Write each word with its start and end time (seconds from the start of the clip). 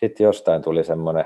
sitten 0.00 0.24
jostain 0.24 0.62
tuli 0.62 0.84
semmoinen 0.84 1.24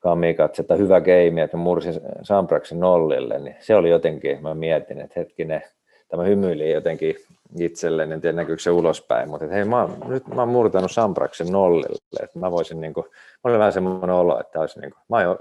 kamikatse, 0.00 0.62
että 0.62 0.74
hyvä 0.74 1.00
game, 1.00 1.42
että 1.42 1.56
mursin 1.56 2.00
Sampraksen 2.22 2.80
nollille, 2.80 3.38
niin 3.38 3.56
se 3.60 3.74
oli 3.74 3.90
jotenkin, 3.90 4.42
mä 4.42 4.54
mietin, 4.54 5.00
että 5.00 5.20
hetkinen, 5.20 5.62
tämä 6.08 6.22
hymyili 6.22 6.72
jotenkin 6.72 7.16
itselleen, 7.58 8.12
en 8.12 8.20
tiedä 8.20 8.36
näkyykö 8.36 8.62
se 8.62 8.70
ulospäin, 8.70 9.30
mutta 9.30 9.44
että 9.44 9.54
hei, 9.56 9.64
mä 9.64 9.82
oon, 9.82 9.96
nyt 10.06 10.26
mä 10.26 10.42
oon 10.42 10.48
murtanut 10.48 10.90
Sampraksen 10.90 11.52
nollille, 11.52 12.22
että 12.22 12.38
mä 12.38 12.50
voisin 12.50 12.80
niin 12.80 12.94
kuin, 12.94 13.06
mä 13.10 13.50
olin 13.50 13.58
vähän 13.58 13.72
semmoinen 13.72 14.10
olo, 14.10 14.40
että 14.40 14.60
olisi 14.60 14.80
niin 14.80 14.90
kuin, 14.90 15.02
mä, 15.08 15.28
oon, 15.28 15.38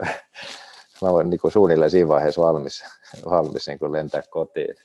mä 1.01 1.11
voin 1.11 1.29
niin 1.29 1.39
kuin 1.39 1.51
suunnilleen 1.51 1.91
siinä 1.91 2.07
vaiheessa 2.07 2.41
valmis, 2.41 2.83
valmis 3.29 3.67
niin 3.67 3.79
kuin 3.79 3.91
lentää 3.91 4.23
kotiin. 4.29 4.75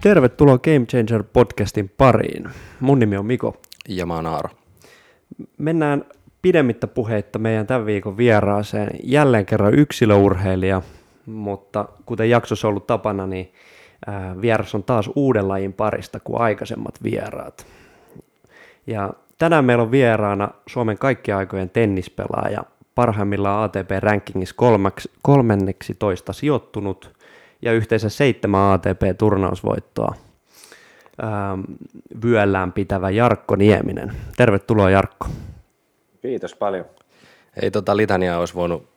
Tervetuloa 0.00 0.58
Game 0.58 0.86
Changer 0.86 1.24
podcastin 1.32 1.90
pariin. 1.96 2.44
Mun 2.80 2.98
nimi 2.98 3.16
on 3.16 3.26
Miko. 3.26 3.56
Ja 3.88 4.06
mä 4.06 4.14
oon 4.14 4.26
Aaro. 4.26 4.50
Mennään 5.58 6.04
pidemmittä 6.42 6.86
puheitta 6.86 7.38
meidän 7.38 7.66
tämän 7.66 7.86
viikon 7.86 8.16
vieraaseen. 8.16 8.90
Jälleen 9.04 9.46
kerran 9.46 9.74
yksilöurheilija, 9.74 10.82
mutta 11.26 11.88
kuten 12.06 12.30
jaksossa 12.30 12.68
on 12.68 12.70
ollut 12.70 12.86
tapana, 12.86 13.26
niin 13.26 13.52
vieras 14.40 14.74
on 14.74 14.84
taas 14.84 15.10
uuden 15.14 15.48
lajin 15.48 15.72
parista 15.72 16.20
kuin 16.20 16.40
aikaisemmat 16.40 17.02
vieraat. 17.02 17.66
Ja 18.86 19.10
tänään 19.38 19.64
meillä 19.64 19.82
on 19.82 19.90
vieraana 19.90 20.48
Suomen 20.66 20.98
kaikkien 20.98 21.36
aikojen 21.36 21.70
tennispelaaja, 21.70 22.64
parhaimmillaan 22.94 23.64
ATP-rankingissa 23.64 24.56
kolmenneksi 25.22 25.94
toista 25.94 26.32
sijoittunut– 26.32 27.10
ja 27.62 27.72
yhteensä 27.72 28.08
seitsemän 28.08 28.60
ATP-turnausvoittoa 28.60 30.14
ähm, 31.22 31.60
vyöllään 32.24 32.72
pitävä 32.72 33.10
Jarkko 33.10 33.56
Nieminen. 33.56 34.12
Tervetuloa 34.36 34.90
Jarkko. 34.90 35.26
Kiitos 36.22 36.54
paljon. 36.54 36.84
Ei 37.62 37.70
tota 37.70 37.96
litania 37.96 38.38
olisi 38.38 38.54
voinut 38.54 38.88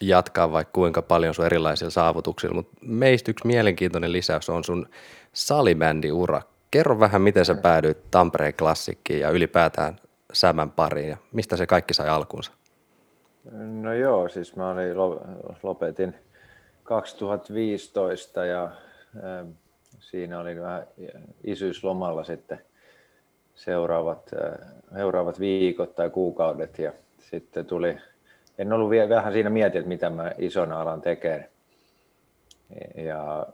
jatkaa 0.00 0.52
vaikka 0.52 0.72
kuinka 0.72 1.02
paljon 1.02 1.34
sun 1.34 1.46
erilaisilla 1.46 1.90
saavutuksilla, 1.90 2.54
mutta 2.54 2.76
meistä 2.82 3.30
yksi 3.30 3.46
mielenkiintoinen 3.46 4.12
lisäys 4.12 4.48
on 4.50 4.64
sun 4.64 4.86
salibändiura. 5.32 6.42
Kerro 6.70 7.00
vähän, 7.00 7.22
miten 7.22 7.44
sä 7.44 7.54
päädyit 7.54 8.10
Tampereen 8.10 8.54
klassikkiin 8.54 9.20
ja 9.20 9.30
ylipäätään 9.30 9.96
Sämän 10.32 10.70
pariin 10.70 11.08
ja 11.08 11.16
mistä 11.32 11.56
se 11.56 11.66
kaikki 11.66 11.94
sai 11.94 12.08
alkuunsa? 12.08 12.52
No 13.82 13.92
joo, 13.92 14.28
siis 14.28 14.56
mä 14.56 14.70
olin, 14.70 14.96
lopetin 15.62 16.14
2015 16.86 18.44
ja 18.44 18.70
ähm, 19.16 19.48
siinä 19.98 20.40
oli 20.40 20.60
vähän 20.60 20.86
isyyslomalla 21.44 22.24
sitten 22.24 22.60
seuraavat, 23.54 24.30
äh, 24.42 24.68
seuraavat 24.96 25.40
viikot 25.40 25.94
tai 25.94 26.10
kuukaudet 26.10 26.78
ja 26.78 26.92
sitten 27.18 27.66
tuli, 27.66 27.98
en 28.58 28.72
ollut 28.72 28.90
vielä 28.90 29.08
vähän 29.08 29.32
siinä 29.32 29.50
mietin, 29.50 29.78
että 29.78 29.88
mitä 29.88 30.10
mä 30.10 30.32
isona 30.38 30.80
alan 30.80 31.00
tekemään. 31.00 31.44
Ja 32.94 33.46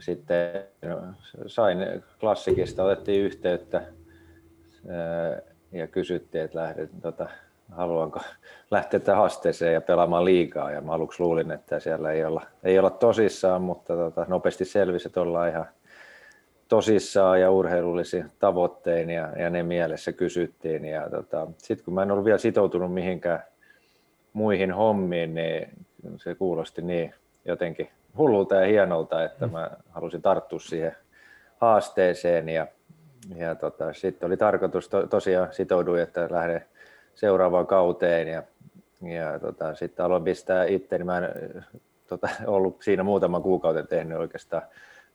sitten 0.00 0.64
no, 0.82 1.00
sain 1.46 1.78
klassikista, 2.20 2.84
otettiin 2.84 3.24
yhteyttä 3.24 3.78
äh, 3.78 5.42
ja 5.72 5.86
kysyttiin, 5.86 6.44
että 6.44 6.58
lähdet, 6.58 6.90
tota, 7.02 7.28
haluanko 7.72 8.20
lähteä 8.70 9.00
tähän 9.00 9.20
haasteeseen 9.20 9.74
ja 9.74 9.80
pelaamaan 9.80 10.24
liikaa. 10.24 10.70
Ja 10.70 10.80
mä 10.80 10.92
aluksi 10.92 11.22
luulin, 11.22 11.50
että 11.50 11.80
siellä 11.80 12.12
ei 12.12 12.24
olla, 12.24 12.42
ei 12.64 12.78
olla 12.78 12.90
tosissaan, 12.90 13.62
mutta 13.62 13.96
tota, 13.96 14.26
nopeasti 14.28 14.64
selvisi, 14.64 15.08
että 15.08 15.20
ollaan 15.20 15.48
ihan 15.48 15.66
tosissaan 16.68 17.40
ja 17.40 17.50
urheilullisiin 17.50 18.30
tavoittein 18.38 19.10
ja, 19.10 19.28
ja 19.38 19.50
ne 19.50 19.62
mielessä 19.62 20.12
kysyttiin. 20.12 20.84
Ja 20.84 21.10
tota, 21.10 21.46
sitten 21.58 21.84
kun 21.84 21.94
mä 21.94 22.02
en 22.02 22.10
ollut 22.10 22.24
vielä 22.24 22.38
sitoutunut 22.38 22.94
mihinkään 22.94 23.42
muihin 24.32 24.72
hommiin, 24.72 25.34
niin 25.34 25.68
se 26.16 26.34
kuulosti 26.34 26.82
niin 26.82 27.14
jotenkin 27.44 27.88
hullulta 28.16 28.54
ja 28.54 28.66
hienolta, 28.66 29.24
että 29.24 29.46
mä 29.46 29.70
halusin 29.90 30.22
tarttua 30.22 30.58
siihen 30.58 30.96
haasteeseen 31.56 32.48
ja, 32.48 32.66
ja 33.36 33.54
tota, 33.54 33.92
sitten 33.92 34.26
oli 34.26 34.36
tarkoitus, 34.36 34.88
to, 34.88 35.06
tosiaan 35.06 35.52
sitouduin, 35.52 36.02
että 36.02 36.28
lähden 36.30 36.64
seuraavaan 37.18 37.66
kauteen 37.66 38.28
ja, 38.28 38.42
ja 39.02 39.38
tota, 39.38 39.74
sitten 39.74 40.04
aloin 40.04 40.24
pistää 40.24 40.64
itse, 40.64 40.98
niin 40.98 41.06
mä 41.06 41.18
en 41.18 41.24
tota, 42.06 42.28
ollut 42.46 42.82
siinä 42.82 43.02
muutaman 43.02 43.42
kuukauden 43.42 43.86
tehnyt 43.86 44.18
oikeastaan 44.18 44.62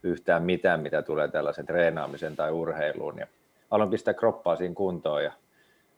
yhtään 0.03 0.43
mitään, 0.43 0.79
mitä 0.79 1.01
tulee 1.01 1.27
tällaisen 1.27 1.65
treenaamisen 1.65 2.35
tai 2.35 2.51
urheiluun 2.51 3.17
ja 3.19 3.27
aloin 3.71 3.89
pistää 3.89 4.13
kroppaa 4.13 4.55
siinä 4.55 4.75
kuntoon 4.75 5.23
ja 5.23 5.31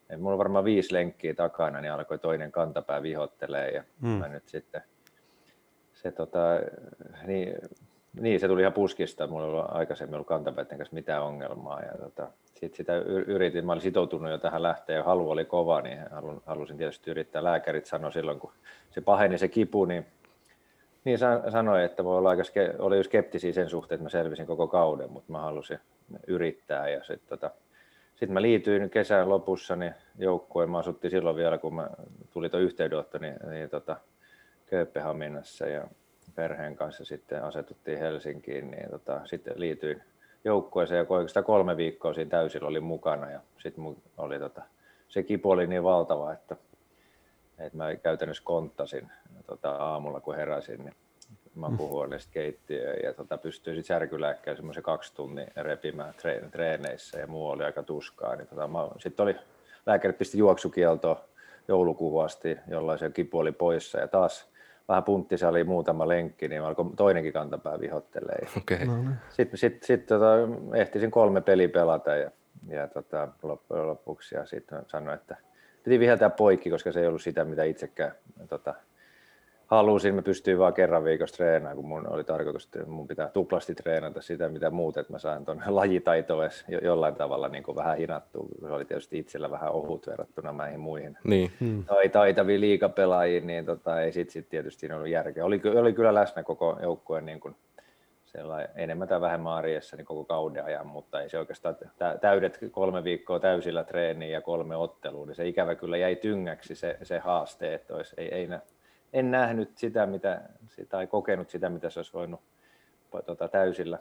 et 0.09 0.19
mulla 0.19 0.33
on 0.33 0.39
varmaan 0.39 0.65
viisi 0.65 0.93
lenkkiä 0.93 1.33
takana, 1.33 1.81
niin 1.81 1.93
alkoi 1.93 2.19
toinen 2.19 2.51
kantapää 2.51 3.01
vihottelee 3.01 3.71
ja 3.71 3.83
hmm. 4.01 4.09
mä 4.09 4.27
nyt 4.27 4.49
sitten 4.49 4.81
se 5.93 6.11
tota, 6.11 6.39
niin, 7.27 7.55
niin, 8.19 8.39
se 8.39 8.47
tuli 8.47 8.61
ihan 8.61 8.73
puskista. 8.73 9.27
Mulla 9.27 9.45
ei 9.45 9.51
ollut 9.51 9.65
aikaisemmin 9.67 10.15
ollut 10.15 10.27
kantapäiden 10.27 10.77
kanssa 10.77 10.95
mitään 10.95 11.23
ongelmaa. 11.23 11.81
Ja 11.81 11.97
tota, 11.97 12.27
sitten 12.53 12.77
sitä 12.77 12.95
yritin, 13.27 13.65
mä 13.65 13.71
olin 13.71 13.81
sitoutunut 13.81 14.31
jo 14.31 14.37
tähän 14.37 14.63
lähteen 14.63 14.97
ja 14.97 15.03
halu 15.03 15.29
oli 15.29 15.45
kova, 15.45 15.81
niin 15.81 15.99
halusin 16.45 16.77
tietysti 16.77 17.11
yrittää. 17.11 17.43
Lääkärit 17.43 17.85
sanoi 17.85 18.11
silloin, 18.11 18.39
kun 18.39 18.51
se 18.91 19.01
paheni 19.01 19.37
se 19.37 19.47
kipu, 19.47 19.85
niin, 19.85 20.05
niin 21.03 21.17
sanoi, 21.49 21.83
että 21.83 22.03
voi 22.03 22.17
olla 22.17 22.29
aika, 22.29 22.43
oli 22.79 22.97
jo 22.97 23.03
skeptisiä 23.03 23.53
sen 23.53 23.69
suhteen, 23.69 23.95
että 23.95 24.03
mä 24.03 24.09
selvisin 24.09 24.47
koko 24.47 24.67
kauden, 24.67 25.11
mutta 25.11 25.31
mä 25.31 25.41
halusin 25.41 25.79
yrittää. 26.27 26.89
Ja 26.89 27.03
sitten 27.03 27.29
tota, 27.29 27.51
sit 28.15 28.29
mä 28.29 28.41
liityin 28.41 28.89
kesän 28.89 29.29
lopussa 29.29 29.75
niin 29.75 29.93
joukkueen, 30.17 30.69
mä 30.69 30.77
asuttiin 30.77 31.11
silloin 31.11 31.35
vielä, 31.35 31.57
kun 31.57 31.75
mä 31.75 31.89
tuli 32.31 32.49
tuo 32.49 32.59
yhteydenotto, 32.59 33.17
niin, 33.17 33.35
niin 33.49 33.69
tota, 33.69 33.97
Kööpenhaminassa 34.65 35.67
ja 35.67 35.87
perheen 36.35 36.75
kanssa 36.75 37.05
sitten 37.05 37.43
asetuttiin 37.43 37.99
Helsinkiin, 37.99 38.71
niin 38.71 38.89
tota, 38.89 39.21
sitten 39.25 39.53
liityin 39.55 40.03
joukkueeseen 40.43 40.97
ja 40.97 41.05
oikeastaan 41.09 41.45
kolme 41.45 41.77
viikkoa 41.77 42.13
siinä 42.13 42.29
täysillä 42.29 42.67
oli 42.67 42.79
mukana 42.79 43.31
ja 43.31 43.39
sitten 43.57 43.95
oli 44.17 44.39
tota, 44.39 44.61
se 45.07 45.23
kipu 45.23 45.51
oli 45.51 45.67
niin 45.67 45.83
valtava, 45.83 46.33
että, 46.33 46.55
että 47.59 47.77
mä 47.77 47.95
käytännössä 47.95 48.43
konttasin 48.43 49.11
tota, 49.47 49.69
aamulla 49.75 50.19
kun 50.19 50.35
heräsin, 50.35 50.79
niin 50.79 50.95
makuuhuoneesta 51.55 52.31
keittiöön 52.33 52.97
ja 53.03 53.13
tota, 53.13 53.37
pystyin 53.37 53.75
sitten 53.75 53.95
särkylääkkeen 53.95 54.55
semmoisen 54.57 54.83
kaksi 54.83 55.15
tunnin 55.15 55.47
repimään 55.55 56.13
treeneissä 56.51 57.19
ja 57.19 57.27
muu 57.27 57.49
oli 57.49 57.63
aika 57.63 57.83
tuskaa. 57.83 58.35
Niin, 58.35 58.47
tota, 58.47 58.69
sitten 58.99 59.23
oli, 59.23 59.35
lääkärit 59.85 60.17
pisti 60.17 60.37
juoksukieltoa 60.37 61.25
joulukuuhun 61.67 62.25
asti, 62.25 62.57
jolloin 62.67 62.99
se 62.99 63.09
kipu 63.09 63.39
oli 63.39 63.51
poissa 63.51 63.99
ja 63.99 64.07
taas 64.07 64.54
vähän 64.87 65.03
punttisali, 65.03 65.63
muutama 65.63 66.07
lenkki, 66.07 66.47
niin 66.47 66.61
alkoi 66.61 66.91
toinenkin 66.95 67.33
kantapää 67.33 67.79
vihottelee. 67.79 68.47
Okay. 68.57 68.85
No, 68.85 68.95
niin. 68.95 69.15
Sitten 69.29 69.57
sit, 69.57 69.83
sit, 69.83 70.05
tota, 70.05 70.25
ehtisin 70.75 71.11
kolme 71.11 71.41
peliä 71.41 71.69
pelata 71.69 72.15
ja, 72.15 72.31
ja 72.67 72.87
tota, 72.87 73.27
loppujen 73.43 73.87
lopuksi 73.87 74.35
ja 74.35 74.45
sitten 74.45 74.81
sanoin, 74.87 75.19
että 75.19 75.37
piti 75.83 75.99
viheltää 75.99 76.29
poikki, 76.29 76.69
koska 76.69 76.91
se 76.91 76.99
ei 76.99 77.07
ollut 77.07 77.21
sitä, 77.21 77.45
mitä 77.45 77.63
itsekään 77.63 78.11
tota, 78.49 78.73
halusin, 79.67 80.15
mä 80.15 80.21
pystyin 80.21 80.59
vaan 80.59 80.73
kerran 80.73 81.03
viikossa 81.03 81.35
treenaamaan, 81.35 81.75
kun 81.75 81.87
mun 81.87 82.13
oli 82.13 82.23
tarkoitus, 82.23 82.65
että 82.65 82.85
mun 82.85 83.07
pitää 83.07 83.27
tuplasti 83.27 83.75
treenata 83.75 84.21
sitä, 84.21 84.49
mitä 84.49 84.69
muut, 84.69 84.97
että 84.97 85.13
mä 85.13 85.19
saan 85.19 85.45
tuon 85.45 85.61
lajitaito 85.75 86.43
edes 86.43 86.65
jollain 86.81 87.15
tavalla 87.15 87.47
niin 87.47 87.63
kuin 87.63 87.75
vähän 87.75 87.97
hinattua. 87.97 88.45
Se 88.61 88.67
oli 88.67 88.85
tietysti 88.85 89.19
itsellä 89.19 89.51
vähän 89.51 89.71
ohut 89.71 90.07
verrattuna 90.07 90.51
näihin 90.51 90.79
muihin 90.79 91.17
niin. 91.23 91.51
Hmm. 91.59 91.83
tai 91.83 92.09
taitaviin 92.09 92.61
liikapelaajiin, 92.61 93.47
niin 93.47 93.65
tota, 93.65 94.01
ei 94.01 94.11
sit, 94.11 94.29
sit 94.29 94.49
tietysti 94.49 94.91
ollut 94.91 95.09
järkeä. 95.09 95.45
Oli, 95.45 95.61
oli 95.79 95.93
kyllä 95.93 96.13
läsnä 96.13 96.43
koko 96.43 96.79
joukkueen 96.81 97.25
niin 97.25 97.39
kuin 97.39 97.55
enemmän 98.75 99.07
tai 99.07 99.21
vähemmän 99.21 99.53
arjessa 99.53 99.97
niin 99.97 100.05
koko 100.05 100.23
kauden 100.23 100.65
ajan, 100.65 100.87
mutta 100.87 101.21
ei 101.21 101.29
se 101.29 101.39
oikeastaan 101.39 101.75
täydet 102.21 102.59
kolme 102.71 103.03
viikkoa 103.03 103.39
täysillä 103.39 103.83
treeniä 103.83 104.29
ja 104.29 104.41
kolme 104.41 104.75
ottelua, 104.75 105.25
niin 105.25 105.35
se 105.35 105.47
ikävä 105.47 105.75
kyllä 105.75 105.97
jäi 105.97 106.15
tyngäksi 106.15 106.75
se, 106.75 106.97
se 107.03 107.19
haaste, 107.19 107.73
että 107.73 107.95
olisi, 107.95 108.15
ei, 108.17 108.33
ei, 108.33 108.47
en 109.13 109.31
nähnyt 109.31 109.77
sitä, 109.77 110.05
mitä, 110.05 110.41
tai 110.89 111.07
kokenut 111.07 111.49
sitä, 111.49 111.69
mitä 111.69 111.89
se 111.89 111.99
olisi 111.99 112.13
voinut 112.13 112.39
tota, 113.25 113.47
täysillä 113.47 113.99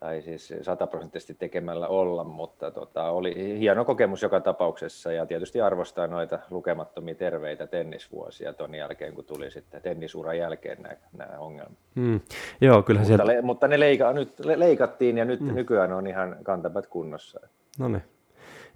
tai 0.00 0.22
siis 0.22 0.54
sataprosenttisesti 0.62 1.34
tekemällä 1.34 1.88
olla, 1.88 2.24
mutta 2.24 2.70
tota, 2.70 3.10
oli 3.10 3.58
hieno 3.58 3.84
kokemus 3.84 4.22
joka 4.22 4.40
tapauksessa 4.40 5.12
ja 5.12 5.26
tietysti 5.26 5.60
arvostaa 5.60 6.06
noita 6.06 6.38
lukemattomia 6.50 7.14
terveitä 7.14 7.66
tennisvuosia 7.66 8.52
ton 8.52 8.74
jälkeen, 8.74 9.14
kun 9.14 9.24
tuli 9.24 9.50
sitten 9.50 9.82
tennisuran 9.82 10.38
jälkeen 10.38 10.82
nämä, 10.82 10.96
nämä 11.12 11.38
ongelmat. 11.38 11.78
Mm. 11.94 12.20
Joo, 12.60 12.82
kyllä 12.82 13.00
mutta, 13.00 13.06
sieltä... 13.06 13.26
le, 13.26 13.42
mutta 13.42 13.68
ne 13.68 13.80
leika, 13.80 14.12
nyt 14.12 14.38
leikattiin 14.38 15.18
ja 15.18 15.24
nyt 15.24 15.40
mm. 15.40 15.54
nykyään 15.54 15.92
on 15.92 16.06
ihan 16.06 16.36
kantapät 16.42 16.86
kunnossa. 16.86 17.40
No 17.78 17.88
niin. 17.88 18.02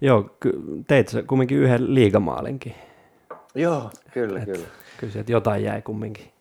Joo, 0.01 0.29
teit 0.87 1.07
sä 1.07 1.23
kumminkin 1.23 1.57
yhden 1.57 1.93
liigamaalinkin. 1.95 2.75
Joo, 3.55 3.89
kyllä, 4.13 4.39
Et, 4.39 4.45
kyllä. 4.45 4.67
Kyllä 4.97 5.13
sieltä 5.13 5.31
jotain 5.31 5.63
jäi 5.63 5.81
kumminkin. 5.81 6.31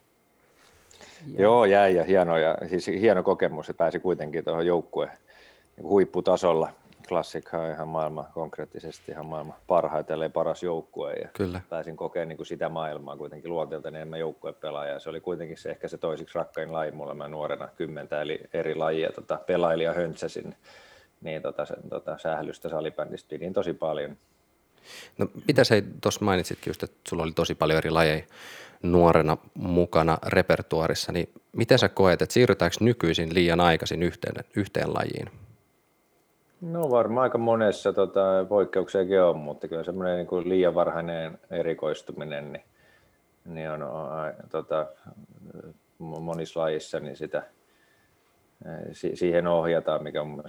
Jäi. 1.26 1.42
Joo, 1.42 1.64
jäi 1.64 1.96
ja 1.96 2.04
hieno, 2.04 2.38
ja 2.38 2.56
siis 2.68 2.86
hieno 2.86 3.22
kokemus, 3.22 3.70
että 3.70 3.78
pääsi 3.78 4.00
kuitenkin 4.00 4.44
tuohon 4.44 4.66
joukkueen 4.66 5.12
huipputasolla 5.82 6.70
Klassikka 7.08 7.58
on 7.58 7.70
ihan 7.70 7.88
maailman, 7.88 8.26
konkreettisesti 8.34 9.12
ihan 9.12 9.26
maailman 9.26 9.56
parhaita, 9.66 10.12
ellei 10.12 10.28
paras 10.28 10.62
joukkue. 10.62 11.12
Ja 11.12 11.28
Kyllä. 11.32 11.60
Pääsin 11.68 11.96
kokemaan 11.96 12.28
niin 12.28 12.36
kuin 12.36 12.46
sitä 12.46 12.68
maailmaa 12.68 13.16
kuitenkin 13.16 13.50
luonteelta 13.50 13.90
niin 13.90 13.96
enemmän 13.96 14.20
joukkuepelaajaa. 14.20 14.98
Se 14.98 15.10
oli 15.10 15.20
kuitenkin 15.20 15.56
se 15.56 15.70
ehkä 15.70 15.88
se 15.88 15.98
toisiksi 15.98 16.38
rakkain 16.38 16.72
laji 16.72 16.92
mulle. 16.92 17.14
Mä 17.14 17.28
nuorena 17.28 17.68
kymmentä 17.76 18.22
eli 18.22 18.40
eri 18.52 18.74
lajia 18.74 19.12
tota, 19.12 19.38
pelailija 19.46 19.92
höntsäsin. 19.92 20.54
Niin 21.20 21.42
tota, 21.42 21.64
se, 21.64 21.74
tota, 21.90 22.18
sählystä 22.18 22.68
salibändistä 22.68 23.28
pidin 23.28 23.52
tosi 23.52 23.72
paljon. 23.72 24.16
No 25.18 25.26
mitä 25.48 25.64
sä 25.64 25.74
tuossa 26.00 26.24
mainitsitkin 26.24 26.70
just, 26.70 26.82
että 26.82 26.96
sulla 27.08 27.22
oli 27.22 27.32
tosi 27.32 27.54
paljon 27.54 27.78
eri 27.78 27.90
lajeja 27.90 28.24
nuorena 28.82 29.36
mukana 29.54 30.18
repertuarissa, 30.26 31.12
niin 31.12 31.28
miten 31.52 31.78
sä 31.78 31.88
koet, 31.88 32.22
että 32.22 32.32
siirrytäänkö 32.32 32.76
nykyisin 32.80 33.34
liian 33.34 33.60
aikaisin 33.60 34.02
yhteen, 34.02 34.44
yhteen 34.56 34.94
lajiin? 34.94 35.30
No 36.60 36.90
varmaan 36.90 37.22
aika 37.22 37.38
monessa 37.38 37.92
tota, 37.92 38.20
poikkeuksiakin 38.48 39.22
on, 39.22 39.36
mutta 39.36 39.68
kyllä 39.68 39.84
semmoinen 39.84 40.16
niin 40.16 40.26
kuin 40.26 40.48
liian 40.48 40.74
varhainen 40.74 41.38
erikoistuminen 41.50 42.52
niin, 42.52 42.64
niin 43.44 43.70
on, 43.70 43.82
on 43.82 44.08
tota, 44.50 44.86
monissa 45.98 46.60
lajissa, 46.60 47.00
niin 47.00 47.16
sitä, 47.16 47.42
siihen 48.92 49.46
ohjataan, 49.46 50.02
mikä 50.02 50.22
on 50.22 50.42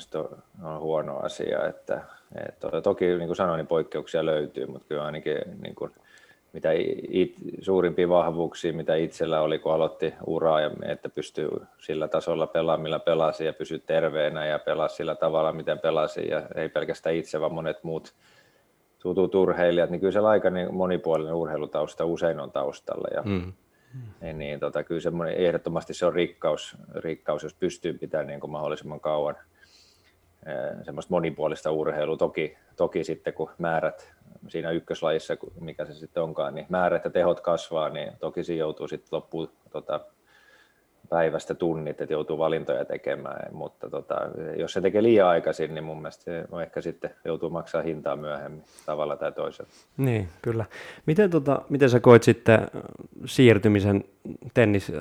on 0.64 0.80
huono 0.80 1.18
asia. 1.18 1.68
Että, 1.68 2.02
et, 2.48 2.84
toki 2.84 3.06
niin 3.06 3.28
kuin 3.28 3.36
sanoin, 3.36 3.58
niin 3.58 3.68
poikkeuksia 3.68 4.26
löytyy, 4.26 4.66
mutta 4.66 4.88
kyllä 4.88 5.06
ainakin 5.06 5.38
niin 5.62 5.76
kuin, 5.76 5.92
mitä 6.54 6.70
it, 7.10 7.36
suurimpia 7.62 8.10
vahvuuksia, 8.10 8.74
mitä 8.74 8.96
itsellä 8.96 9.42
oli, 9.42 9.60
kun 9.60 9.74
aloitti 9.74 10.14
uraa, 10.26 10.62
ja 10.62 10.72
että 10.86 11.10
pystyy 11.10 11.50
sillä 11.78 12.08
tasolla 12.08 12.48
pelaamaan, 12.48 12.82
millä 12.84 13.00
pelasi, 13.00 13.46
ja 13.46 13.54
pysyä 13.54 13.80
terveenä, 13.80 14.46
ja 14.46 14.60
pelaa 14.60 14.88
sillä 14.88 15.16
tavalla, 15.16 15.54
miten 15.54 15.80
pelasi, 15.80 16.28
ja 16.28 16.44
ei 16.56 16.70
pelkästään 16.70 17.16
itse, 17.16 17.42
vaan 17.42 17.54
monet 17.54 17.84
muut 17.84 18.14
tutut 19.00 19.36
urheilijat, 19.36 19.90
niin 19.90 20.00
kyllä 20.00 20.12
se 20.12 20.20
aika 20.20 20.50
niin 20.50 20.74
monipuolinen 20.74 21.34
urheilutausta 21.34 22.06
usein 22.06 22.40
on 22.40 22.52
taustalla, 22.52 23.08
ja 23.14 23.22
mm. 23.22 23.54
Niin, 24.22 24.40
niin 24.40 24.60
tota, 24.60 24.84
kyllä 24.84 25.02
semmoinen, 25.02 25.36
ehdottomasti 25.36 25.94
se 25.94 26.06
on 26.06 26.14
rikkaus, 26.14 26.78
rikkaus 26.96 27.44
jos 27.44 27.54
pystyy 27.54 27.94
pitämään 27.94 28.28
niin 28.28 28.40
kuin 28.40 28.52
mahdollisimman 28.52 29.00
kauan 29.00 29.36
semmoista 30.84 31.14
monipuolista 31.14 31.72
urheilua. 31.72 32.18
Toki, 32.18 32.58
toki 32.76 33.04
sitten 33.04 33.34
kun 33.34 33.50
määrät 33.58 34.14
siinä 34.48 34.72
ykköslajissa, 34.72 35.38
mikä 35.60 35.86
se 35.86 35.94
sitten 35.94 36.24
onkaan, 36.24 36.56
niin 36.56 36.66
määrät 36.70 37.06
ja 37.06 37.10
tehot 37.12 37.42
kasvaa, 37.42 37.90
niin 37.90 38.12
toki 38.20 38.44
siinä 38.44 38.60
joutuu 38.60 38.88
sitten 38.88 39.08
loppuun 39.12 39.52
tota, 39.72 40.00
päivästä 41.10 41.54
tunnit, 41.54 42.02
että 42.02 42.14
joutuu 42.14 42.38
valintoja 42.38 42.86
tekemään, 42.86 43.54
mutta 43.56 43.90
tota, 43.90 44.16
jos 44.58 44.74
se 44.74 44.82
tekee 44.82 45.04
liian 45.04 45.28
aikaisin, 45.28 45.74
niin 45.74 45.84
mun 45.84 45.98
mielestä 45.98 46.24
se 46.24 46.46
ehkä 46.62 46.82
sitten 46.82 47.10
joutuu 47.26 47.50
maksaa 47.50 47.82
hintaa 47.82 48.16
myöhemmin 48.16 48.64
tavalla 48.86 49.16
tai 49.16 49.32
toisella. 49.32 49.70
Niin, 49.98 50.30
kyllä. 50.42 50.66
Miten, 51.06 51.30
tota, 51.30 51.62
miten 51.70 51.90
sä 51.90 52.00
koit 52.00 52.24
sitten 52.24 52.68
siirtymisen 53.26 54.04
tennis 54.54 54.92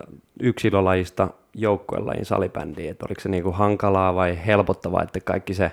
yksilölajista 0.41 1.29
joukkuelajin 1.55 2.25
salibändiin, 2.25 2.91
että 2.91 3.06
oliko 3.09 3.21
se 3.21 3.29
niinku 3.29 3.53
hankalaa 3.53 4.15
vai 4.15 4.47
helpottavaa, 4.47 5.03
että 5.03 5.21
kaikki 5.21 5.55
se, 5.55 5.73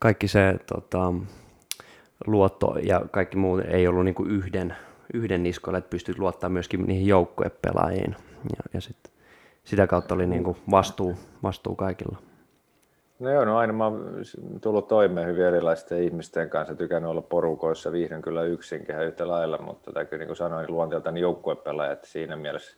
kaikki 0.00 0.28
se 0.28 0.54
tota, 0.72 1.12
luotto 2.26 2.78
ja 2.82 3.02
kaikki 3.10 3.36
muu 3.36 3.62
ei 3.68 3.88
ollut 3.88 4.04
niinku 4.04 4.24
yhden, 4.24 4.76
yhden 5.14 5.42
niskoille, 5.42 5.78
että 5.78 5.90
pystyt 5.90 6.18
luottaa 6.18 6.50
myöskin 6.50 6.86
niihin 6.86 7.06
joukkuepelaajiin 7.06 8.16
ja, 8.56 8.62
ja 8.74 8.80
sitten 8.80 9.15
sitä 9.66 9.86
kautta 9.86 10.14
oli 10.14 10.26
niin 10.26 10.44
kuin 10.44 10.56
vastuu, 10.70 11.14
vastuu 11.42 11.74
kaikilla. 11.74 12.18
No 13.18 13.30
joo, 13.30 13.44
no 13.44 13.58
aina 13.58 13.72
mä 13.72 13.84
oon 13.84 14.14
tullut 14.60 14.88
toimeen 14.88 15.26
hyvin 15.26 15.44
erilaisten 15.44 16.02
ihmisten 16.02 16.50
kanssa, 16.50 16.74
tykännyt 16.74 17.10
olla 17.10 17.22
porukoissa, 17.22 17.92
viihdyn 17.92 18.22
kyllä 18.22 18.42
yksinkin 18.42 19.00
yhtä 19.00 19.28
lailla, 19.28 19.58
mutta 19.58 19.92
täytyy 19.92 20.18
niin 20.18 20.26
kuin 20.26 20.36
sanoin 20.36 20.66
niin 21.12 21.22
joukkuepelaajat 21.22 22.04
siinä 22.04 22.36
mielessä. 22.36 22.76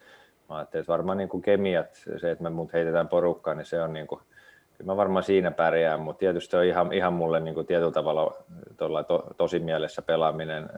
Mä 0.48 0.56
ajattelin, 0.56 0.82
että 0.82 0.92
varmaan 0.92 1.18
niin 1.18 1.28
kuin 1.28 1.42
kemiat, 1.42 1.94
se, 2.16 2.30
että 2.30 2.44
me 2.44 2.50
mut 2.50 2.72
heitetään 2.72 3.08
porukkaan, 3.08 3.56
niin 3.56 3.66
se 3.66 3.82
on 3.82 3.92
niin 3.92 4.06
kuin, 4.06 4.20
kyllä 4.78 4.92
mä 4.92 4.96
varmaan 4.96 5.22
siinä 5.22 5.50
pärjään, 5.50 6.00
mutta 6.00 6.20
tietysti 6.20 6.56
on 6.56 6.64
ihan, 6.64 6.92
ihan 6.92 7.12
mulle 7.12 7.40
niin 7.40 7.54
kuin 7.54 7.66
tietyllä 7.66 7.92
tavalla 7.92 8.34
to, 9.08 9.26
tosi 9.36 9.58
mielessä 9.58 10.02
pelaaminen 10.02 10.68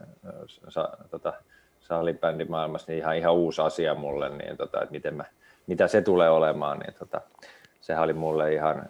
sa, 0.69 0.89
tota, 1.11 1.33
salibändimaailmassa, 1.81 2.93
niin 2.93 2.99
ihan, 2.99 3.17
ihan 3.17 3.35
uusi 3.35 3.63
asia 3.63 3.95
mulle, 3.95 4.29
niin 4.29 4.57
tota, 4.57 4.83
että 4.83 4.93
miten 4.93 5.15
mä 5.15 5.25
mitä 5.71 5.89
se 5.89 6.03
tulee 6.03 6.31
olemaan, 6.31 6.79
niin 6.79 6.95
tota, 6.95 7.21
sehän 7.81 8.05
oli 8.05 8.13
mulle 8.13 8.55
ihan, 8.55 8.87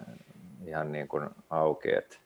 ihan 0.65 0.91
niin 0.91 1.07
kuin 1.07 1.29
auki, 1.49 1.95
että 1.95 2.17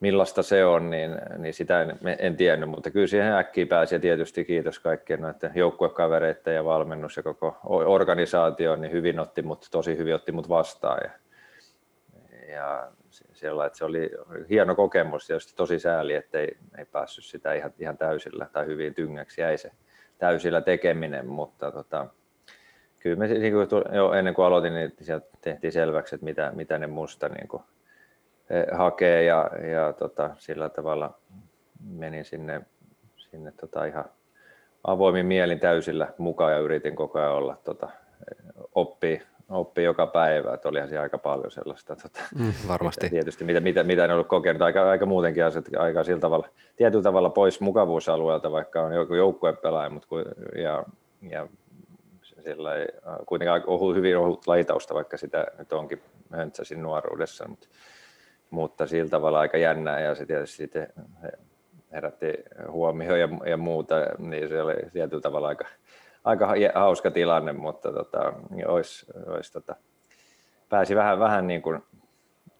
millaista 0.00 0.42
se 0.42 0.64
on, 0.64 0.90
niin, 0.90 1.10
niin 1.38 1.54
sitä 1.54 1.82
en, 1.82 1.98
en 2.18 2.36
tiennyt, 2.36 2.68
mutta 2.68 2.90
kyllä 2.90 3.06
siihen 3.06 3.32
äkkiä 3.32 3.66
pääsi 3.66 3.94
ja 3.94 3.98
tietysti 3.98 4.44
kiitos 4.44 4.78
kaikkien 4.78 5.20
noiden 5.20 5.52
joukkuekavereiden 5.54 6.54
ja 6.54 6.64
valmennus 6.64 7.16
ja 7.16 7.22
koko 7.22 7.56
organisaatio, 7.64 8.76
niin 8.76 8.92
hyvin 8.92 9.20
otti 9.20 9.42
mut, 9.42 9.68
tosi 9.70 9.96
hyvin 9.96 10.14
otti 10.14 10.32
mut 10.32 10.48
vastaan. 10.48 11.00
Ja, 11.04 11.10
ja 12.54 12.90
siellä, 13.32 13.66
että 13.66 13.78
se 13.78 13.84
oli 13.84 14.10
hieno 14.50 14.74
kokemus 14.74 15.30
ja 15.30 15.36
tosi 15.56 15.78
sääli, 15.78 16.14
että 16.14 16.38
ei, 16.38 16.56
ei 16.78 16.84
päässyt 16.84 17.24
sitä 17.24 17.54
ihan, 17.54 17.72
ihan 17.78 17.98
täysillä 17.98 18.46
tai 18.52 18.66
hyvin 18.66 18.94
tyngäksi 18.94 19.40
jäi 19.40 19.58
se 19.58 19.70
täysillä 20.18 20.60
tekeminen, 20.60 21.26
mutta 21.26 21.72
tota, 21.72 22.06
kyllä 23.02 23.16
me 23.16 23.26
niin 23.28 23.52
kuin, 23.52 23.68
jo 23.96 24.12
ennen 24.12 24.34
kuin 24.34 24.46
aloitin, 24.46 24.74
niin 24.74 24.92
sieltä 25.00 25.26
tehtiin 25.40 25.72
selväksi, 25.72 26.14
että 26.14 26.24
mitä, 26.24 26.52
mitä 26.54 26.78
ne 26.78 26.86
musta 26.86 27.28
niin 27.28 27.48
kuin, 27.48 27.62
hakee 28.72 29.24
ja, 29.24 29.50
ja 29.72 29.92
tota, 29.92 30.30
sillä 30.38 30.68
tavalla 30.68 31.18
menin 31.90 32.24
sinne, 32.24 32.60
sinne 33.16 33.52
tota, 33.60 33.84
ihan 33.84 34.04
avoimin 34.84 35.26
mielin 35.26 35.60
täysillä 35.60 36.08
mukaan 36.18 36.52
ja 36.52 36.58
yritin 36.58 36.96
koko 36.96 37.18
ajan 37.18 37.32
olla 37.32 37.56
tota, 37.64 37.88
oppii, 38.74 39.22
oppii 39.48 39.84
joka 39.84 40.06
päivä, 40.06 40.54
että 40.54 40.68
olihan 40.68 40.88
siellä 40.88 41.02
aika 41.02 41.18
paljon 41.18 41.50
sellaista. 41.50 41.96
Tota, 41.96 42.20
mm, 42.38 42.52
varmasti. 42.68 43.10
Tietysti 43.10 43.44
mitä, 43.44 43.60
mitä, 43.60 43.82
mitä 43.82 44.04
en 44.04 44.10
ollut 44.10 44.28
kokenut, 44.28 44.62
aika, 44.62 44.90
aika 44.90 45.06
muutenkin 45.06 45.44
asiat, 45.44 45.64
aika 45.78 46.04
sillä 46.04 46.20
tavalla, 46.20 46.48
tietyllä 46.76 47.02
tavalla 47.02 47.30
pois 47.30 47.60
mukavuusalueelta, 47.60 48.52
vaikka 48.52 48.82
on 48.82 48.94
joku 48.94 49.14
joukkuepelaaja, 49.14 49.90
mutta 49.90 50.08
ja, 50.56 50.84
ja 51.30 51.46
sillä 52.42 52.70
äh, 52.74 53.16
kuitenkin 53.26 53.62
ohut, 53.66 53.96
hyvin 53.96 54.18
ohut 54.18 54.46
lajitausta, 54.46 54.94
vaikka 54.94 55.16
sitä 55.16 55.46
nyt 55.58 55.72
onkin 55.72 56.02
höntsäsin 56.32 56.82
nuoruudessa, 56.82 57.48
mutta, 57.48 57.68
mutta 58.50 58.86
sillä 58.86 59.10
tavalla 59.10 59.40
aika 59.40 59.58
jännää. 59.58 60.00
Ja 60.00 60.14
se 60.14 60.26
tietysti 60.26 60.56
sitten 60.56 60.92
herätti 61.92 62.34
huomioon 62.68 63.20
ja, 63.20 63.28
ja 63.46 63.56
muuta, 63.56 63.94
niin 64.18 64.48
se 64.48 64.62
oli 64.62 64.74
tietyllä 64.92 65.20
tavalla 65.20 65.48
aika, 65.48 65.64
aika 66.24 66.54
hauska 66.74 67.10
tilanne, 67.10 67.52
mutta 67.52 67.92
tota, 67.92 68.32
olisi, 68.66 69.06
olisi, 69.26 69.52
tota, 69.52 69.76
pääsi 70.68 70.96
vähän, 70.96 71.18
vähän 71.18 71.46
niin 71.46 71.62
kuin 71.62 71.82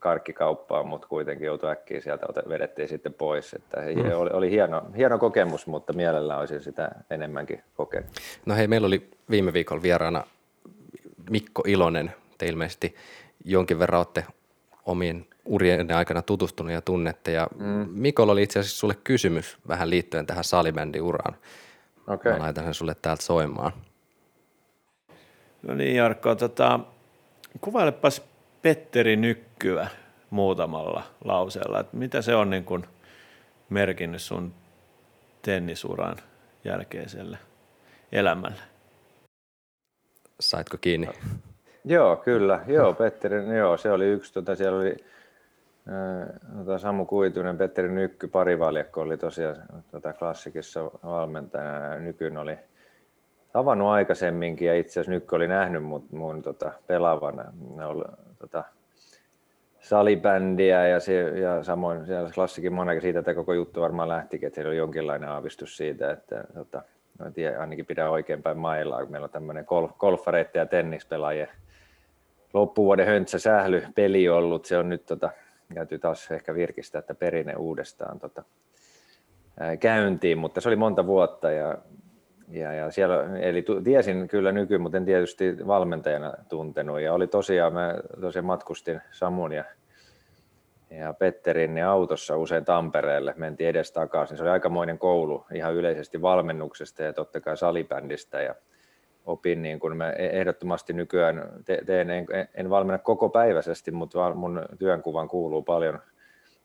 karkkikauppaan, 0.02 0.86
mutta 0.86 1.08
kuitenkin 1.08 1.46
joutui 1.46 1.70
äkkiä 1.70 2.00
sieltä, 2.00 2.26
vedettiin 2.48 2.88
sitten 2.88 3.14
pois. 3.14 3.54
Että 3.54 3.80
mm. 3.80 4.12
oli, 4.16 4.30
oli 4.32 4.50
hieno, 4.50 4.82
hieno 4.96 5.18
kokemus, 5.18 5.66
mutta 5.66 5.92
mielellään 5.92 6.40
olisin 6.40 6.62
sitä 6.62 6.90
enemmänkin 7.10 7.62
kokenut. 7.76 8.10
No 8.46 8.54
hei, 8.54 8.66
meillä 8.66 8.86
oli 8.86 9.10
viime 9.30 9.52
viikolla 9.52 9.82
vieraana 9.82 10.24
Mikko 11.30 11.62
Ilonen. 11.66 12.12
Te 12.38 12.46
ilmeisesti 12.46 12.96
jonkin 13.44 13.78
verran 13.78 13.98
olette 13.98 14.24
omien 14.86 15.26
urien 15.44 15.92
aikana 15.92 16.22
tutustunut 16.22 16.72
ja 16.72 16.80
tunnette. 16.80 17.32
Ja 17.32 17.48
mm. 17.58 17.88
Mikolla 17.90 18.32
oli 18.32 18.42
itse 18.42 18.58
asiassa 18.58 18.78
sulle 18.78 18.96
kysymys 19.04 19.58
vähän 19.68 19.90
liittyen 19.90 20.26
tähän 20.26 20.44
salibändiuraan. 20.44 21.36
Okay. 22.06 22.32
Mä 22.32 22.38
laitan 22.38 22.64
sen 22.64 22.74
sulle 22.74 22.96
täältä 23.02 23.22
soimaan. 23.22 23.72
No 25.62 25.74
niin 25.74 25.96
Jarkko, 25.96 26.34
tota, 26.34 26.80
kuvailepas 27.60 28.31
Petteri 28.62 29.16
Nykkyä 29.16 29.86
muutamalla 30.30 31.02
lauseella. 31.24 31.80
Että 31.80 31.96
mitä 31.96 32.22
se 32.22 32.34
on 32.34 32.50
niin 32.50 32.64
kuin 32.64 32.84
merkinnyt 33.70 34.22
sun 34.22 34.54
tennisuran 35.42 36.16
jälkeiselle 36.64 37.38
elämälle? 38.12 38.62
Saitko 40.40 40.76
kiinni? 40.80 41.08
Joo, 41.84 42.16
kyllä. 42.16 42.60
Joo, 42.66 42.92
Petteri, 42.92 43.56
joo, 43.56 43.76
se 43.76 43.92
oli 43.92 44.06
yksi. 44.06 44.34
Tota, 44.34 44.54
siellä 44.54 44.78
oli 44.78 44.96
tota, 46.58 46.78
Samu 46.78 47.04
Kuitunen, 47.04 47.58
Petteri 47.58 47.88
Nykky, 47.88 48.28
parivaljakko 48.28 49.00
oli 49.00 49.16
tosiaan 49.16 49.56
tota, 49.90 50.12
klassikissa 50.12 50.84
valmentajana. 50.84 51.96
Nykyn 51.96 52.36
oli 52.36 52.58
tavannut 53.52 53.88
aikaisemminkin 53.88 54.68
ja 54.68 54.74
itse 54.74 54.92
asiassa 54.92 55.10
Nykky 55.10 55.36
oli 55.36 55.48
nähnyt 55.48 55.84
mut, 55.84 56.12
mun 56.12 56.42
tota, 56.42 56.72
pelaavan 56.86 57.44
tota, 58.42 58.64
salibändiä 59.80 60.88
ja, 60.88 61.00
se, 61.00 61.20
ja 61.20 61.62
samoin 61.62 62.06
siellä 62.06 62.30
klassikin 62.34 62.72
monen 62.72 63.00
siitä 63.00 63.18
että 63.18 63.34
koko 63.34 63.52
juttu 63.52 63.80
varmaan 63.80 64.08
lähtikin, 64.08 64.46
että 64.46 64.54
siellä 64.54 64.68
oli 64.68 64.76
jonkinlainen 64.76 65.28
aavistus 65.28 65.76
siitä, 65.76 66.10
että 66.10 66.44
tota, 66.54 66.82
no, 67.18 67.30
tiedä, 67.30 67.60
ainakin 67.60 67.86
pidä 67.86 68.10
oikeinpäin 68.10 68.58
mailaa, 68.58 69.02
kun 69.02 69.10
meillä 69.10 69.24
on 69.24 69.30
tämmöinen 69.30 69.64
golf, 69.98 70.26
ja 70.54 70.66
tennispelaajien 70.66 71.48
loppuvuoden 72.54 73.06
höntsä 73.06 73.38
sähly 73.38 73.86
peli 73.94 74.28
ollut. 74.28 74.64
Se 74.64 74.78
on 74.78 74.88
nyt 74.88 75.06
tota, 75.06 75.30
täytyy 75.74 75.98
taas 75.98 76.30
ehkä 76.30 76.54
virkistää, 76.54 76.98
että 76.98 77.14
perinne 77.14 77.56
uudestaan 77.56 78.18
tota, 78.18 78.42
käyntiin, 79.80 80.38
mutta 80.38 80.60
se 80.60 80.68
oli 80.68 80.76
monta 80.76 81.06
vuotta 81.06 81.50
ja, 81.50 81.78
ja, 82.52 82.72
ja 82.72 82.90
siellä, 82.90 83.38
eli 83.38 83.64
tiesin 83.84 84.28
kyllä 84.28 84.52
nyky, 84.52 84.78
mutta 84.78 84.98
en 84.98 85.04
tietysti 85.04 85.66
valmentajana 85.66 86.34
tuntenut. 86.48 87.00
Ja 87.00 87.14
oli 87.14 87.26
tosiaan, 87.26 87.72
mä 87.72 87.94
tosiaan 88.20 88.44
matkustin 88.44 89.00
Samun 89.10 89.52
ja, 89.52 89.64
ja 90.90 91.12
Petterin 91.12 91.76
ja 91.76 91.90
autossa 91.90 92.36
usein 92.36 92.64
Tampereelle, 92.64 93.34
mentiin 93.36 93.70
edes 93.70 93.92
takaisin. 93.92 94.36
Se 94.36 94.42
oli 94.42 94.50
aikamoinen 94.50 94.98
koulu 94.98 95.46
ihan 95.54 95.74
yleisesti 95.74 96.22
valmennuksesta 96.22 97.02
ja 97.02 97.12
totta 97.12 97.40
kai 97.40 97.56
salibändistä. 97.56 98.42
Ja 98.42 98.54
opin, 99.26 99.62
niin 99.62 99.80
kuin 99.80 99.96
mä 99.96 100.10
ehdottomasti 100.10 100.92
nykyään 100.92 101.50
teen, 101.86 102.10
en, 102.10 102.26
en 102.54 102.70
valmenna 102.70 102.98
koko 102.98 103.28
päiväisesti, 103.28 103.90
mutta 103.90 104.34
mun 104.34 104.62
työnkuvan 104.78 105.28
kuuluu 105.28 105.62
paljon 105.62 105.98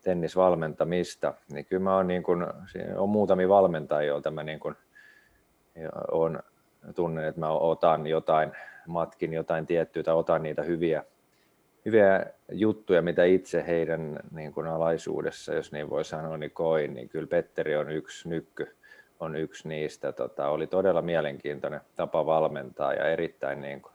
tennisvalmentamista, 0.03 1.33
niin 1.51 1.65
kyllä 1.65 1.83
mä 1.83 1.95
oon 1.95 2.07
niin 2.07 2.23
kuin, 2.23 2.45
on 2.95 3.09
muutamia 3.09 3.49
valmentajia, 3.49 4.07
joilta 4.07 4.31
mä 4.31 4.43
niin 4.43 4.59
kuin, 5.79 5.91
on, 6.11 6.39
tunnen, 6.95 7.25
että 7.25 7.39
mä 7.39 7.49
otan 7.49 8.07
jotain, 8.07 8.51
matkin 8.87 9.33
jotain 9.33 9.65
tiettyä 9.65 10.03
tai 10.03 10.15
otan 10.15 10.43
niitä 10.43 10.63
hyviä, 10.63 11.03
hyviä 11.85 12.25
juttuja, 12.51 13.01
mitä 13.01 13.23
itse 13.23 13.63
heidän 13.67 14.19
niin 14.31 14.53
kuin 14.53 14.67
alaisuudessa, 14.67 15.53
jos 15.53 15.71
niin 15.71 15.89
voi 15.89 16.05
sanoa, 16.05 16.37
niin 16.37 16.51
koin, 16.51 16.93
niin 16.93 17.09
kyllä 17.09 17.27
Petteri 17.27 17.75
on 17.75 17.91
yksi 17.91 18.29
nykky, 18.29 18.75
on 19.19 19.35
yksi 19.35 19.67
niistä. 19.67 20.11
Tota, 20.11 20.49
oli 20.49 20.67
todella 20.67 21.01
mielenkiintoinen 21.01 21.81
tapa 21.95 22.25
valmentaa 22.25 22.93
ja 22.93 23.05
erittäin 23.09 23.61
niin 23.61 23.81
kuin, 23.81 23.93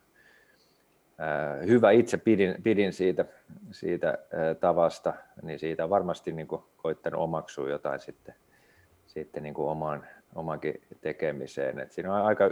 ää, 1.18 1.56
hyvä. 1.56 1.90
Itse 1.90 2.16
pidin, 2.16 2.54
pidin 2.62 2.92
siitä, 2.92 3.24
siitä 3.70 4.08
ää, 4.08 4.54
tavasta, 4.54 5.14
niin 5.42 5.58
siitä 5.58 5.84
on 5.84 5.90
varmasti 5.90 6.32
niin 6.32 6.46
kuin, 6.46 6.62
koittanut 6.76 7.20
omaksua 7.20 7.70
jotain 7.70 8.00
sitten, 8.00 8.34
sitten 9.06 9.42
niin 9.42 9.54
kuin 9.54 9.68
omaan, 9.68 10.06
omankin 10.34 10.74
tekemiseen. 11.00 11.78
Et 11.78 11.92
siinä 11.92 12.14
on 12.14 12.26
aika, 12.26 12.44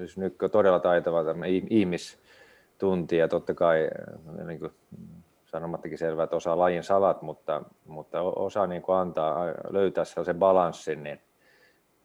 jos 0.00 0.18
nyt 0.18 0.42
on 0.42 0.50
todella 0.50 0.80
taitava 0.80 1.20
ihmistuntija, 1.70 3.28
totta 3.28 3.54
kai 3.54 3.90
niin 4.44 4.60
kuin 4.60 4.72
sanomattakin 5.44 5.98
selvää, 5.98 6.24
että 6.24 6.36
osaa 6.36 6.58
lajin 6.58 6.82
salat, 6.82 7.22
mutta, 7.22 7.62
mutta 7.86 8.22
osaa 8.22 8.66
niin 8.66 8.82
kuin 8.82 8.96
antaa, 8.96 9.46
löytää 9.70 10.04
sellaisen 10.04 10.38
balanssin, 10.38 11.02
niin 11.02 11.20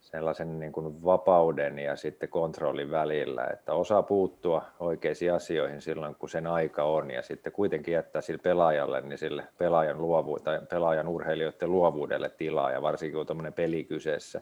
sellaisen 0.06 0.60
niin 0.60 0.72
kuin 0.72 1.04
vapauden 1.04 1.80
ja 1.80 1.96
sitten 1.96 2.30
kontrollin 2.30 2.92
välillä, 2.92 3.48
että 3.54 3.74
osaa 3.74 4.04
puuttua 4.04 4.66
oikeisiin 4.80 5.34
asioihin 5.34 5.82
silloin, 5.82 6.16
kun 6.16 6.30
sen 6.30 6.48
aika 6.48 6.84
on, 6.84 7.12
ja 7.12 7.22
sitten 7.22 7.54
kuitenkin 7.54 7.94
jättää 7.94 8.22
sille 8.22 8.40
pelaajalle, 8.44 9.02
niin 9.02 9.18
sille 9.18 9.44
pelaajan, 9.58 10.02
luovu, 10.02 10.40
tai 10.40 10.60
pelaajan 10.70 11.08
urheilijoiden 11.08 11.72
luovuudelle 11.72 12.30
tilaa, 12.30 12.72
ja 12.72 12.82
varsinkin 12.82 13.18
kun 13.18 13.26
tuommoinen 13.26 13.54
peli 13.54 13.84
kyseessä, 13.84 14.42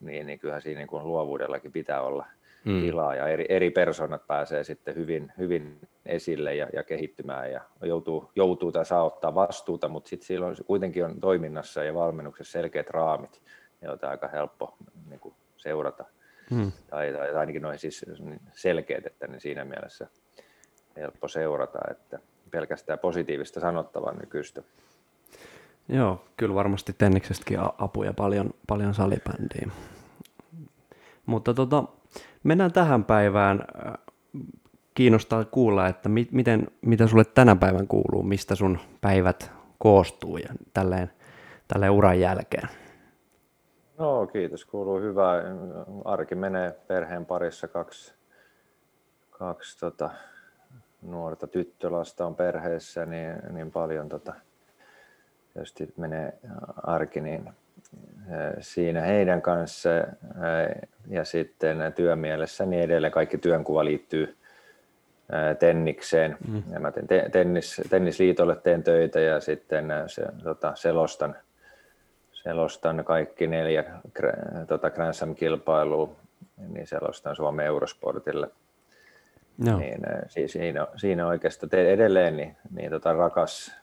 niin, 0.00 0.26
niin 0.26 0.38
kyllähän 0.38 0.62
siinä 0.62 0.78
niin 0.78 0.88
kuin 0.88 1.04
luovuudellakin 1.04 1.72
pitää 1.72 2.02
olla 2.02 2.26
hmm. 2.64 2.80
tilaa, 2.80 3.14
ja 3.14 3.28
eri, 3.28 3.46
eri 3.48 3.70
persoonat 3.70 4.26
pääsee 4.26 4.64
sitten 4.64 4.94
hyvin, 4.94 5.32
hyvin 5.38 5.78
esille 6.06 6.54
ja, 6.54 6.68
ja 6.72 6.82
kehittymään, 6.82 7.52
ja 7.52 7.60
joutuu, 7.82 8.30
joutuu 8.36 8.72
tai 8.72 8.84
saa 8.84 9.04
ottaa 9.04 9.34
vastuuta, 9.34 9.88
mutta 9.88 10.08
sitten 10.08 10.26
silloin 10.26 10.56
kuitenkin 10.66 11.04
on 11.04 11.20
toiminnassa 11.20 11.84
ja 11.84 11.94
valmennuksessa 11.94 12.52
selkeät 12.52 12.90
raamit, 12.90 13.40
joita 13.82 14.06
on 14.06 14.10
aika 14.10 14.28
helppo 14.28 14.76
niin 15.08 15.20
kuin 15.20 15.34
seurata. 15.56 16.04
Hmm. 16.50 16.72
Tai, 16.90 17.12
tai 17.12 17.34
ainakin 17.34 17.62
noin 17.62 17.78
siis 17.78 18.04
selkeät, 18.54 19.06
että 19.06 19.26
ne 19.26 19.40
siinä 19.40 19.64
mielessä 19.64 20.06
helppo 20.96 21.28
seurata, 21.28 21.78
että 21.90 22.18
pelkästään 22.50 22.98
positiivista 22.98 23.60
sanottavaa 23.60 24.12
nykyistä. 24.12 24.62
Joo, 25.88 26.24
kyllä 26.36 26.54
varmasti 26.54 26.92
Tenniksestäkin 26.92 27.58
apuja 27.78 28.12
paljon, 28.12 28.50
paljon 28.66 28.94
salibändiin. 28.94 29.72
Mutta 31.26 31.54
tota, 31.54 31.84
mennään 32.44 32.72
tähän 32.72 33.04
päivään. 33.04 33.64
Kiinnostaa 34.94 35.44
kuulla, 35.44 35.86
että 35.86 36.08
mi- 36.08 36.28
miten, 36.32 36.68
mitä 36.80 37.06
sulle 37.06 37.24
tänä 37.24 37.56
päivän 37.56 37.88
kuuluu, 37.88 38.22
mistä 38.22 38.54
sun 38.54 38.78
päivät 39.00 39.50
koostuu 39.78 40.36
ja 40.36 40.48
tälleen, 40.74 41.10
tälleen 41.68 41.92
uran 41.92 42.20
jälkeen. 42.20 42.68
No 43.98 44.26
kiitos, 44.26 44.64
kuuluu 44.64 45.00
hyvää. 45.00 45.42
Arki 46.04 46.34
menee 46.34 46.74
perheen 46.86 47.26
parissa 47.26 47.68
kaksi, 47.68 48.14
kaksi 49.30 49.78
tota, 49.78 50.10
nuorta 51.02 51.46
tyttölasta 51.46 52.26
on 52.26 52.34
perheessä, 52.34 53.06
niin, 53.06 53.32
niin 53.50 53.70
paljon 53.70 54.08
tota, 54.08 54.34
tietysti 55.52 55.92
menee 55.96 56.38
arki 56.82 57.20
niin 57.20 57.50
siinä 58.60 59.00
heidän 59.00 59.42
kanssa 59.42 59.90
ja 61.08 61.24
sitten 61.24 61.78
työmielessä 61.96 62.66
niin 62.66 62.82
edelleen 62.82 63.12
kaikki 63.12 63.38
työnkuva 63.38 63.84
liittyy 63.84 64.36
tennikseen. 65.58 66.36
Mm. 66.48 66.62
Ja 66.72 66.80
mä 66.80 66.92
teen 66.92 67.30
tennis, 67.30 67.82
tennisliitolle 67.90 68.56
teen 68.56 68.82
töitä 68.82 69.20
ja 69.20 69.40
sitten 69.40 69.92
se, 70.06 70.26
tota, 70.42 70.72
selostan– 70.74 71.36
selostan 72.48 73.04
kaikki 73.04 73.46
neljä 73.46 73.84
tota 74.68 74.90
Grand 74.90 75.12
Slam-kilpailua, 75.12 76.16
niin 76.68 76.86
selostan 76.86 77.36
Suomen 77.36 77.66
Eurosportille. 77.66 78.50
No. 79.58 79.78
Niin, 79.78 80.00
siis 80.28 80.52
siinä, 80.52 80.86
siinä 80.96 81.26
oikeastaan 81.26 81.74
edelleen 81.74 82.36
niin, 82.36 82.56
niin 82.70 82.90
tota 82.90 83.12
rakas 83.12 83.74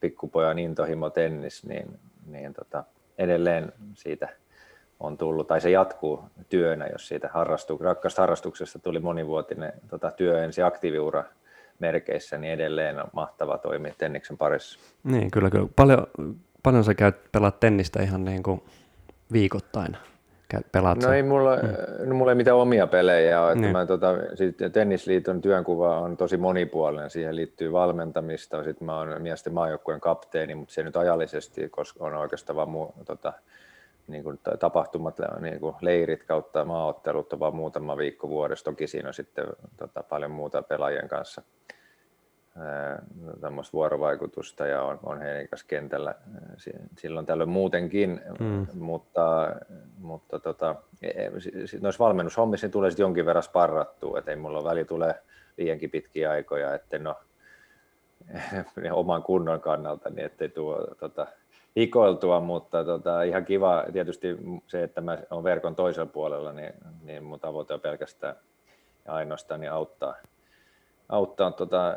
pikkupojan 0.00 0.58
intohimo 0.58 1.10
tennis, 1.10 1.66
niin, 1.66 1.98
niin 2.26 2.54
tota, 2.54 2.84
edelleen 3.18 3.72
siitä 3.94 4.28
on 5.00 5.18
tullut, 5.18 5.46
tai 5.46 5.60
se 5.60 5.70
jatkuu 5.70 6.24
työnä, 6.48 6.86
jos 6.86 7.08
siitä 7.08 7.28
harrastu, 7.32 7.78
rakkaasta 7.78 8.22
harrastuksesta 8.22 8.78
tuli 8.78 9.00
monivuotinen 9.00 9.72
tota, 9.88 10.10
työ 10.10 10.44
ensi 10.44 10.62
aktiiviura 10.62 11.24
merkeissä, 11.78 12.38
niin 12.38 12.52
edelleen 12.52 12.98
on 12.98 13.10
mahtava 13.12 13.58
toimia 13.58 13.94
tenniksen 13.98 14.38
parissa. 14.38 14.78
Niin, 15.04 15.30
kyllä, 15.30 15.50
kyllä. 15.50 15.68
Paljon 15.76 16.06
paljon 16.62 16.84
sä 16.84 16.94
käyt 16.94 17.32
pelaat 17.32 17.60
tennistä 17.60 18.02
ihan 18.02 18.24
niin 18.24 18.42
kuin 18.42 18.62
viikoittain? 19.32 19.96
Käyt, 20.48 20.72
pelaat 20.72 21.02
no 21.02 21.12
ei 21.12 21.22
mulla, 21.22 21.56
mm. 21.56 22.08
no 22.08 22.14
mulla 22.14 22.32
ei 22.32 22.36
mitään 22.36 22.56
omia 22.56 22.86
pelejä 22.86 23.42
ole. 23.42 23.54
Niin. 23.54 23.72
Mä, 23.72 23.86
tota, 23.86 24.14
sit 24.34 24.56
tennisliiton 24.72 25.40
työnkuva 25.40 25.98
on 25.98 26.16
tosi 26.16 26.36
monipuolinen. 26.36 27.10
Siihen 27.10 27.36
liittyy 27.36 27.72
valmentamista. 27.72 28.64
Sitten 28.64 28.86
mä 28.86 28.98
oon 28.98 29.22
miesten 29.22 29.54
maajoukkueen 29.54 30.00
kapteeni, 30.00 30.54
mutta 30.54 30.74
se 30.74 30.82
nyt 30.82 30.96
ajallisesti 30.96 31.68
koska 31.68 32.04
on 32.04 32.14
oikeastaan 32.14 32.56
vaan 32.56 32.70
muu, 32.70 32.94
tota, 33.04 33.32
niin 34.06 34.24
kuin 34.24 34.40
tapahtumat, 34.58 35.18
niin 35.40 35.60
kuin 35.60 35.74
leirit 35.80 36.24
kautta 36.24 36.64
maaottelut 36.64 37.32
on 37.32 37.40
vaan 37.40 37.56
muutama 37.56 37.96
viikko 37.96 38.28
vuodessa. 38.28 38.64
Toki 38.64 38.86
siinä 38.86 39.08
on 39.08 39.14
sitten 39.14 39.46
tota, 39.76 40.02
paljon 40.02 40.30
muuta 40.30 40.62
pelaajien 40.62 41.08
kanssa 41.08 41.42
tämmöistä 43.40 43.72
vuorovaikutusta 43.72 44.66
ja 44.66 44.82
on, 44.82 44.98
on 45.02 45.20
heidän 45.20 45.48
kanssa 45.48 45.66
kentällä 45.68 46.14
silloin 46.98 47.26
tällöin 47.26 47.48
muutenkin, 47.48 48.20
mm. 48.40 48.66
mutta, 48.74 49.56
mutta 49.98 50.38
tota, 50.38 50.74
e, 51.02 51.08
e, 51.08 51.30
noissa 51.80 52.04
valmennushommissa 52.04 52.66
niin 52.66 52.72
tulee 52.72 52.90
sitten 52.90 53.04
jonkin 53.04 53.26
verran 53.26 53.42
sparrattua, 53.42 54.18
että 54.18 54.30
ei 54.30 54.36
mulla 54.36 54.64
väli 54.64 54.84
tule 54.84 55.14
liiankin 55.56 55.90
pitkiä 55.90 56.30
aikoja, 56.30 56.74
että 56.74 56.98
no 56.98 57.16
oman 58.92 59.22
kunnon 59.22 59.60
kannalta, 59.60 60.10
niin 60.10 60.26
ettei 60.26 60.48
tuo 60.48 60.86
tota, 61.00 61.26
hikoiltua, 61.76 62.40
mutta 62.40 62.84
tota, 62.84 63.22
ihan 63.22 63.44
kiva 63.44 63.84
tietysti 63.92 64.36
se, 64.66 64.82
että 64.82 65.00
mä 65.00 65.18
olen 65.30 65.44
verkon 65.44 65.76
toisella 65.76 66.12
puolella, 66.12 66.52
niin, 66.52 66.72
niin 67.02 67.24
mun 67.24 67.40
tavoite 67.40 67.74
on 67.74 67.80
pelkästään 67.80 68.36
ja 69.06 69.12
ainoastaan 69.12 69.60
niin 69.60 69.72
auttaa, 69.72 70.14
auttaa 71.08 71.50
tota, 71.50 71.96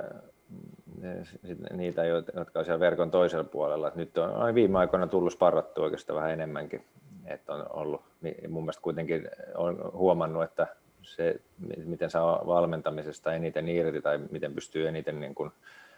niitä, 1.74 2.06
jotka 2.06 2.60
on 2.60 2.66
siellä 2.66 2.80
verkon 2.80 3.12
toisella 3.12 3.44
puolella. 3.44 3.92
nyt 3.96 4.18
on 4.18 4.56
viime 4.56 4.80
aikoina 4.80 5.08
tullut 5.08 5.34
sparrattu 5.34 5.84
oikeastaan 5.84 6.18
vähän 6.18 6.32
enemmänkin. 6.32 6.86
Että 7.26 7.54
on 7.54 7.66
ollut, 7.70 8.02
mun 8.50 8.64
mielestä 8.64 8.82
kuitenkin 8.82 9.30
on 9.56 9.92
huomannut, 9.94 10.44
että 10.44 10.68
se, 11.02 11.42
miten 11.86 12.10
saa 12.10 12.44
valmentamisesta 12.48 13.34
eniten 13.34 13.70
irti 13.70 14.02
tai 14.02 14.20
miten 14.32 14.54
pystyy 14.54 14.88
eniten 14.88 15.20
niin 15.20 15.36
kuin 15.36 15.52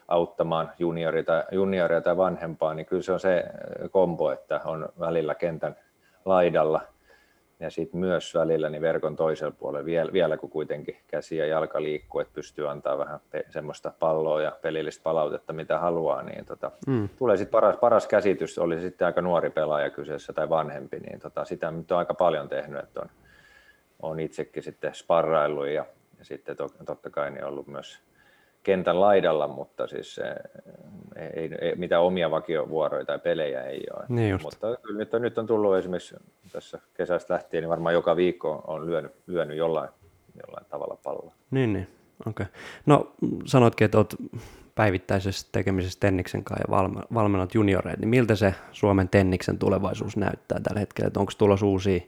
auttamaan 0.07 0.71
junioria 0.79 1.23
tai, 1.23 1.43
junioria 1.51 2.01
tai 2.01 2.17
vanhempaa, 2.17 2.73
niin 2.73 2.85
kyllä 2.85 3.01
se 3.01 3.11
on 3.11 3.19
se 3.19 3.43
kombo, 3.91 4.31
että 4.31 4.61
on 4.65 4.89
välillä 4.99 5.35
kentän 5.35 5.75
laidalla 6.25 6.81
ja 7.59 7.69
sitten 7.69 7.99
myös 7.99 8.35
välillä 8.35 8.69
niin 8.69 8.81
verkon 8.81 9.15
toisella 9.15 9.55
puolella, 9.59 9.85
vielä, 9.85 10.13
vielä 10.13 10.37
kun 10.37 10.49
kuitenkin 10.49 10.97
käsi 11.07 11.37
ja 11.37 11.45
jalka 11.45 11.81
liikkuu, 11.81 12.21
että 12.21 12.33
pystyy 12.33 12.69
antaa 12.69 12.97
vähän 12.97 13.19
pe- 13.31 13.45
semmoista 13.49 13.93
palloa 13.99 14.41
ja 14.41 14.51
pelillistä 14.61 15.03
palautetta, 15.03 15.53
mitä 15.53 15.79
haluaa, 15.79 16.23
niin 16.23 16.45
tota, 16.45 16.71
mm. 16.87 17.09
tulee 17.17 17.37
sitten 17.37 17.51
paras, 17.51 17.75
paras 17.77 18.07
käsitys, 18.07 18.59
oli 18.59 18.81
sitten 18.81 19.05
aika 19.05 19.21
nuori 19.21 19.49
pelaaja 19.49 19.89
kyseessä 19.89 20.33
tai 20.33 20.49
vanhempi, 20.49 20.99
niin 20.99 21.19
tota, 21.19 21.45
sitä 21.45 21.71
nyt 21.71 21.91
on 21.91 21.97
aika 21.97 22.13
paljon 22.13 22.49
tehnyt, 22.49 22.83
että 22.83 23.01
on, 23.01 23.09
on 24.01 24.19
itsekin 24.19 24.63
sitten 24.63 24.95
sparraillut 24.95 25.67
ja, 25.67 25.85
ja 26.19 26.25
sitten 26.25 26.57
to, 26.57 26.69
totta 26.85 27.09
kai 27.09 27.31
niin 27.31 27.45
ollut 27.45 27.67
myös 27.67 27.99
kentän 28.63 29.01
laidalla, 29.01 29.47
mutta 29.47 29.87
siis 29.87 30.19
ei, 31.15 31.27
ei, 31.33 31.49
ei 31.61 31.75
mitään 31.75 32.01
omia 32.01 32.31
vakiovuoroja 32.31 33.05
tai 33.05 33.19
pelejä 33.19 33.63
ei 33.63 33.83
ole. 33.95 34.05
Niin 34.09 34.39
mutta 34.43 34.67
nyt 34.93 35.13
on, 35.13 35.21
nyt 35.21 35.37
on 35.37 35.47
tullut 35.47 35.75
esimerkiksi 35.75 36.15
tässä 36.51 36.79
kesästä 36.93 37.33
lähtien, 37.33 37.61
niin 37.61 37.69
varmaan 37.69 37.93
joka 37.93 38.15
viikko 38.15 38.61
on 38.67 38.85
lyönyt, 38.85 39.11
lyönyt 39.27 39.57
jollain, 39.57 39.89
jollain 40.47 40.65
tavalla 40.69 40.97
palloa. 41.03 41.33
Niin, 41.51 41.73
niin. 41.73 41.87
okei. 42.25 42.43
Okay. 42.43 42.55
No 42.85 43.13
sanoitkin, 43.45 43.85
että 43.85 43.97
olet 43.97 44.15
päivittäisessä 44.75 45.47
tekemisessä 45.51 45.99
Tenniksen 45.99 46.43
kanssa 46.43 46.63
ja 46.67 47.05
valmennat 47.13 47.55
junioreita, 47.55 47.99
niin 47.99 48.09
miltä 48.09 48.35
se 48.35 48.55
Suomen 48.71 49.09
Tenniksen 49.09 49.59
tulevaisuus 49.59 50.17
näyttää 50.17 50.59
tällä 50.59 50.79
hetkellä? 50.79 51.07
Että 51.07 51.19
onko 51.19 51.31
tulossa 51.37 51.65
uusia 51.65 51.99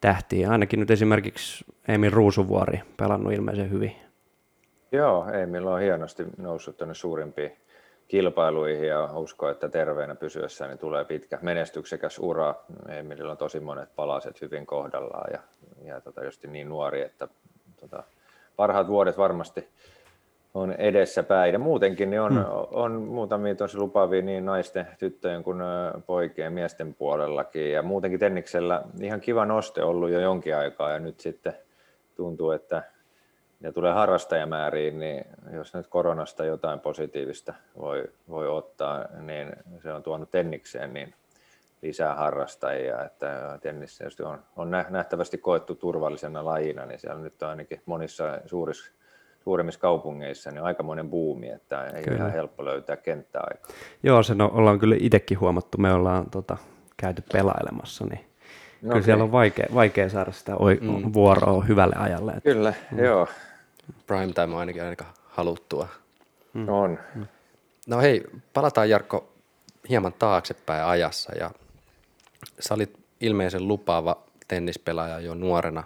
tähtiä? 0.00 0.50
Ainakin 0.50 0.80
nyt 0.80 0.90
esimerkiksi 0.90 1.64
Emil 1.88 2.10
Ruusuvuori 2.10 2.80
pelannut 2.96 3.32
ilmeisen 3.32 3.70
hyvin 3.70 4.07
Joo, 4.92 5.26
Emil 5.32 5.66
on 5.66 5.80
hienosti 5.80 6.24
noussut 6.36 6.76
tuonne 6.76 6.94
suurimpiin 6.94 7.56
kilpailuihin 8.08 8.88
ja 8.88 9.04
usko, 9.14 9.48
että 9.48 9.68
terveenä 9.68 10.14
pysyessään 10.14 10.70
niin 10.70 10.78
tulee 10.78 11.04
pitkä 11.04 11.38
menestyksekäs 11.42 12.18
ura. 12.18 12.54
Emilillä 12.88 13.32
on 13.32 13.38
tosi 13.38 13.60
monet 13.60 13.88
palaset 13.96 14.40
hyvin 14.40 14.66
kohdallaan 14.66 15.30
ja, 15.32 15.40
ja 15.84 16.00
tota, 16.00 16.24
just 16.24 16.44
niin 16.44 16.68
nuori, 16.68 17.02
että 17.02 17.28
tota, 17.80 18.02
parhaat 18.56 18.88
vuodet 18.88 19.18
varmasti 19.18 19.68
on 20.54 20.72
edessä 20.72 21.22
päin. 21.22 21.52
Ja 21.52 21.58
muutenkin 21.58 22.10
niin 22.10 22.20
on, 22.20 22.32
hmm. 22.32 22.44
on 22.70 22.92
muutamia 22.92 23.54
tosi 23.54 23.78
lupaavia 23.78 24.22
niin 24.22 24.44
naisten, 24.44 24.86
tyttöjen 24.98 25.42
kuin 25.42 25.58
poikien, 26.06 26.52
miesten 26.52 26.94
puolellakin. 26.94 27.72
Ja 27.72 27.82
muutenkin 27.82 28.20
Tenniksellä 28.20 28.82
ihan 29.00 29.20
kiva 29.20 29.44
noste 29.44 29.82
ollut 29.82 30.10
jo 30.10 30.20
jonkin 30.20 30.56
aikaa 30.56 30.90
ja 30.90 30.98
nyt 30.98 31.20
sitten 31.20 31.54
tuntuu, 32.16 32.50
että 32.50 32.82
ja 33.60 33.72
tulee 33.72 33.92
harrastajamääriin, 33.92 35.00
niin 35.00 35.24
jos 35.52 35.74
nyt 35.74 35.86
koronasta 35.86 36.44
jotain 36.44 36.80
positiivista 36.80 37.54
voi, 37.78 38.04
voi 38.28 38.48
ottaa, 38.48 39.04
niin 39.20 39.52
se 39.82 39.92
on 39.92 40.02
tuonut 40.02 40.30
tennikseen 40.30 40.94
niin 40.94 41.14
lisää 41.82 42.14
harrastajia, 42.14 43.04
että 43.04 43.58
tennis 43.62 43.98
on, 44.24 44.38
on 44.56 44.70
nähtävästi 44.70 45.38
koettu 45.38 45.74
turvallisena 45.74 46.44
lajina, 46.44 46.86
niin 46.86 47.00
siellä 47.00 47.20
nyt 47.20 47.42
on 47.42 47.48
ainakin 47.48 47.82
monissa 47.86 48.40
suurissa 48.46 48.92
suuremmissa 49.44 49.80
kaupungeissa 49.80 50.50
niin 50.50 50.62
aikamoinen 50.62 51.10
buumi, 51.10 51.48
että 51.48 51.84
ei 51.84 52.02
kyllä. 52.02 52.14
ole 52.14 52.16
ihan 52.16 52.32
helppo 52.32 52.64
löytää 52.64 52.96
kenttäaikaa. 52.96 53.70
Joo, 54.02 54.22
sen 54.22 54.40
ollaan 54.40 54.78
kyllä 54.78 54.96
itsekin 55.00 55.40
huomattu, 55.40 55.78
me 55.78 55.92
ollaan 55.92 56.30
tota, 56.30 56.56
käyty 56.96 57.22
pelailemassa, 57.32 58.04
niin 58.06 58.20
no, 58.20 58.27
kyllä 58.80 58.92
okay. 58.92 59.02
siellä 59.02 59.24
on 59.24 59.32
vaikea, 59.32 59.66
vaikea 59.74 60.08
saada 60.08 60.32
sitä 60.32 60.52
mm. 60.52 61.12
vuoroa 61.12 61.64
hyvälle 61.64 61.96
ajalle. 61.98 62.30
Että, 62.30 62.50
kyllä, 62.50 62.74
mm. 62.90 63.04
joo. 63.04 63.28
Prime 64.06 64.32
time 64.32 64.54
on 64.54 64.60
ainakin 64.60 64.82
aika 64.82 65.04
haluttua. 65.24 65.88
Mm. 66.54 66.68
On. 66.68 66.98
No 67.86 68.00
hei, 68.00 68.24
palataan 68.54 68.90
Jarkko 68.90 69.28
hieman 69.88 70.12
taaksepäin 70.18 70.84
ajassa 70.84 71.32
ja 71.36 71.50
sä 72.60 72.74
olit 72.74 72.98
ilmeisen 73.20 73.68
lupaava 73.68 74.22
tennispelaaja 74.48 75.20
jo 75.20 75.34
nuorena 75.34 75.84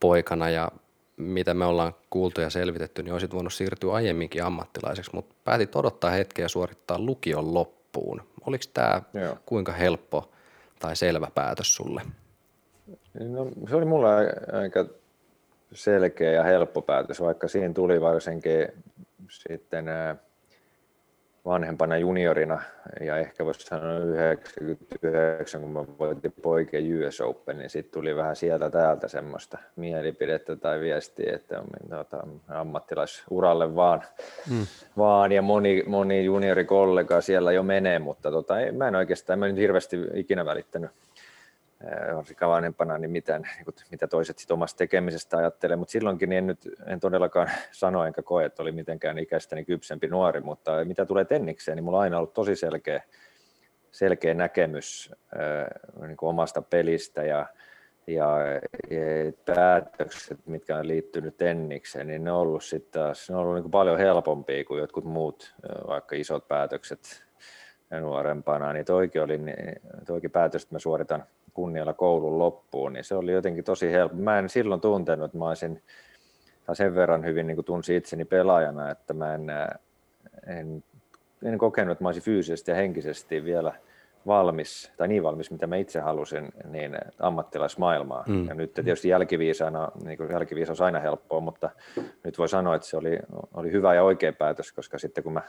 poikana 0.00 0.50
ja 0.50 0.68
mitä 1.16 1.54
me 1.54 1.64
ollaan 1.64 1.94
kuultu 2.10 2.40
ja 2.40 2.50
selvitetty, 2.50 3.02
niin 3.02 3.12
olisit 3.12 3.34
voinut 3.34 3.52
siirtyä 3.52 3.92
aiemminkin 3.92 4.44
ammattilaiseksi, 4.44 5.10
mutta 5.14 5.34
päätit 5.44 5.76
odottaa 5.76 6.10
hetkeä 6.10 6.44
ja 6.44 6.48
suorittaa 6.48 6.98
lukion 6.98 7.54
loppuun. 7.54 8.22
Oliko 8.46 8.64
tämä 8.74 9.02
kuinka 9.46 9.72
helppo 9.72 10.30
tai 10.80 10.96
selvä 10.96 11.28
päätös 11.34 11.74
sulle? 11.74 12.02
No, 13.20 13.46
se 13.68 13.76
oli 13.76 13.84
mulle 13.84 14.08
aika 14.52 14.86
selkeä 15.72 16.32
ja 16.32 16.42
helppo 16.42 16.82
päätös, 16.82 17.20
vaikka 17.20 17.48
siinä 17.48 17.74
tuli 17.74 18.00
varsinkin 18.00 18.68
sitten 19.30 19.84
vanhempana 21.44 21.98
juniorina 21.98 22.62
ja 23.00 23.16
ehkä 23.16 23.44
voisi 23.44 23.60
sanoa 23.60 23.98
99, 23.98 25.60
kun 25.60 25.70
mä 25.70 25.84
voitin 25.98 26.34
poikien 26.42 27.06
US 27.06 27.20
Open, 27.20 27.58
niin 27.58 27.70
sitten 27.70 27.92
tuli 27.92 28.16
vähän 28.16 28.36
sieltä 28.36 28.70
täältä 28.70 29.08
semmoista 29.08 29.58
mielipidettä 29.76 30.56
tai 30.56 30.80
viestiä, 30.80 31.34
että 31.34 31.62
tota, 31.90 32.26
ammattilaisuralle 32.48 33.74
vaan, 33.74 34.02
mm. 34.50 34.66
vaan 34.96 35.32
ja 35.32 35.42
moni, 35.42 35.82
moni 35.86 36.24
juniorikollega 36.24 37.20
siellä 37.20 37.52
jo 37.52 37.62
menee, 37.62 37.98
mutta 37.98 38.30
tota, 38.30 38.60
ei, 38.60 38.72
mä 38.72 38.88
en 38.88 38.96
oikeastaan, 38.96 39.38
mä 39.38 39.46
en 39.46 39.54
nyt 39.54 39.62
hirveästi 39.62 39.96
ikinä 40.14 40.44
välittänyt 40.44 40.90
varsinkaan 42.16 42.50
vanhempana, 42.50 42.98
niin 42.98 43.10
mitään, 43.10 43.42
niin 43.56 43.64
kuin, 43.64 43.74
mitä 43.90 44.06
toiset 44.06 44.38
sit 44.38 44.50
omasta 44.50 44.78
tekemisestä 44.78 45.36
ajattelee, 45.36 45.76
mutta 45.76 45.92
silloinkin 45.92 46.28
niin 46.28 46.38
en, 46.38 46.46
nyt, 46.46 46.68
en 46.86 47.00
todellakaan 47.00 47.50
sano 47.72 48.04
enkä 48.04 48.22
koe, 48.22 48.44
että 48.44 48.62
oli 48.62 48.72
mitenkään 48.72 49.18
ikäistäni 49.18 49.64
kypsempi 49.64 50.06
nuori, 50.06 50.40
mutta 50.40 50.84
mitä 50.84 51.06
tulee 51.06 51.24
tennikseen, 51.24 51.76
niin 51.76 51.84
mulla 51.84 51.98
on 51.98 52.02
aina 52.02 52.16
ollut 52.16 52.32
tosi 52.32 52.56
selkeä, 52.56 53.02
selkeä 53.90 54.34
näkemys 54.34 55.12
äh, 55.36 56.06
niin 56.06 56.16
kuin 56.16 56.30
omasta 56.30 56.62
pelistä 56.62 57.22
ja, 57.22 57.46
ja, 58.06 58.36
ja 58.90 59.32
päätökset, 59.44 60.38
mitkä 60.46 60.76
on 60.76 60.88
liittynyt 60.88 61.36
tennikseen, 61.36 62.06
niin 62.06 62.24
ne 62.24 62.32
on 62.32 62.38
ollut 62.38 62.64
sitten 62.64 63.02
taas, 63.02 63.30
ne 63.30 63.36
on 63.36 63.42
ollut 63.42 63.54
niin 63.54 63.62
kuin 63.62 63.70
paljon 63.70 63.98
helpompia 63.98 64.64
kuin 64.64 64.80
jotkut 64.80 65.04
muut, 65.04 65.54
vaikka 65.88 66.16
isot 66.16 66.48
päätökset 66.48 67.24
nuorempana, 68.00 68.72
niin 68.72 68.84
toikin 68.84 69.22
oli 69.22 69.38
niin, 69.38 69.80
toikin 70.06 70.30
päätös, 70.30 70.62
että 70.62 70.74
mä 70.74 70.78
suoritan 70.78 71.24
kunnialla 71.54 71.92
koulun 71.92 72.38
loppuun, 72.38 72.92
niin 72.92 73.04
se 73.04 73.14
oli 73.14 73.32
jotenkin 73.32 73.64
tosi 73.64 73.92
helppo. 73.92 74.16
Mä 74.16 74.38
en 74.38 74.48
silloin 74.48 74.80
tuntenut, 74.80 75.24
että 75.24 75.38
mä 75.38 75.48
olisin, 75.48 75.82
tai 76.66 76.76
sen 76.76 76.94
verran 76.94 77.24
hyvin 77.24 77.46
niin 77.46 77.54
kuin 77.54 77.64
tunsin 77.64 77.96
itseni 77.96 78.24
pelaajana, 78.24 78.90
että 78.90 79.14
mä 79.14 79.34
en, 79.34 79.50
en, 80.46 80.84
en 81.44 81.58
kokenut, 81.58 81.92
että 81.92 82.04
mä 82.04 82.08
olisin 82.08 82.22
fyysisesti 82.22 82.70
ja 82.70 82.74
henkisesti 82.74 83.44
vielä 83.44 83.72
valmis, 84.26 84.92
tai 84.96 85.08
niin 85.08 85.22
valmis, 85.22 85.50
mitä 85.50 85.66
mä 85.66 85.76
itse 85.76 86.00
halusin, 86.00 86.48
niin 86.64 86.98
ammattilaismaailmaa. 87.18 88.24
Mm. 88.28 88.48
Ja 88.48 88.54
nyt 88.54 88.74
tietysti 88.74 89.08
jälkiviisaana, 89.08 89.88
niin 90.04 90.16
kuin 90.16 90.30
jälkiviisaus 90.30 90.80
on 90.80 90.84
aina 90.84 91.00
helppoa, 91.00 91.40
mutta 91.40 91.70
nyt 92.24 92.38
voi 92.38 92.48
sanoa, 92.48 92.74
että 92.74 92.88
se 92.88 92.96
oli, 92.96 93.18
oli 93.54 93.72
hyvä 93.72 93.94
ja 93.94 94.02
oikea 94.02 94.32
päätös, 94.32 94.72
koska 94.72 94.98
sitten 94.98 95.24
kun 95.24 95.32
mä 95.32 95.42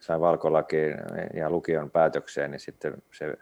sain 0.00 0.20
valkolakiin 0.20 0.96
ja 1.34 1.50
lukion 1.50 1.90
päätökseen, 1.90 2.50
niin 2.50 2.60
sitten 2.60 2.94
se 3.12 3.36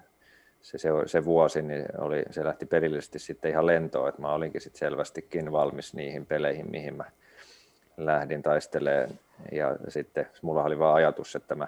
se, 0.64 0.79
se, 0.79 0.88
se 1.07 1.24
vuosi 1.24 1.62
niin 1.62 1.87
oli, 1.98 2.22
se 2.31 2.44
lähti 2.44 2.66
pelillisesti 2.66 3.18
sitten 3.18 3.50
ihan 3.50 3.66
lentoon, 3.66 4.09
että 4.09 4.22
mä 4.22 4.33
olinkin 4.33 4.61
sitten 4.61 4.79
selvästikin 4.79 5.53
valmis 5.53 5.94
niihin 5.94 6.27
peleihin, 6.27 6.70
mihin 6.70 6.94
mä 6.94 7.05
lähdin 7.96 8.42
taistelemaan. 8.42 9.18
Ja 9.53 9.77
sitten 9.88 10.27
mulla 10.42 10.64
oli 10.64 10.79
vain 10.79 10.94
ajatus, 10.94 11.37
että 11.37 11.55
mä, 11.55 11.66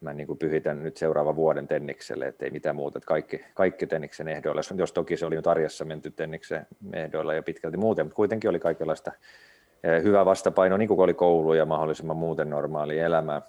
mä 0.00 0.12
niin 0.12 0.26
kuin 0.26 0.38
pyhitän 0.38 0.82
nyt 0.82 0.96
seuraava 0.96 1.36
vuoden 1.36 1.68
tennikselle, 1.68 2.26
että 2.26 2.44
ei 2.44 2.50
mitään 2.50 2.76
muuta, 2.76 2.98
että 2.98 3.08
kaikki, 3.08 3.44
kaikki 3.54 3.86
tenniksen 3.86 4.28
ehdoilla, 4.28 4.60
jos 4.76 4.92
toki 4.92 5.16
se 5.16 5.26
oli 5.26 5.36
nyt 5.36 5.46
arjessa 5.46 5.84
menty 5.84 6.10
tenniksen 6.10 6.66
ehdoilla 6.92 7.34
ja 7.34 7.42
pitkälti 7.42 7.76
muuten, 7.76 8.06
mutta 8.06 8.16
kuitenkin 8.16 8.50
oli 8.50 8.60
kaikenlaista 8.60 9.12
eh, 9.84 10.02
hyvä 10.02 10.24
vastapaino, 10.24 10.76
niin 10.76 10.88
kuin 10.88 11.00
oli 11.00 11.14
koulu 11.14 11.54
ja 11.54 11.66
mahdollisimman 11.66 12.16
muuten 12.16 12.50
normaali 12.50 12.98
elämä, 12.98 13.42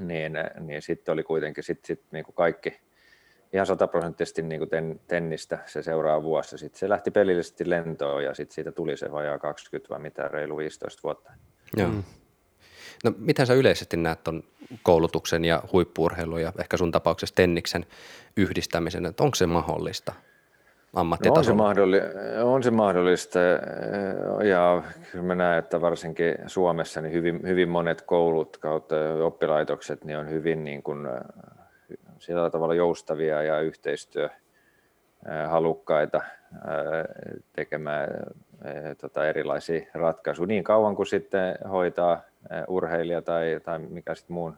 niin, 0.00 0.32
niin 0.60 0.82
sitten 0.82 1.12
oli 1.12 1.22
kuitenkin 1.22 1.64
sit, 1.64 1.84
sit 1.84 2.00
niin 2.12 2.24
kuin 2.24 2.34
kaikki, 2.34 2.80
ihan 3.52 3.66
sataprosenttisesti 3.66 4.42
niin 4.42 4.58
kuin 4.58 4.70
ten, 4.70 5.00
tennistä 5.06 5.58
se 5.66 5.82
seuraava 5.82 6.22
vuosi. 6.22 6.58
Sitten 6.58 6.78
se 6.78 6.88
lähti 6.88 7.10
pelillisesti 7.10 7.70
lentoon 7.70 8.24
ja 8.24 8.34
sitten 8.34 8.54
siitä 8.54 8.72
tuli 8.72 8.96
se 8.96 9.12
vajaa 9.12 9.38
20 9.38 9.88
vai 9.90 9.98
mitä, 9.98 10.28
reilu 10.28 10.56
15 10.56 11.00
vuotta. 11.02 11.32
Joo. 11.76 11.88
Mm. 11.88 12.02
No 13.04 13.12
miten 13.18 13.46
sä 13.46 13.54
yleisesti 13.54 13.96
näet 13.96 14.24
tuon 14.24 14.42
koulutuksen 14.82 15.44
ja 15.44 15.62
huippuurheilun 15.72 16.42
ja 16.42 16.52
ehkä 16.58 16.76
sun 16.76 16.92
tapauksessa 16.92 17.34
tenniksen 17.34 17.86
yhdistämisen, 18.36 19.06
että 19.06 19.22
onko 19.22 19.34
se 19.34 19.46
mahdollista 19.46 20.12
ammattitasolla? 20.94 21.62
No 21.62 21.68
on, 21.68 21.74
se 21.74 21.80
mahdolli- 21.80 22.42
on 22.42 22.62
se 22.62 22.70
mahdollista 22.70 23.38
ja 24.48 24.82
kyllä 25.12 25.24
mä 25.24 25.34
näen, 25.34 25.58
että 25.58 25.80
varsinkin 25.80 26.34
Suomessa 26.46 27.00
niin 27.00 27.12
hyvin, 27.12 27.40
hyvin 27.42 27.68
monet 27.68 28.02
koulut 28.02 28.56
kautta 28.56 28.96
oppilaitokset 29.24 30.04
niin 30.04 30.18
on 30.18 30.30
hyvin 30.30 30.64
niin 30.64 30.82
kuin 30.82 31.08
sillä 32.18 32.50
tavalla 32.50 32.74
joustavia 32.74 33.42
ja 33.42 33.60
yhteistyö 33.60 34.28
halukkaita 35.48 36.20
tekemään 37.52 38.08
tota, 39.00 39.26
erilaisia 39.26 39.86
ratkaisuja 39.94 40.46
niin 40.46 40.64
kauan 40.64 40.96
kuin 40.96 41.06
sitten 41.06 41.58
hoitaa 41.70 42.20
urheilija 42.68 43.22
tai, 43.22 43.60
tai 43.64 43.78
mikä 43.78 44.14
sitten 44.14 44.34
muun 44.34 44.56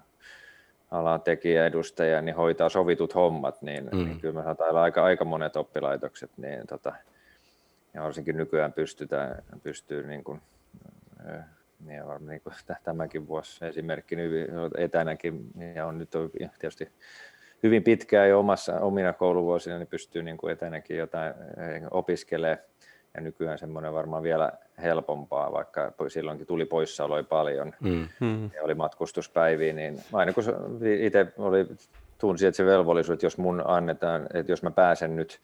alan 0.90 1.22
tekijä, 1.22 1.66
edustaja, 1.66 2.22
niin 2.22 2.36
hoitaa 2.36 2.68
sovitut 2.68 3.14
hommat, 3.14 3.62
niin, 3.62 3.88
mm. 3.92 3.98
niin 3.98 4.20
kyllä 4.20 4.42
mä 4.42 4.50
että 4.50 4.64
aika, 4.64 5.04
aika 5.04 5.24
monet 5.24 5.56
oppilaitokset 5.56 6.30
niin 6.36 6.66
tota, 6.66 6.92
ja 7.94 8.02
varsinkin 8.02 8.36
nykyään 8.36 8.72
pystytään, 8.72 9.42
pystyy 9.62 10.06
niin 10.06 10.24
kuin, 10.24 10.40
niin 11.84 12.06
varmaan 12.06 12.30
niin 12.30 12.40
kuin 12.40 12.54
tämäkin 12.84 13.28
vuosi 13.28 13.64
esimerkki 13.64 14.16
hyvin 14.16 14.46
etänäkin 14.76 15.50
ja 15.74 15.86
on 15.86 15.98
nyt 15.98 16.14
on 16.14 16.30
tietysti 16.58 16.92
hyvin 17.62 17.82
pitkään 17.82 18.28
jo 18.28 18.38
omassa, 18.38 18.80
omina 18.80 19.12
kouluvuosina, 19.12 19.78
niin 19.78 19.88
pystyy 19.88 20.22
niin 20.22 20.36
kuin 20.36 20.52
etänäkin 20.52 20.96
jotain 20.96 21.34
opiskelemaan 21.90 22.58
ja 23.14 23.20
nykyään 23.20 23.58
semmoinen 23.58 23.92
varmaan 23.92 24.22
vielä 24.22 24.52
helpompaa, 24.82 25.52
vaikka 25.52 25.92
silloinkin 26.08 26.46
tuli 26.46 26.64
poissaoloja 26.64 27.24
paljon 27.24 27.72
mm. 27.80 28.08
mm. 28.20 28.50
ja 28.54 28.62
oli 28.62 28.74
matkustuspäiviä, 28.74 29.72
niin 29.72 30.00
aina 30.12 30.32
kun 30.32 30.44
itse 31.00 31.26
oli, 31.38 31.66
tunsin, 32.18 32.48
että 32.48 32.56
se 32.56 32.66
velvollisuus, 32.66 33.14
että 33.14 33.26
jos 33.26 33.38
mun 33.38 33.62
annetaan, 33.64 34.26
että 34.34 34.52
jos 34.52 34.62
mä 34.62 34.70
pääsen 34.70 35.16
nyt, 35.16 35.40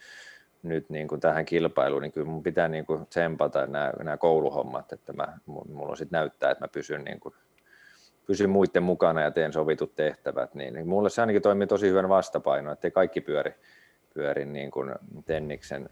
nyt 0.63 0.91
niin 0.91 1.09
kuin 1.09 1.21
tähän 1.21 1.45
kilpailuun, 1.45 2.03
niin 2.03 2.13
kyllä 2.13 2.27
mun 2.27 2.43
pitää 2.43 2.69
niin 2.69 2.87
kuin 2.87 3.07
tsempata 3.07 3.67
nämä, 3.67 3.93
nämä 3.99 4.17
kouluhommat, 4.17 4.93
että 4.93 5.13
mä, 5.13 5.39
mulla 5.47 5.91
on 5.91 5.97
sitten 5.97 6.17
näyttää, 6.19 6.51
että 6.51 6.65
mä 6.65 6.69
pysyn, 6.69 7.05
niin 7.05 7.21
kuin, 7.21 7.35
pysyn 8.27 8.51
muiden 8.51 8.83
mukana 8.83 9.23
ja 9.23 9.31
teen 9.31 9.53
sovitut 9.53 9.95
tehtävät, 9.95 10.55
niin, 10.55 10.89
mulle 10.89 11.11
se 11.11 11.21
ainakin 11.21 11.43
toimii 11.43 11.67
tosi 11.67 11.89
hyvän 11.89 12.09
vastapaino, 12.09 12.73
että 12.73 12.87
ei 12.87 12.91
kaikki 12.91 13.21
pyöri, 13.21 13.55
pyöri 14.15 14.45
niin 14.45 14.71
kuin 14.71 14.95
Tenniksen 15.25 15.89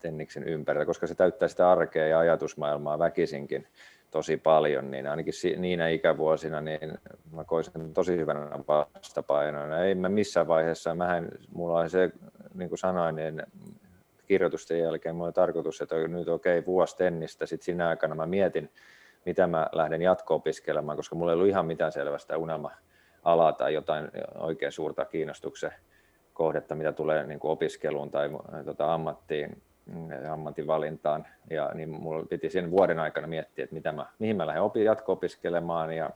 Tenniksen 0.00 0.44
ympärillä, 0.44 0.86
koska 0.86 1.06
se 1.06 1.14
täyttää 1.14 1.48
sitä 1.48 1.70
arkea 1.70 2.06
ja 2.06 2.18
ajatusmaailmaa 2.18 2.98
väkisinkin 2.98 3.66
tosi 4.10 4.36
paljon, 4.36 4.90
niin 4.90 5.06
ainakin 5.06 5.34
niinä 5.56 5.88
ikävuosina 5.88 6.60
niin 6.60 6.98
mä 7.32 7.44
koisin 7.44 7.94
tosi 7.94 8.16
hyvänä 8.16 8.50
vastapainoina. 8.68 9.84
Ei 9.84 9.94
mä 9.94 10.08
missään 10.08 10.48
vaiheessa, 10.48 10.94
mähän, 10.94 11.28
mulla 11.52 11.80
oli 11.80 11.90
se, 11.90 12.10
niin 12.54 12.68
kuin 12.68 12.78
sanoin, 12.78 13.16
niin 13.16 13.42
kirjoitusten 14.26 14.80
jälkeen 14.80 15.14
mulla 15.14 15.26
oli 15.26 15.32
tarkoitus, 15.32 15.80
että 15.80 15.96
nyt 15.96 16.28
okei, 16.28 16.58
okay, 16.58 16.66
vuosi 16.66 16.96
tennistä, 16.96 17.46
sitten 17.46 17.64
siinä 17.64 17.88
aikana 17.88 18.14
mä 18.14 18.26
mietin, 18.26 18.70
mitä 19.26 19.46
mä 19.46 19.68
lähden 19.72 20.02
jatko-opiskelemaan, 20.02 20.96
koska 20.96 21.16
mulla 21.16 21.32
ei 21.32 21.34
ollut 21.34 21.48
ihan 21.48 21.66
mitään 21.66 21.92
selvästä 21.92 22.36
unelma-alaa 22.36 23.52
tai 23.52 23.74
jotain 23.74 24.10
oikein 24.34 24.72
suurta 24.72 25.04
kiinnostuksen 25.04 25.72
kohdetta, 26.32 26.74
mitä 26.74 26.92
tulee 26.92 27.26
niin 27.26 27.40
kuin 27.40 27.50
opiskeluun 27.50 28.10
tai 28.10 28.30
tota, 28.64 28.94
ammattiin 28.94 29.62
ammatinvalintaan. 30.32 31.26
Ja 31.50 31.70
niin 31.74 31.90
mulla 31.90 32.26
piti 32.30 32.50
sen 32.50 32.70
vuoden 32.70 32.98
aikana 32.98 33.26
miettiä, 33.26 33.64
että 33.64 33.74
mitä 33.74 33.92
mä, 33.92 34.06
mihin 34.18 34.36
mä 34.36 34.46
lähden 34.46 34.62
opi, 34.62 34.84
jatko-opiskelemaan 34.84 35.92
ja 35.92 36.10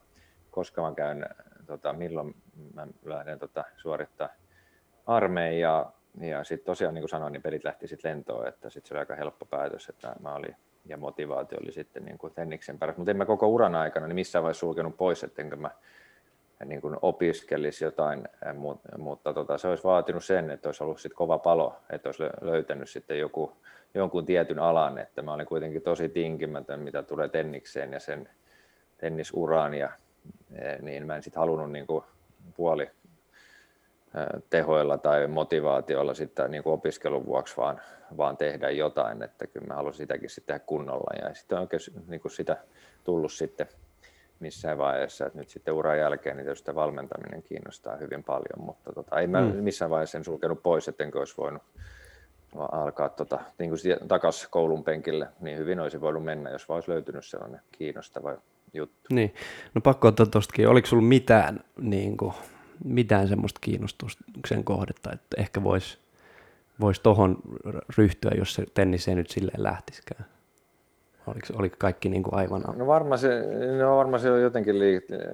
koska 0.51 0.83
mä 0.83 0.95
käyn, 0.95 1.27
tota, 1.67 1.93
milloin 1.93 2.35
mä 2.75 2.87
lähden 3.05 3.39
tota, 3.39 3.65
suorittaa 3.77 4.29
armeijaa. 5.07 5.99
Ja 6.21 6.45
sitten 6.45 6.67
tosiaan, 6.67 6.95
niin 6.95 7.03
kuin 7.03 7.09
sanoin, 7.09 7.33
niin 7.33 7.43
pelit 7.43 7.65
lähti 7.65 7.89
sitten 7.89 8.11
lentoon, 8.11 8.49
että 8.49 8.71
sitten 8.71 8.89
se 8.89 8.95
oli 8.95 8.99
aika 8.99 9.15
helppo 9.15 9.45
päätös, 9.47 9.89
että 9.89 10.17
mä 10.21 10.35
olin, 10.35 10.57
ja 10.85 10.97
motivaatio 10.97 11.59
oli 11.63 11.73
sitten 11.73 12.05
niin 12.05 12.19
kuin 12.19 12.35
Tenniksen 12.35 12.79
perässä. 12.79 12.99
Mutta 12.99 13.11
en 13.11 13.17
mä 13.17 13.25
koko 13.25 13.49
uran 13.49 13.75
aikana 13.75 14.07
niin 14.07 14.15
missään 14.15 14.43
vaiheessa 14.43 14.61
sulkenut 14.61 14.97
pois, 14.97 15.25
ettenkö 15.25 15.57
mä 15.57 15.71
niin 16.65 16.81
kuin 16.81 16.97
opiskelisi 17.03 17.85
jotain, 17.85 18.29
mutta 18.99 19.35
tota, 19.35 19.59
se 19.59 19.69
olisi 19.69 19.85
vaatinut 19.85 20.25
sen, 20.25 20.51
että 20.51 20.69
olisi 20.69 20.85
ollut 20.85 21.01
sit 21.01 21.15
kova 21.15 21.39
palo, 21.39 21.77
että 21.91 22.09
olisi 22.09 22.23
löytänyt 22.41 22.89
sitten 22.91 23.19
joku, 23.19 23.53
jonkun 23.95 24.27
tietyn 24.27 24.59
alan, 24.59 24.99
että 24.99 25.23
mä 25.23 25.33
olin 25.33 25.47
kuitenkin 25.47 25.83
tosi 25.83 26.09
tinkimätön, 26.09 26.81
mitä 26.81 27.03
tulee 27.03 27.29
tennikseen 27.29 27.93
ja 27.93 28.01
sen 28.01 28.29
tennisuraan, 28.99 29.75
ja 29.75 29.91
e, 30.55 30.77
niin 30.83 31.07
mä 31.07 31.17
en 31.17 31.23
sitten 31.23 31.41
halunnut 31.41 31.73
niin 31.73 31.87
kuin 31.87 32.05
puoli 32.57 32.91
tehoilla 34.51 34.99
tai 34.99 35.27
motivaatiolla 35.27 36.15
sitten 36.15 36.51
niin 36.51 36.63
kuin 36.63 36.73
opiskelun 36.73 37.27
vuoksi 37.27 37.57
vaan, 37.57 37.81
vaan 38.17 38.37
tehdä 38.37 38.71
jotain, 38.71 39.23
että 39.23 39.47
kyllä 39.47 39.67
mä 39.67 39.75
halusin 39.75 39.99
sitäkin 39.99 40.31
sitten 40.31 40.55
tehdä 40.55 40.65
kunnolla 40.67 41.27
ja 41.29 41.35
sitten 41.35 41.59
on 41.59 41.63
oikein 41.63 41.81
niin 42.09 42.21
kuin 42.21 42.33
sitä 42.33 42.57
tullut 43.05 43.33
sitten 43.33 43.67
missään 44.41 44.79
vaiheessa. 44.79 45.27
että 45.27 45.39
nyt 45.39 45.49
sitten 45.49 45.75
uran 45.75 45.99
jälkeen 45.99 46.37
niin 46.37 46.45
tietysti 46.45 46.75
valmentaminen 46.75 47.43
kiinnostaa 47.43 47.97
hyvin 47.97 48.25
paljon, 48.25 48.67
mutta 48.67 48.93
tota, 48.93 49.21
ei 49.21 49.27
mä 49.27 49.41
mm. 49.41 49.57
missään 49.57 49.91
vaiheessa 49.91 50.19
en 50.19 50.25
sulkenut 50.25 50.63
pois, 50.63 50.89
ettenkö 50.89 51.19
olisi 51.19 51.35
voinut 51.37 51.63
alkaa 52.73 53.09
tota, 53.09 53.41
niin 53.59 53.71
kuin 53.71 54.09
takaisin 54.09 54.49
koulun 54.51 54.85
penkille, 54.85 55.29
niin 55.41 55.59
hyvin 55.59 55.81
olisi 55.81 56.01
voinut 56.01 56.25
mennä, 56.25 56.51
jos 56.51 56.69
vaan 56.69 56.77
olisi 56.77 56.91
löytynyt 56.91 57.25
sellainen 57.25 57.61
kiinnostava 57.73 58.37
juttu. 58.73 59.01
Niin, 59.11 59.35
no 59.75 59.81
pakko 59.81 60.09
ottaa 60.09 60.27
tuostakin, 60.27 60.69
oliko 60.69 60.87
sinulla 60.87 61.09
mitään, 61.09 61.61
niin 61.81 62.17
kuin, 62.17 62.35
mitään 62.85 63.29
semmoista 63.29 63.59
kiinnostuksen 63.63 64.65
kohdetta, 64.65 65.13
että 65.13 65.41
ehkä 65.41 65.65
voisi 65.65 65.99
vois 66.81 67.01
tuohon 67.01 67.39
ryhtyä, 67.99 68.31
jos 68.39 68.55
se 68.55 68.67
tennis 68.75 69.09
ei 69.09 69.15
nyt 69.15 69.31
silleen 69.31 69.63
lähtisikään? 69.63 70.25
Oliko, 71.27 71.47
oliko 71.59 71.77
kaikki 71.79 72.09
niin 72.09 72.23
kuin 72.23 72.35
aivan... 72.35 72.63
No 72.77 72.87
varmaan 72.87 73.19
se, 73.19 73.29
no 73.79 73.97
varmaan 73.97 74.21
se 74.21 74.31
on 74.31 74.43
jotenkin 74.43 74.79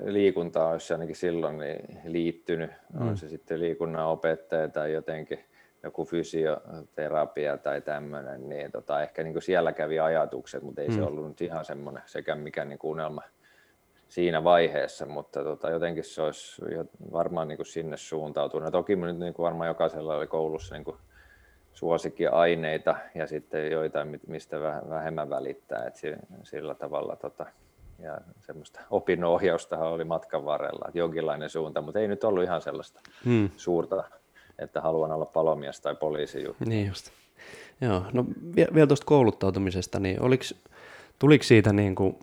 liikuntaa, 0.04 0.68
olisi 0.68 0.92
ainakin 0.92 1.16
silloin 1.16 1.58
niin 1.58 1.98
liittynyt. 2.04 2.70
Mm. 2.92 3.08
On 3.08 3.16
se 3.16 3.28
sitten 3.28 3.60
liikunnan 3.60 4.06
opettaja 4.06 4.68
tai 4.68 4.92
jotenkin 4.92 5.38
joku 5.82 6.04
fysioterapia 6.04 7.56
tai 7.56 7.80
tämmöinen, 7.80 8.48
niin 8.48 8.72
tota, 8.72 9.02
ehkä 9.02 9.22
niin 9.22 9.32
kuin 9.32 9.42
siellä 9.42 9.72
kävi 9.72 9.98
ajatukset, 9.98 10.62
mutta 10.62 10.82
ei 10.82 10.88
mm. 10.88 10.94
se 10.94 11.02
ollut 11.02 11.28
nyt 11.28 11.40
ihan 11.40 11.64
semmoinen 11.64 12.02
sekä 12.06 12.34
mikä 12.34 12.64
niin 12.64 12.78
kuin 12.78 12.90
unelma 12.90 13.22
siinä 14.08 14.44
vaiheessa, 14.44 15.06
mutta 15.06 15.44
tota, 15.44 15.70
jotenkin 15.70 16.04
se 16.04 16.22
olisi 16.22 16.62
varmaan 17.12 17.48
niin 17.48 17.56
kuin 17.56 17.66
sinne 17.66 17.96
suuntautunut. 17.96 18.72
Toki 18.72 18.96
nyt 18.96 19.18
niin 19.18 19.34
kuin 19.34 19.44
varmaan 19.44 19.68
jokaisella 19.68 20.16
oli 20.16 20.26
koulussa 20.26 20.74
niin 20.74 20.84
kuin 20.84 20.96
suosikkiaineita 21.72 22.96
ja 23.14 23.26
sitten 23.26 23.70
joitain, 23.70 24.20
mistä 24.26 24.60
vähemmän 24.88 25.30
välittää. 25.30 25.84
Et 25.86 25.96
sillä 26.42 26.74
tavalla 26.74 27.16
tota, 27.16 27.46
ja 27.98 28.18
semmoista 28.40 28.80
opinnonohjausta 28.90 29.78
oli 29.78 30.04
matkan 30.04 30.44
varrella, 30.44 30.84
että 30.88 30.98
jonkinlainen 30.98 31.50
suunta, 31.50 31.80
mutta 31.80 32.00
ei 32.00 32.08
nyt 32.08 32.24
ollut 32.24 32.44
ihan 32.44 32.62
sellaista 32.62 33.00
hmm. 33.24 33.50
suurta, 33.56 34.04
että 34.58 34.80
haluan 34.80 35.12
olla 35.12 35.26
palomies 35.26 35.80
tai 35.80 35.94
poliisi 35.94 36.44
juttu. 36.44 36.64
Niin 36.64 36.86
just. 36.86 37.10
Joo, 37.80 38.02
no 38.12 38.24
vielä 38.74 38.86
tuosta 38.86 39.06
kouluttautumisesta, 39.06 40.00
niin 40.00 40.22
oliks, 40.22 40.54
tuliko 41.18 41.44
siitä 41.44 41.72
niin 41.72 41.94
kuin 41.94 42.18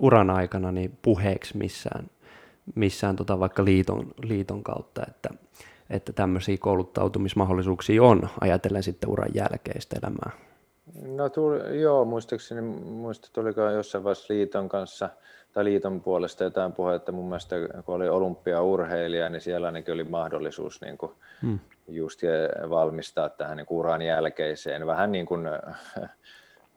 uran 0.00 0.30
aikana 0.30 0.72
niin 0.72 0.98
puheeksi 1.02 1.56
missään, 1.56 2.10
missään 2.74 3.16
tota 3.16 3.40
vaikka 3.40 3.64
liiton, 3.64 4.14
liiton 4.22 4.62
kautta, 4.62 5.02
että 5.08 5.28
että 5.90 6.12
tämmöisiä 6.12 6.56
kouluttautumismahdollisuuksia 6.60 8.02
on, 8.02 8.28
ajatellen 8.40 8.82
sitten 8.82 9.10
uran 9.10 9.30
jälkeistä 9.34 9.96
elämää? 10.02 10.30
No 11.16 11.28
tuli, 11.28 11.80
joo, 11.80 12.04
muistaakseni, 12.04 12.60
muista 12.60 13.28
tuliko 13.32 13.60
jossain 13.60 14.04
vaiheessa 14.04 14.34
liiton 14.34 14.68
kanssa 14.68 15.10
tai 15.52 15.64
liiton 15.64 16.00
puolesta 16.00 16.44
jotain 16.44 16.72
puhetta. 16.72 17.12
Mun 17.12 17.28
mielestä 17.28 17.56
kun 17.84 17.94
oli 17.94 18.08
olympiaurheilija, 18.08 19.28
niin 19.28 19.40
siellä 19.40 19.66
ainakin 19.66 19.94
oli 19.94 20.04
mahdollisuus 20.04 20.80
niin 20.80 20.98
kuin 20.98 21.12
hmm. 21.42 21.58
just 21.88 22.20
valmistaa 22.70 23.28
tähän 23.28 23.56
niin 23.56 23.66
uran 23.70 24.02
jälkeiseen. 24.02 24.86
Vähän 24.86 25.12
niin 25.12 25.26
kuin 25.26 25.46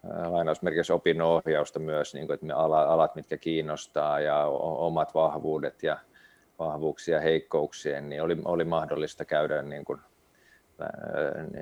lainausmerkissä 0.03 0.93
opinnonohjausta 0.93 1.79
myös, 1.79 2.13
niin 2.13 2.27
kuin, 2.27 2.33
että 2.33 2.45
me 2.45 2.53
alat, 2.53 3.15
mitkä 3.15 3.37
kiinnostaa 3.37 4.19
ja 4.19 4.45
omat 4.45 5.13
vahvuudet 5.13 5.83
ja 5.83 5.97
vahvuuksia 6.59 7.19
heikkouksien, 7.19 8.09
niin 8.09 8.21
oli, 8.21 8.37
oli 8.45 8.63
mahdollista 8.63 9.25
käydä 9.25 9.61
niin 9.61 9.85
kuin, 9.85 9.99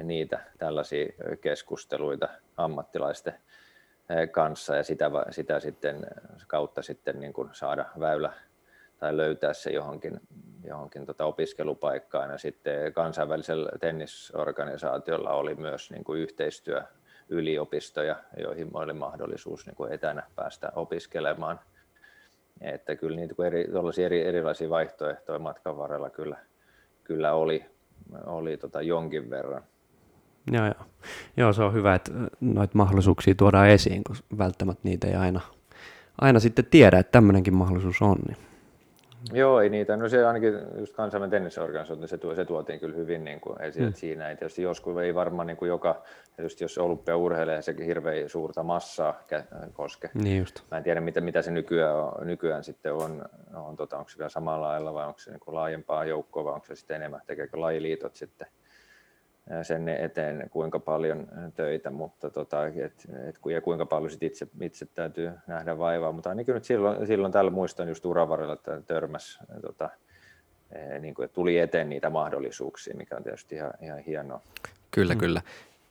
niitä 0.03 0.39
tällaisia 0.57 1.13
keskusteluita 1.41 2.29
ammattilaisten 2.57 3.33
kanssa 4.31 4.75
ja 4.75 4.83
sitä, 4.83 5.11
sitä 5.29 5.59
sitten 5.59 6.07
kautta 6.47 6.81
sitten 6.81 7.19
niin 7.19 7.33
kuin 7.33 7.49
saada 7.51 7.85
väylä 7.99 8.33
tai 8.97 9.17
löytää 9.17 9.53
se 9.53 9.69
johonkin, 9.69 10.21
johonkin 10.63 11.05
tota 11.05 11.25
opiskelupaikkaan. 11.25 12.29
Ja 12.29 12.37
sitten 12.37 12.93
kansainvälisellä 12.93 13.69
tennisorganisaatiolla 13.79 15.33
oli 15.33 15.55
myös 15.55 15.91
niin 15.91 16.03
kuin 16.03 16.21
yhteistyö 16.21 16.81
yliopistoja, 17.31 18.15
joihin 18.37 18.69
oli 18.73 18.93
mahdollisuus 18.93 19.65
niin 19.65 19.75
kuin 19.75 19.93
etänä 19.93 20.23
päästä 20.35 20.71
opiskelemaan– 20.75 21.59
että 22.61 22.95
kyllä 22.95 23.15
niitä 23.15 23.35
eri, 23.47 23.65
eri, 24.05 24.21
erilaisia 24.21 24.69
vaihtoehtoja 24.69 25.39
matkan 25.39 25.77
varrella 25.77 26.09
kyllä, 26.09 26.37
kyllä 27.03 27.33
oli, 27.33 27.65
oli 28.25 28.57
tota 28.57 28.81
jonkin 28.81 29.29
verran. 29.29 29.63
Joo, 30.51 30.65
joo. 30.65 30.85
joo, 31.37 31.53
se 31.53 31.63
on 31.63 31.73
hyvä, 31.73 31.95
että 31.95 32.11
noita 32.41 32.77
mahdollisuuksia 32.77 33.35
tuodaan 33.35 33.69
esiin, 33.69 34.03
kun 34.03 34.15
välttämättä 34.37 34.81
niitä 34.83 35.07
ei 35.07 35.15
aina, 35.15 35.41
aina 36.21 36.39
sitten 36.39 36.65
tiedä, 36.65 36.99
että 36.99 37.11
tämmöinenkin 37.11 37.53
mahdollisuus 37.53 38.01
on. 38.01 38.17
Niin 38.27 38.37
Joo, 39.33 39.61
ei 39.61 39.69
niitä. 39.69 39.97
No 39.97 40.09
se 40.09 40.25
ainakin 40.25 40.53
just 40.79 40.95
kansainvälinen 40.95 41.31
tennisorganisaatio, 41.31 42.07
se, 42.07 42.35
se 42.35 42.45
tuotiin 42.45 42.79
kyllä 42.79 42.95
hyvin 42.95 43.23
niin 43.23 43.39
kuin 43.39 43.61
esille, 43.61 43.87
mm. 43.87 43.93
siinä 43.93 44.29
ei 44.29 44.35
tietysti 44.35 44.61
joskus 44.61 44.97
ei 44.97 45.15
varmaan 45.15 45.47
niin 45.47 45.57
kuin 45.57 45.69
joka, 45.69 46.03
tietysti 46.35 46.63
jos 46.63 46.77
olympia 46.77 47.17
urheilee, 47.17 47.61
sekin 47.61 47.85
hirveän 47.85 48.29
suurta 48.29 48.63
massaa 48.63 49.23
koske. 49.73 50.09
Niin 50.13 50.39
just. 50.39 50.59
Mä 50.71 50.77
en 50.77 50.83
tiedä, 50.83 51.01
mitä, 51.01 51.21
mitä 51.21 51.41
se 51.41 51.51
nykyään, 51.51 51.95
nykyään 52.21 52.63
sitten 52.63 52.93
on, 52.93 53.25
on 53.53 53.75
tota, 53.75 53.97
onko 53.97 54.09
se 54.09 54.17
vielä 54.17 54.29
samalla 54.29 54.67
lailla 54.67 54.93
vai 54.93 55.07
onko 55.07 55.19
se 55.19 55.31
niin 55.31 55.39
kuin 55.39 55.55
laajempaa 55.55 56.05
joukkoa 56.05 56.43
vai 56.43 56.53
onko 56.53 56.65
se 56.65 56.75
sitten 56.75 56.95
enemmän, 56.95 57.21
tekeekö 57.27 57.61
lajiliitot 57.61 58.15
sitten 58.15 58.47
sen 59.63 59.89
eteen 59.89 60.49
kuinka 60.49 60.79
paljon 60.79 61.27
töitä, 61.55 61.91
mutta 61.91 62.29
tota, 62.29 62.67
et, 62.67 62.75
et, 63.27 63.39
ja 63.51 63.61
kuinka 63.61 63.85
paljon 63.85 64.11
sit 64.11 64.23
itse, 64.23 64.47
itse 64.61 64.85
täytyy 64.85 65.31
nähdä 65.47 65.77
vaivaa, 65.77 66.11
mutta 66.11 66.29
ainakin 66.29 66.53
nyt 66.53 66.63
silloin, 66.63 67.07
silloin 67.07 67.33
tällä 67.33 67.51
muistan 67.51 67.87
just 67.87 68.05
uravarilla, 68.05 68.53
että 68.53 68.81
törmäs, 68.81 69.39
tota, 69.61 69.89
niin 70.99 71.13
kuin, 71.13 71.25
että 71.25 71.35
tuli 71.35 71.57
eteen 71.57 71.89
niitä 71.89 72.09
mahdollisuuksia, 72.09 72.97
mikä 72.97 73.15
on 73.15 73.23
tietysti 73.23 73.55
ihan, 73.55 73.73
ihan 73.81 73.99
hienoa. 73.99 74.41
Kyllä, 74.91 75.13
mm. 75.13 75.19
kyllä. 75.19 75.41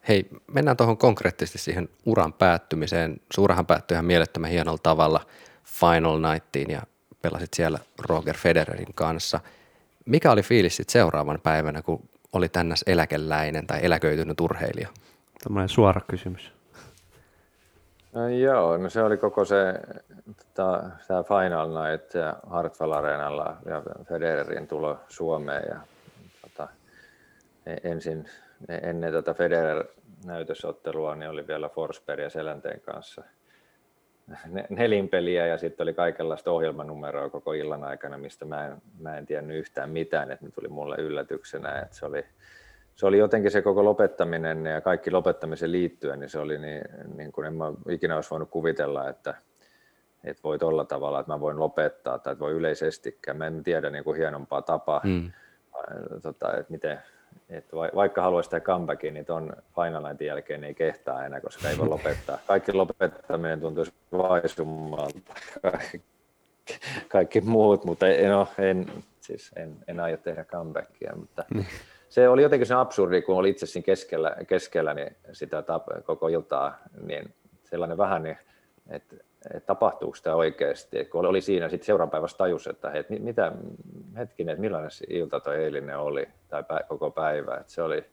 Hei, 0.08 0.28
mennään 0.52 0.76
tuohon 0.76 0.96
konkreettisesti 0.96 1.58
siihen 1.58 1.88
uran 2.06 2.32
päättymiseen. 2.32 3.20
Suurahan 3.34 3.66
päättyi 3.66 3.94
ihan 3.94 4.04
mielettömän 4.04 4.50
hienolla 4.50 4.78
tavalla 4.82 5.20
Final 5.64 6.20
Nightiin 6.32 6.70
ja 6.70 6.82
pelasit 7.22 7.54
siellä 7.54 7.78
Roger 8.08 8.36
Federerin 8.36 8.94
kanssa. 8.94 9.40
Mikä 10.06 10.32
oli 10.32 10.42
fiilis 10.42 10.76
sitten 10.76 10.92
seuraavan 10.92 11.40
päivänä, 11.42 11.82
kun 11.82 12.08
oli 12.32 12.48
tännäs 12.48 12.84
eläkeläinen 12.86 13.66
tai 13.66 13.78
eläköitynyt 13.82 14.40
urheilija? 14.40 14.88
Tällainen 15.44 15.68
suora 15.68 16.00
kysymys. 16.00 16.52
No, 18.12 18.28
joo, 18.28 18.76
no 18.76 18.90
se 18.90 19.02
oli 19.02 19.16
koko 19.16 19.44
se 19.44 19.74
tota, 20.36 20.90
tämä 21.08 21.22
Final 21.22 21.68
Night 21.68 22.10
Hartwell 22.46 22.92
Areenalla 22.92 23.56
ja 23.66 23.82
Federerin 24.08 24.68
tulo 24.68 25.00
Suomeen. 25.08 25.62
Ja, 25.68 25.80
tota, 26.42 26.68
e- 27.66 27.90
ensin 27.90 28.28
ennen 28.68 29.12
tätä 29.12 29.34
Federer-näytösottelua 29.34 31.16
niin 31.16 31.30
oli 31.30 31.46
vielä 31.46 31.68
Forsberg 31.68 32.22
ja 32.22 32.30
Selänteen 32.30 32.80
kanssa 32.80 33.22
nelinpeliä 34.68 35.46
ja 35.46 35.58
sitten 35.58 35.84
oli 35.84 35.94
kaikenlaista 35.94 36.50
ohjelmanumeroa 36.50 37.30
koko 37.30 37.52
illan 37.52 37.84
aikana, 37.84 38.18
mistä 38.18 38.44
mä 38.44 38.66
en, 38.66 38.76
mä 38.98 39.16
en 39.18 39.26
tiennyt 39.26 39.56
yhtään 39.56 39.90
mitään, 39.90 40.30
että 40.30 40.44
ne 40.44 40.50
tuli 40.50 40.68
mulle 40.68 40.96
yllätyksenä, 40.96 41.78
että 41.78 41.96
se 41.96 42.06
oli, 42.06 42.24
se 42.96 43.06
oli 43.06 43.18
jotenkin 43.18 43.50
se 43.50 43.62
koko 43.62 43.84
lopettaminen 43.84 44.66
ja 44.66 44.80
kaikki 44.80 45.10
lopettamisen 45.10 45.72
liittyen, 45.72 46.20
niin 46.20 46.30
se 46.30 46.38
oli 46.38 46.58
niin, 46.58 46.82
niin 47.16 47.32
kuin 47.32 47.46
en 47.46 47.54
mä 47.54 47.72
ikinä 47.88 48.14
olisi 48.14 48.30
voinut 48.30 48.50
kuvitella, 48.50 49.08
että, 49.08 49.34
että 50.24 50.42
voi 50.42 50.58
olla 50.62 50.84
tavalla, 50.84 51.20
että 51.20 51.32
mä 51.32 51.40
voin 51.40 51.60
lopettaa 51.60 52.18
tai 52.18 52.32
että 52.32 52.44
voi 52.44 52.52
yleisestikään. 52.52 53.36
Mä 53.36 53.46
en 53.46 53.62
tiedä 53.62 53.90
niin 53.90 54.04
kuin 54.04 54.16
hienompaa 54.16 54.62
tapaa, 54.62 55.00
mm. 55.04 55.30
tota, 56.22 56.56
että 56.56 56.72
miten, 56.72 56.98
että 57.48 57.76
vaikka 57.76 58.22
haluaisi 58.22 58.50
tehdä 58.50 58.64
comebackin, 58.64 59.14
niin 59.14 59.26
tuon 59.26 59.52
Final 59.74 60.14
jälkeen 60.20 60.64
ei 60.64 60.74
kehtaa 60.74 61.24
enää, 61.24 61.40
koska 61.40 61.68
ei 61.68 61.78
voi 61.78 61.88
lopettaa. 61.88 62.38
Kaikki 62.46 62.72
lopettaminen 62.72 63.60
tuntuisi 63.60 63.92
vaisummalta. 64.12 65.34
Kaikki, 65.62 66.02
kaikki 67.08 67.40
muut, 67.40 67.84
mutta 67.84 68.08
en, 68.08 68.30
no, 68.30 68.48
en, 68.58 68.86
siis 69.20 69.50
en, 69.56 69.76
en 69.88 70.00
aio 70.00 70.16
tehdä 70.16 70.44
comebackia, 70.44 71.12
mutta 71.16 71.44
niin. 71.54 71.66
se 72.08 72.28
oli 72.28 72.42
jotenkin 72.42 72.66
se 72.66 72.74
absurdi, 72.74 73.22
kun 73.22 73.36
oli 73.36 73.50
itse 73.50 73.66
siinä 73.66 73.84
keskellä, 73.84 74.36
keskellä 74.46 74.94
niin 74.94 75.16
sitä 75.32 75.62
tap, 75.62 75.86
koko 76.04 76.28
iltaa, 76.28 76.78
niin 77.02 77.34
sellainen 77.64 77.98
vähän, 77.98 78.22
niin, 78.22 78.38
että 78.88 79.16
että 79.46 79.66
tapahtuuko 79.66 80.16
sitä 80.16 80.36
oikeasti. 80.36 81.04
kun 81.04 81.26
oli 81.26 81.40
siinä, 81.40 81.68
sitten 81.68 81.86
seuraavan 81.86 82.10
päivässä 82.10 82.36
tajus, 82.36 82.66
että 82.66 82.90
hei, 82.90 83.04
mitä, 83.08 83.52
hetkinen, 84.16 84.52
että 84.52 84.60
millainen 84.60 84.90
ilta 85.08 85.40
toi 85.40 85.56
eilinen 85.56 85.98
oli, 85.98 86.28
tai 86.48 86.62
pä, 86.62 86.80
koko 86.88 87.10
päivä. 87.10 87.54
Että 87.54 87.72
se 87.72 87.82
oli 87.82 88.04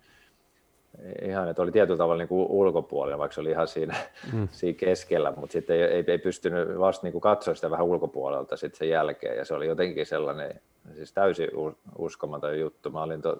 ihan, 1.22 1.50
että 1.50 1.62
oli 1.62 1.72
tietyllä 1.72 1.98
tavalla 1.98 2.18
niin 2.18 2.28
kuin 2.28 2.48
ulkopuolella, 2.50 3.18
vaikka 3.18 3.36
se 3.36 3.42
oli 3.42 3.50
ihan 3.50 3.68
siinä, 3.68 3.96
mm. 4.34 4.48
siinä 4.52 4.78
keskellä, 4.78 5.34
mutta 5.36 5.54
sitten 5.54 5.76
ei, 5.76 5.84
ei, 5.84 6.04
ei 6.08 6.18
pystynyt 6.18 6.80
vasta 6.80 7.06
niin 7.06 7.12
kuin 7.12 7.22
katsoa 7.22 7.56
sitä 7.56 7.72
vähän 7.72 7.86
ulkopuolelta 7.86 8.58
sitten 8.58 8.78
sen 8.78 8.90
jälkeen, 8.90 9.38
ja 9.38 9.46
se 9.46 9.54
oli 9.54 9.68
jotenkin 9.68 10.06
sellainen, 10.06 10.62
siis 10.96 11.14
täysin 11.14 11.50
uskomaton 11.98 12.60
juttu. 12.60 12.90
Mä 12.90 13.04
olin, 13.04 13.22
to, 13.22 13.38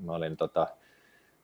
mä 0.00 0.12
olin 0.12 0.36
tota, 0.36 0.66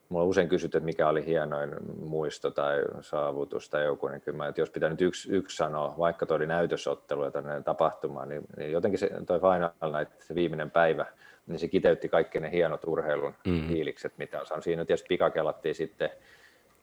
Mulla 0.09 0.25
usein 0.25 0.49
kysytty, 0.49 0.79
että 0.79 0.85
mikä 0.85 1.09
oli 1.09 1.27
hienoin 1.27 1.71
muisto 1.99 2.51
tai 2.51 2.83
saavutus 3.01 3.71
tai 3.71 3.85
joku, 3.85 4.09
niin 4.09 4.21
kyllä 4.21 4.37
mä, 4.37 4.49
että 4.49 4.61
jos 4.61 4.71
pitää 4.71 4.91
nyt 4.91 5.01
yksi, 5.01 5.33
yksi 5.33 5.57
sanoa, 5.57 5.95
vaikka 5.99 6.27
toi 6.27 6.37
oli 6.37 6.47
näytösottelu 6.47 7.25
ja 7.25 7.31
tapahtuma, 7.65 8.27
niin, 8.27 8.43
niin 8.57 8.73
jotenkin 8.73 8.99
se, 8.99 9.11
toi 9.27 9.41
Final 9.41 9.99
Night, 9.99 10.21
se 10.21 10.35
viimeinen 10.35 10.71
päivä, 10.71 11.07
niin 11.47 11.59
se 11.59 11.69
kiteytti 11.69 12.09
kaikki 12.09 12.41
ne 12.41 12.51
hienot 12.51 12.85
urheilun 12.87 13.35
mm. 13.47 13.69
fiilikset, 13.69 14.13
mitä 14.19 14.41
on 14.41 14.47
saanut. 14.47 14.65
Siinä 14.65 14.85
tietysti 14.85 15.09
pikakelattiin 15.09 15.75
sitten 15.75 16.11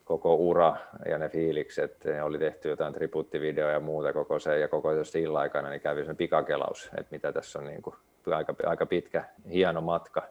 koko 0.04 0.34
ura 0.34 0.76
ja 1.06 1.18
ne 1.18 1.28
fiilikset, 1.28 2.04
ne 2.04 2.22
oli 2.22 2.38
tehty 2.38 2.68
jotain 2.68 2.94
tributtivideoja 2.94 3.72
ja 3.72 3.80
muuta 3.80 4.12
koko 4.12 4.38
se, 4.38 4.58
ja 4.58 4.68
koko 4.68 5.04
se 5.04 5.20
illan 5.20 5.42
aikana 5.42 5.68
niin 5.68 5.80
kävi 5.80 6.04
sen 6.04 6.16
pikakelaus, 6.16 6.90
että 6.98 7.08
mitä 7.10 7.32
tässä 7.32 7.58
on 7.58 7.66
niin 7.66 7.82
kuin 7.82 7.96
aika, 8.30 8.54
aika 8.66 8.86
pitkä, 8.86 9.24
hieno 9.52 9.80
matka, 9.80 10.22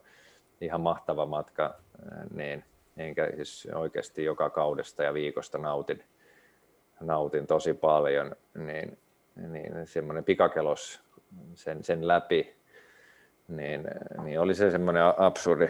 ihan 0.62 0.82
mahtava 0.82 1.25
matka, 1.25 1.75
niin 2.34 2.63
enkä 3.02 3.32
siis 3.36 3.68
oikeasti 3.76 4.24
joka 4.24 4.50
kaudesta 4.50 5.04
ja 5.04 5.14
viikosta 5.14 5.58
nautin, 5.58 6.04
nautin 7.00 7.48
tosi 7.48 7.74
paljon, 7.74 8.36
niin, 8.56 8.98
niin 9.48 9.88
semmoinen 9.88 10.24
pikakelos 10.24 11.02
sen, 11.54 11.84
sen 11.84 12.08
läpi, 12.08 12.56
niin, 13.48 13.88
niin 14.24 14.40
oli 14.40 14.56
se 14.56 14.72
semmoinen 14.72 15.04
absurdi 15.18 15.68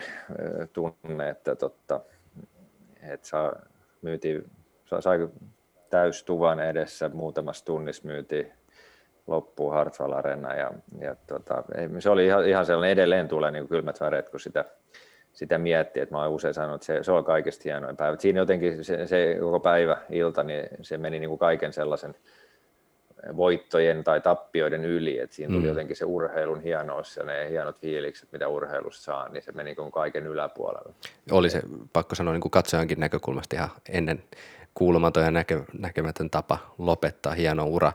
tunne, 0.74 1.30
että, 1.30 1.56
totta, 1.56 2.02
että 3.02 3.28
saa, 3.28 3.56
myytiin, 4.02 4.52
sai 5.00 5.30
täystuvan 5.90 6.60
edessä 6.60 7.10
muutamassa 7.14 7.66
tunnissa 7.66 8.08
myytiin 8.08 8.54
loppuun 9.28 9.74
Hartwell 9.74 10.14
Arena 10.14 10.56
ja, 10.56 10.72
ja 11.00 11.16
tota, 11.28 11.64
se 12.00 12.10
oli 12.10 12.26
ihan, 12.26 12.48
ihan 12.48 12.66
sellainen 12.66 12.92
edelleen 12.92 13.28
tulee 13.28 13.52
niin 13.52 13.68
kylmät 13.68 14.02
väreet, 14.02 14.30
kun 14.30 14.40
sitä 14.40 14.66
sitä 15.42 15.58
miettiä, 15.58 16.04
että 16.04 16.16
mä 16.16 16.22
olen 16.22 16.32
usein 16.32 16.54
sanonut, 16.54 16.76
että 16.76 16.86
se, 16.86 17.04
se 17.04 17.12
on 17.12 17.26
kaikista 17.26 17.62
hienoin 17.66 17.98
päivä. 17.98 18.18
Siinä 18.20 18.40
jotenkin 18.40 18.84
se, 18.84 19.08
se 19.08 19.38
koko 19.40 19.60
päivä, 19.60 19.98
ilta, 20.10 20.44
niin 20.44 20.68
se 20.82 20.98
meni 20.98 21.20
niin 21.20 21.30
kuin 21.30 21.40
kaiken 21.40 21.74
sellaisen 21.74 22.16
voittojen 23.38 24.04
tai 24.04 24.22
tappioiden 24.22 24.86
yli, 24.86 25.20
että 25.20 25.36
siinä 25.36 25.52
tuli 25.52 25.62
mm. 25.62 25.68
jotenkin 25.68 25.96
se 25.96 26.06
urheilun 26.06 26.62
hienous 26.62 27.18
ja 27.18 27.24
ne 27.24 27.50
hienot 27.50 27.78
fiilikset, 27.78 28.32
mitä 28.32 28.48
urheilusta 28.48 29.04
saa, 29.04 29.30
niin 29.30 29.44
se 29.44 29.52
meni 29.52 29.68
niin 29.68 29.76
kuin 29.76 29.92
kaiken 29.92 30.28
yläpuolelle. 30.28 30.94
Oli 31.32 31.50
se, 31.50 31.62
pakko 31.94 32.16
sanoa, 32.16 32.34
niin 32.34 32.42
kuin 32.42 32.52
katsojankin 32.52 33.00
näkökulmasta 33.00 33.56
ihan 33.56 33.70
ennen 33.90 34.24
kuulumaton 34.74 35.24
ja 35.24 35.32
näkö, 35.32 35.64
näkemätön 35.80 36.30
tapa 36.30 36.58
lopettaa 36.78 37.34
hieno 37.34 37.66
ura. 37.66 37.94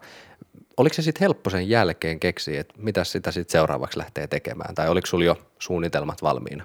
Oliko 0.77 0.95
se 0.95 1.03
sitten 1.03 1.21
helppo 1.21 1.51
sen 1.51 1.69
jälkeen 1.69 2.21
keksiä, 2.21 2.61
että 2.61 2.75
mitä 2.79 3.05
sitä 3.05 3.31
sitten 3.31 3.53
seuraavaksi 3.53 3.99
lähtee 3.99 4.27
tekemään, 4.27 4.75
tai 4.75 4.89
oliko 4.89 5.07
sinulla 5.07 5.27
jo 5.27 5.37
suunnitelmat 5.59 6.23
valmiina? 6.23 6.65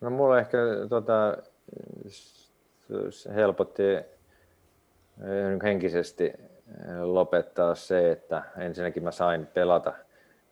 No 0.00 0.10
mulla 0.10 0.38
ehkä 0.38 0.58
tota, 0.88 1.36
helpotti 3.34 3.82
eh, 3.82 4.04
henkisesti 5.62 6.24
eh, 6.24 7.02
lopettaa 7.02 7.74
se, 7.74 8.12
että 8.12 8.42
ensinnäkin 8.58 9.02
mä 9.02 9.10
sain 9.10 9.46
pelata 9.46 9.92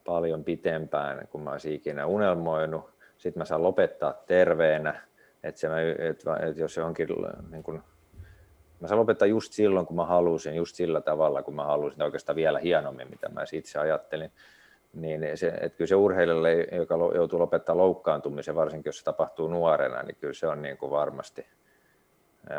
paljon 0.04 0.44
pitempään 0.44 1.28
kuin 1.28 1.44
mä 1.44 1.50
olisin 1.50 1.72
ikinä 1.72 2.06
unelmoinut. 2.06 2.90
Sitten 3.18 3.40
mä 3.40 3.44
saan 3.44 3.62
lopettaa 3.62 4.22
terveenä, 4.26 5.00
että, 5.42 5.60
se, 5.60 5.68
että, 5.98 6.36
että 6.36 6.60
jos 6.60 6.76
johonkin, 6.76 7.08
niin 7.50 7.62
kun, 7.62 7.82
mä 8.80 8.88
saan 8.88 9.00
lopettaa 9.00 9.28
just 9.28 9.52
silloin, 9.52 9.86
kun 9.86 9.96
mä 9.96 10.06
halusin, 10.06 10.56
just 10.56 10.76
sillä 10.76 11.00
tavalla, 11.00 11.42
kun 11.42 11.54
mä 11.54 11.64
halusin, 11.64 12.02
oikeastaan 12.02 12.36
vielä 12.36 12.58
hienommin, 12.58 13.10
mitä 13.10 13.28
mä 13.28 13.44
itse 13.52 13.78
ajattelin 13.78 14.30
niin 14.96 15.38
se, 15.38 15.48
että 15.48 15.76
kyllä 15.76 15.88
se 15.88 15.94
urheilijalle, 15.94 16.52
joka 16.72 16.94
joutuu 17.14 17.38
lopettaa 17.38 17.76
loukkaantumisen, 17.76 18.54
varsinkin 18.54 18.88
jos 18.88 18.98
se 18.98 19.04
tapahtuu 19.04 19.48
nuorena, 19.48 20.02
niin 20.02 20.16
kyllä 20.16 20.34
se 20.34 20.46
on 20.46 20.62
niin 20.62 20.76
kuin 20.76 20.90
varmasti, 20.90 21.46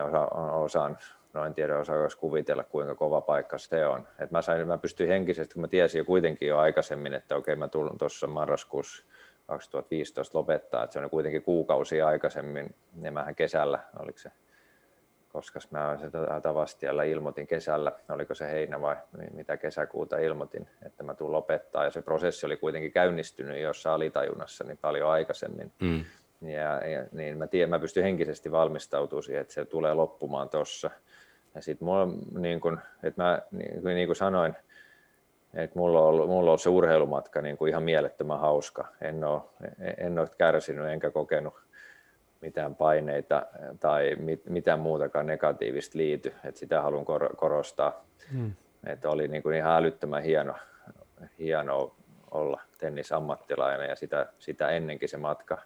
osa, 0.08 0.26
osaan, 0.52 0.98
no 1.34 1.46
en 1.46 1.54
tiedä 1.54 1.80
osaa 1.80 2.08
kuvitella, 2.20 2.64
kuinka 2.64 2.96
kova 2.96 3.22
paikka 3.22 3.58
se 3.58 3.86
on. 3.86 4.08
Et 4.20 4.32
mä, 4.32 4.42
sain, 4.42 4.68
mä 4.68 4.78
pystyin 4.78 5.10
henkisesti, 5.10 5.54
kun 5.54 5.62
mä 5.62 5.68
tiesin 5.68 6.00
jo 6.00 6.06
kuitenkin 6.06 6.48
jo 6.48 6.58
aikaisemmin, 6.58 7.14
että 7.14 7.36
okei 7.36 7.56
mä 7.56 7.68
tulen 7.68 7.98
tuossa 7.98 8.28
marraskuussa 8.28 9.06
2015 9.48 10.38
lopettaa, 10.38 10.84
että 10.84 10.94
se 10.94 11.00
on 11.00 11.10
kuitenkin 11.10 11.44
kuukausia 11.44 12.08
aikaisemmin, 12.08 12.76
niin 12.94 13.14
mähän 13.14 13.36
kesällä, 13.36 13.80
oliko 14.00 14.18
se 14.18 14.32
koska 15.38 15.60
mä 15.72 15.98
sitä 16.02 16.40
Tavastialla 16.42 17.04
ilmoitin 17.04 17.48
kesällä, 17.48 17.92
oliko 18.10 18.36
se 18.36 18.52
heinä 18.52 18.82
vai 18.82 18.96
mitä 19.34 19.58
kesäkuuta 19.58 20.18
ilmoitin, 20.18 20.70
että 20.86 21.04
mä 21.04 21.14
tulen 21.14 21.32
lopettaa. 21.32 21.86
Ja 21.86 21.92
se 21.92 22.02
prosessi 22.02 22.46
oli 22.46 22.58
kuitenkin 22.58 22.92
käynnistynyt 22.92 23.62
jossain 23.62 23.94
alitajunnassa 23.94 24.64
niin 24.64 24.78
paljon 24.82 25.10
aikaisemmin. 25.10 25.72
Mm. 25.80 26.06
Ja, 26.42 26.88
ja, 26.88 27.06
niin 27.12 27.38
mä, 27.38 27.48
tiedän, 27.48 27.70
mä 27.70 27.80
pystyn 27.80 28.04
henkisesti 28.04 28.52
valmistautumaan 28.52 29.24
siihen, 29.24 29.42
että 29.42 29.54
se 29.54 29.66
tulee 29.66 29.94
loppumaan 29.94 30.50
tuossa. 30.50 30.92
Ja 31.56 31.62
sitten 31.62 31.86
mulla, 31.86 32.08
niin 32.40 32.60
kun, 32.60 32.80
että 33.04 33.24
mä, 33.24 33.42
niin, 33.52 33.84
niin 33.84 34.08
kuin 34.08 34.16
sanoin, 34.16 34.56
että 35.54 35.80
mulla 35.80 36.00
on 36.00 36.06
ollut, 36.06 36.28
mulla 36.28 36.42
on 36.42 36.48
ollut 36.48 36.62
se 36.62 36.70
urheilumatka 36.70 37.42
niin 37.42 37.58
kuin 37.58 37.70
ihan 37.70 37.84
mielettömän 37.84 38.40
hauska. 38.40 38.88
En 39.02 39.24
ole, 39.24 39.42
en 39.98 40.20
ole 40.20 40.28
kärsinyt 40.38 40.88
enkä 40.88 41.12
kokenut 41.12 41.54
mitään 42.42 42.76
paineita 42.76 43.46
tai 43.80 44.16
mit, 44.16 44.46
mitään 44.50 44.80
muutakaan 44.80 45.26
negatiivista 45.26 45.98
liity. 45.98 46.34
Et 46.44 46.56
sitä 46.56 46.82
haluan 46.82 47.06
kor- 47.06 47.36
korostaa. 47.36 48.06
Hmm. 48.34 48.52
Että 48.86 49.10
oli 49.10 49.28
niin 49.28 49.44
kuin 49.44 49.56
ihan 49.56 49.74
älyttömän 49.78 50.24
hieno, 50.24 50.56
hieno 51.40 51.96
olla 52.32 52.62
tennisammattilainen 52.78 53.90
ja 53.90 53.96
sitä, 53.96 54.28
sitä 54.40 54.70
ennenkin 54.70 55.10
se 55.10 55.18
matka, 55.18 55.58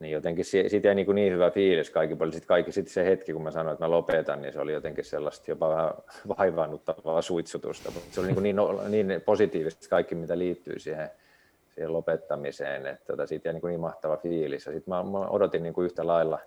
niin 0.00 0.12
jotenkin 0.12 0.44
siitä 0.44 0.88
jäi 0.88 0.94
niin, 0.94 1.06
kuin 1.06 1.16
niin 1.16 1.32
hyvä 1.32 1.50
fiilis 1.50 1.90
kaikki 1.90 2.16
paljon. 2.16 2.32
Sitten 2.32 2.48
kaikki 2.48 2.72
sitten 2.72 2.94
se 2.94 3.04
hetki, 3.04 3.32
kun 3.32 3.42
mä 3.42 3.50
sanoin, 3.50 3.72
että 3.72 3.84
mä 3.84 3.90
lopetan, 3.90 4.42
niin 4.42 4.52
se 4.52 4.60
oli 4.60 4.72
jotenkin 4.72 5.04
sellaista 5.04 5.50
jopa 5.50 5.68
vähän 5.68 5.94
vaivaannuttavaa 6.38 7.22
suitsutusta. 7.22 7.90
Mutta 7.90 8.08
se 8.10 8.20
oli 8.20 8.26
niin, 8.26 8.34
kuin 8.34 8.90
niin, 8.90 9.08
niin 9.08 9.20
positiivista 9.20 9.88
kaikki, 9.88 10.14
mitä 10.14 10.38
liittyy 10.38 10.78
siihen, 10.78 11.10
siihen 11.74 11.92
lopettamiseen, 11.92 12.86
että 12.86 13.04
tota, 13.06 13.26
siitä 13.26 13.48
jäi 13.48 13.52
niin, 13.52 13.60
kuin 13.60 13.70
niin 13.70 13.80
mahtava 13.80 14.16
fiilis. 14.16 14.66
Ja 14.66 14.72
sitten 14.72 14.94
mä, 14.94 15.02
mä 15.02 15.18
odotin 15.18 15.62
niin 15.62 15.74
kuin 15.74 15.84
yhtä 15.84 16.06
lailla 16.06 16.38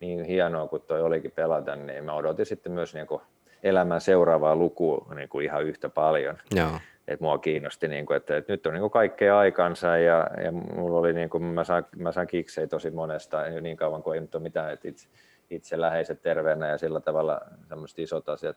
niin 0.00 0.24
hienoa 0.24 0.68
kuin 0.68 0.82
toi 0.82 1.02
olikin 1.02 1.32
pelata, 1.32 1.76
niin 1.76 2.04
mä 2.04 2.14
odotin 2.14 2.46
sitten 2.46 2.72
myös 2.72 2.94
niin 2.94 3.06
kuin 3.06 3.22
elämän 3.62 4.00
seuraavaa 4.00 4.56
lukua 4.56 5.06
niin 5.14 5.28
kuin 5.28 5.44
ihan 5.44 5.64
yhtä 5.64 5.88
paljon. 5.88 6.38
Joo 6.54 6.70
että 7.10 7.24
mua 7.24 7.38
kiinnosti, 7.38 7.88
niin 7.88 8.06
kuin, 8.06 8.16
että, 8.16 8.36
että 8.36 8.52
nyt 8.52 8.66
on 8.66 8.72
niin 8.72 8.80
kuin 8.80 8.90
kaikkea 8.90 9.38
aikansa 9.38 9.98
ja, 9.98 10.30
ja 10.44 10.52
mulla 10.52 10.98
oli, 10.98 11.12
niin 11.12 11.30
kuin, 11.30 11.42
mä, 11.42 11.64
saan, 11.64 11.86
mä 11.96 12.12
saan 12.12 12.26
kiksei 12.26 12.66
tosi 12.66 12.90
monesta 12.90 13.42
niin 13.60 13.76
kauan 13.76 14.02
kuin 14.02 14.14
ei 14.14 14.20
nyt 14.20 14.34
ole 14.34 14.42
mitään, 14.42 14.72
että 14.72 14.88
itse, 14.88 15.08
itse 15.50 15.80
läheiset 15.80 16.22
terveenä 16.22 16.68
ja 16.68 16.78
sillä 16.78 17.00
tavalla 17.00 17.40
semmoiset 17.68 17.98
isot 17.98 18.28
asiat 18.28 18.56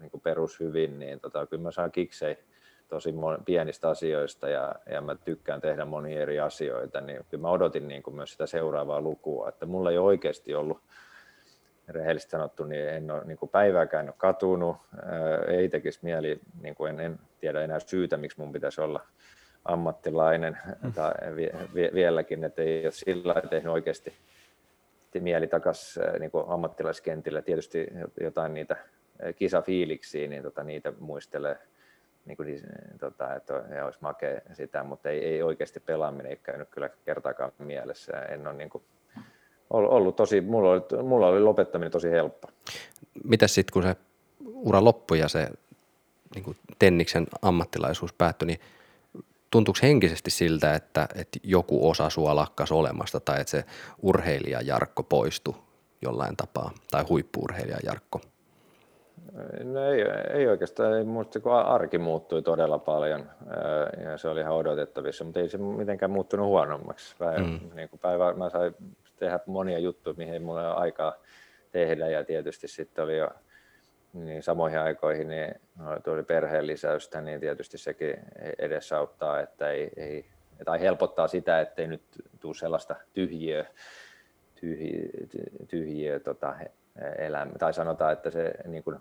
niin 0.00 0.10
kuin 0.10 0.20
perushyvin, 0.20 0.98
niin 0.98 1.20
tota, 1.20 1.46
kyllä 1.46 1.62
mä 1.62 1.70
saan 1.70 1.92
kiksei 1.92 2.38
tosi 2.90 3.14
pienistä 3.44 3.88
asioista 3.88 4.48
ja, 4.48 4.74
ja 4.90 5.00
mä 5.00 5.14
tykkään 5.14 5.60
tehdä 5.60 5.84
monia 5.84 6.20
eri 6.20 6.40
asioita, 6.40 7.00
niin 7.00 7.20
kyllä 7.30 7.42
mä 7.42 7.50
odotin 7.50 7.88
niin 7.88 8.02
kuin 8.02 8.16
myös 8.16 8.32
sitä 8.32 8.46
seuraavaa 8.46 9.00
lukua, 9.00 9.48
että 9.48 9.66
mulla 9.66 9.90
ei 9.90 9.98
oikeasti 9.98 10.54
ollut 10.54 10.78
rehellisesti 11.88 12.30
sanottu, 12.30 12.64
niin 12.64 12.88
en 12.88 13.10
ole 13.10 13.24
niin 13.24 13.38
kuin 13.38 13.48
päivääkään 13.48 14.06
ole 14.06 14.14
katunut, 14.18 14.76
ei 15.48 15.68
tekisi 15.68 15.98
mieli, 16.02 16.40
niin 16.62 16.74
kuin 16.74 16.90
en, 16.90 17.00
en 17.00 17.18
tiedä 17.40 17.60
enää 17.60 17.78
syytä, 17.78 18.16
miksi 18.16 18.40
mun 18.40 18.52
pitäisi 18.52 18.80
olla 18.80 19.00
ammattilainen 19.64 20.58
mm. 20.82 20.92
tai 20.92 21.12
vie, 21.74 21.90
vieläkin, 21.94 22.44
että 22.44 22.62
ei 22.62 22.84
ole 22.84 22.92
sillä 22.92 23.34
tehnyt 23.50 23.72
oikeasti 23.72 24.14
mieli 25.20 25.46
takaisin 25.46 26.02
niin 26.20 26.30
ammattilaiskentillä. 26.46 27.42
Tietysti 27.42 27.86
jotain 28.20 28.54
niitä 28.54 28.76
kisafiiliksiä, 29.36 30.28
niin 30.28 30.42
tota, 30.42 30.62
niitä 30.64 30.92
muistelee, 30.98 31.58
niin 32.24 32.36
kuin, 32.36 32.62
tota, 33.00 33.34
että 33.34 33.54
olisi 33.84 33.98
makea 34.00 34.40
sitä, 34.52 34.82
mutta 34.82 35.08
ei, 35.08 35.24
ei 35.24 35.42
oikeasti 35.42 35.80
pelaaminen 35.80 36.30
ei 36.30 36.36
käynyt 36.36 36.68
kyllä 36.68 36.88
kertaakaan 37.04 37.52
mielessä. 37.58 38.12
En 38.12 38.46
ole 38.46 38.56
niin 38.56 38.70
kuin, 38.70 38.84
ollut 39.70 40.16
tosi, 40.16 40.40
mulla 40.40 40.70
oli, 40.70 41.02
mulla 41.02 41.26
oli 41.26 41.40
lopettaminen 41.40 41.92
tosi 41.92 42.10
helppo. 42.10 42.48
Mitäs 43.24 43.54
sitten 43.54 43.72
kun 43.72 43.82
se 43.82 43.96
ura 44.44 44.84
loppui 44.84 45.18
ja 45.18 45.28
se 45.28 45.48
niin 46.34 46.44
kuin 46.44 46.56
Tenniksen 46.78 47.26
ammattilaisuus 47.42 48.12
päättyi, 48.12 48.46
niin 48.46 48.60
tuntuuko 49.50 49.78
henkisesti 49.82 50.30
siltä, 50.30 50.74
että, 50.74 51.08
että 51.14 51.38
joku 51.42 51.90
osa 51.90 52.10
sua 52.10 52.36
lakkas 52.36 52.72
olemasta 52.72 53.20
tai 53.20 53.40
että 53.40 53.50
se 53.50 53.64
urheilija 54.02 54.60
Jarkko 54.60 55.02
poistui 55.02 55.54
jollain 56.02 56.36
tapaa 56.36 56.72
tai 56.90 57.04
huippuurheilija 57.08 57.78
Jarkko? 57.84 58.20
No 59.64 59.90
ei, 59.90 60.02
ei 60.32 60.48
oikeastaan, 60.48 60.98
ei 60.98 61.04
muista, 61.04 61.40
kun 61.40 61.52
arki 61.52 61.98
muuttui 61.98 62.42
todella 62.42 62.78
paljon 62.78 63.30
ja 64.04 64.18
se 64.18 64.28
oli 64.28 64.40
ihan 64.40 64.54
odotettavissa, 64.54 65.24
mutta 65.24 65.40
ei 65.40 65.48
se 65.48 65.58
mitenkään 65.58 66.10
muuttunut 66.10 66.46
huonommaksi. 66.46 67.14
Päivä, 67.18 67.38
mm. 67.38 67.60
niin 67.74 67.88
kuin 67.88 68.00
päivä, 68.00 68.32
mä 68.32 68.50
sain 68.50 68.74
tehdä 69.16 69.40
monia 69.46 69.78
juttuja, 69.78 70.14
mihin 70.18 70.34
ei 70.34 70.40
mulla 70.40 70.74
ole 70.74 70.80
aikaa 70.80 71.14
tehdä 71.72 72.08
ja 72.08 72.24
tietysti 72.24 72.68
sitten 72.68 73.04
oli 73.04 73.16
jo 73.16 73.28
niin 74.12 74.42
samoihin 74.42 74.80
aikoihin 74.80 75.28
niin 75.28 75.54
tuli 76.04 76.22
perheen 76.22 76.66
lisäystä, 76.66 77.20
niin 77.20 77.40
tietysti 77.40 77.78
sekin 77.78 78.16
edesauttaa, 78.58 79.40
että 79.40 79.70
ei, 79.70 79.90
ei, 79.96 80.26
tai 80.64 80.80
helpottaa 80.80 81.28
sitä, 81.28 81.60
ettei 81.60 81.86
nyt 81.86 82.02
tule 82.40 82.54
sellaista 82.54 82.96
tyhjiöä, 83.12 83.66
tyhjiö, 84.60 85.08
tyhjiö 85.68 86.20
tota, 86.20 86.54
elämä, 87.18 87.52
tai 87.58 87.74
sanotaan, 87.74 88.12
että 88.12 88.30
se 88.30 88.52
niin 88.66 88.82
kuin, 88.82 88.98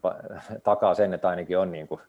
takaa 0.64 0.94
sen, 0.94 1.14
että 1.14 1.30
ainakin 1.30 1.58
on 1.58 1.72
niin 1.72 1.88
kuin, 1.88 2.02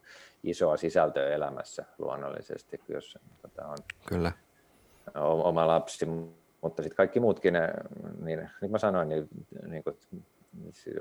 isoa 0.42 0.76
sisältöä 0.76 1.28
elämässä 1.28 1.84
luonnollisesti, 1.98 2.80
jos 2.88 3.18
tota, 3.42 3.66
on 3.66 3.78
Kyllä. 4.06 4.32
oma 5.14 5.66
lapsi, 5.66 6.06
mutta 6.60 6.82
sitten 6.82 6.96
kaikki 6.96 7.20
muutkin, 7.20 7.54
niin, 8.22 8.38
niin 8.38 8.50
kuin 8.60 8.70
mä 8.70 8.78
sanoin, 8.78 9.08
niin, 9.08 9.28
niin 9.66 9.84
kuin, 9.84 9.96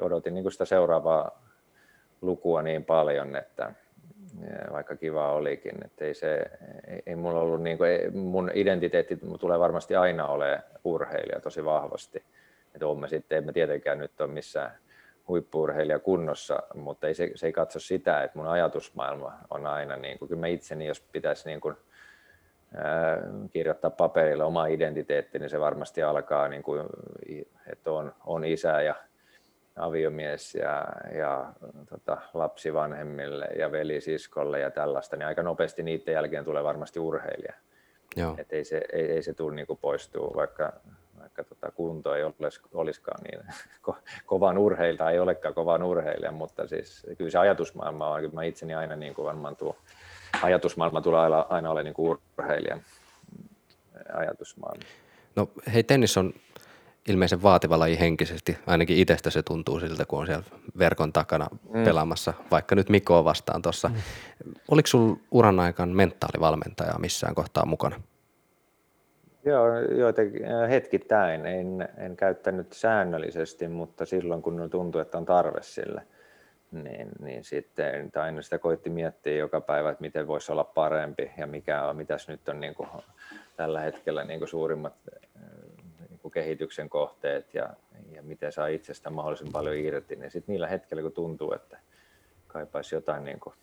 odotin 0.01 0.33
niin 0.33 0.43
kuin 0.43 0.51
sitä 0.51 0.65
seuraavaa 0.65 1.43
lukua 2.21 2.61
niin 2.61 2.85
paljon, 2.85 3.35
että 3.35 3.73
vaikka 4.71 4.95
kiva 4.95 5.31
olikin, 5.31 5.85
että 5.85 6.05
ei 6.05 6.13
se, 6.13 6.45
ei, 6.87 7.03
ei 7.05 7.15
mulla 7.15 7.39
ollut 7.39 7.61
niin 7.61 7.77
kuin, 7.77 8.17
mun 8.17 8.51
identiteetti 8.53 9.19
tulee 9.39 9.59
varmasti 9.59 9.95
aina 9.95 10.27
ole 10.27 10.63
urheilija 10.83 11.39
tosi 11.39 11.65
vahvasti, 11.65 12.23
että 12.79 12.87
on 12.87 12.99
me 12.99 13.07
sitten, 13.07 13.37
emme 13.37 13.53
tietenkään 13.53 13.97
nyt 13.97 14.21
ole 14.21 14.31
missään 14.31 14.71
huippuurheilija 15.27 15.99
kunnossa, 15.99 16.63
mutta 16.75 17.07
ei 17.07 17.13
se, 17.13 17.31
se 17.35 17.45
ei 17.45 17.51
katso 17.51 17.79
sitä, 17.79 18.23
että 18.23 18.37
mun 18.37 18.47
ajatusmaailma 18.47 19.33
on 19.49 19.67
aina, 19.67 19.95
niin 19.95 20.19
kuin, 20.19 20.29
kyllä 20.29 20.39
mä 20.39 20.47
itseni, 20.47 20.87
jos 20.87 21.01
pitäisi 21.01 21.49
niin 21.49 21.61
kuin, 21.61 21.75
ää, 22.75 23.17
kirjoittaa 23.51 23.89
paperille 23.89 24.43
oma 24.43 24.65
identiteetti, 24.65 25.39
niin 25.39 25.49
se 25.49 25.59
varmasti 25.59 26.03
alkaa, 26.03 26.47
niin 26.47 26.63
kuin, 26.63 26.85
että 27.71 27.91
on, 27.91 28.15
on 28.25 28.45
isä 28.45 28.81
ja 28.81 28.95
aviomies 29.75 30.55
ja, 30.55 30.87
ja 31.17 31.53
tota, 31.89 32.17
lapsi 32.33 32.73
vanhemmille 32.73 33.45
ja 33.45 33.71
veli 33.71 34.01
siskolle 34.01 34.59
ja 34.59 34.71
tällaista, 34.71 35.17
niin 35.17 35.27
aika 35.27 35.43
nopeasti 35.43 35.83
niiden 35.83 36.13
jälkeen 36.13 36.45
tulee 36.45 36.63
varmasti 36.63 36.99
urheilija. 36.99 37.53
Joo. 38.15 38.35
Et 38.37 38.53
ei, 38.53 38.63
se, 38.63 38.81
ei, 38.93 39.11
ei 39.11 39.21
se 39.21 39.33
tule 39.33 39.55
niin 39.55 39.67
poistuu, 39.81 40.35
vaikka, 40.35 40.73
vaikka 41.39 41.55
tota 41.55 41.71
kunto 41.71 42.15
ei 42.15 42.23
olis, 42.23 42.61
olisikaan 42.73 43.23
niin 43.23 43.39
ko, 43.81 43.97
kovan 44.25 44.57
urheilta, 44.57 45.11
ei 45.11 45.19
olekaan 45.19 45.53
kovan 45.53 45.83
urheilija, 45.83 46.31
mutta 46.31 46.67
siis 46.67 47.07
kyllä 47.17 47.31
se 47.31 47.37
ajatusmaailma 47.37 48.07
on, 48.07 48.21
kyllä 48.21 48.33
mä 48.33 48.43
itseni 48.43 48.73
aina 48.73 48.95
niin 48.95 49.13
kuin 49.13 49.25
varmaan 49.25 49.55
tuo, 49.55 49.75
ajatusmaailma 50.41 51.01
tulee 51.01 51.19
aina, 51.19 51.45
aina 51.49 51.71
ole 51.71 51.83
niin 51.83 51.93
kuin 51.93 52.19
urheilijan 52.37 52.81
ajatusmaailma. 54.13 54.83
No 55.35 55.49
hei, 55.73 55.83
tennis 55.83 56.17
on 56.17 56.33
ilmeisen 57.07 57.43
vaativa 57.43 57.79
laji 57.79 57.99
henkisesti, 57.99 58.57
ainakin 58.67 58.97
itsestä 58.97 59.29
se 59.29 59.43
tuntuu 59.43 59.79
siltä, 59.79 60.05
kun 60.05 60.19
on 60.19 60.25
siellä 60.25 60.43
verkon 60.77 61.13
takana 61.13 61.47
mm. 61.73 61.83
pelaamassa, 61.83 62.33
vaikka 62.51 62.75
nyt 62.75 62.89
Mikkoa 62.89 63.23
vastaan 63.23 63.61
tuossa. 63.61 63.87
Mm. 63.87 63.95
Oliko 64.71 64.87
sinulla 64.87 65.19
uran 65.31 65.59
aikaan 65.59 65.89
mentaalivalmentaja 65.89 66.99
missään 66.99 67.35
kohtaa 67.35 67.65
mukana? 67.65 68.01
Joo, 69.49 69.79
joitakin 69.79 70.45
äh, 70.45 70.69
hetkittäin. 70.69 71.45
En, 71.45 71.89
en 71.97 72.17
käyttänyt 72.17 72.73
säännöllisesti, 72.73 73.67
mutta 73.67 74.05
silloin 74.05 74.41
kun 74.41 74.69
tuntui, 74.69 75.01
että 75.01 75.17
on 75.17 75.25
tarve 75.25 75.61
sille, 75.61 76.01
niin, 76.71 77.09
niin 77.21 77.43
sitten 77.43 78.11
aina 78.15 78.41
sitä 78.41 78.59
koitti 78.59 78.89
miettiä 78.89 79.35
joka 79.35 79.61
päivä, 79.61 79.89
että 79.89 80.01
miten 80.01 80.27
voisi 80.27 80.51
olla 80.51 80.63
parempi 80.63 81.31
ja 81.37 81.47
mikä 81.47 81.83
on, 81.83 81.95
mitäs 81.95 82.27
nyt 82.27 82.49
on 82.49 82.59
niin 82.59 82.75
kuin, 82.75 82.89
tällä 83.57 83.79
hetkellä 83.81 84.23
niin 84.23 84.39
kuin 84.39 84.49
suurimmat 84.49 84.95
äh, 85.13 85.43
niin 86.09 86.19
kuin 86.21 86.31
kehityksen 86.31 86.89
kohteet 86.89 87.53
ja, 87.53 87.69
ja 88.11 88.21
miten 88.21 88.51
saa 88.51 88.67
itsestä 88.67 89.09
mahdollisimman 89.09 89.53
paljon 89.53 89.75
irti, 89.75 90.15
niin 90.15 90.31
sitten 90.31 90.53
niillä 90.53 90.67
hetkellä 90.67 91.01
kun 91.01 91.11
tuntuu, 91.11 91.53
että 91.53 91.77
kaipaisi 92.47 92.95
jotain 92.95 93.23
niin 93.23 93.39
kuin 93.39 93.55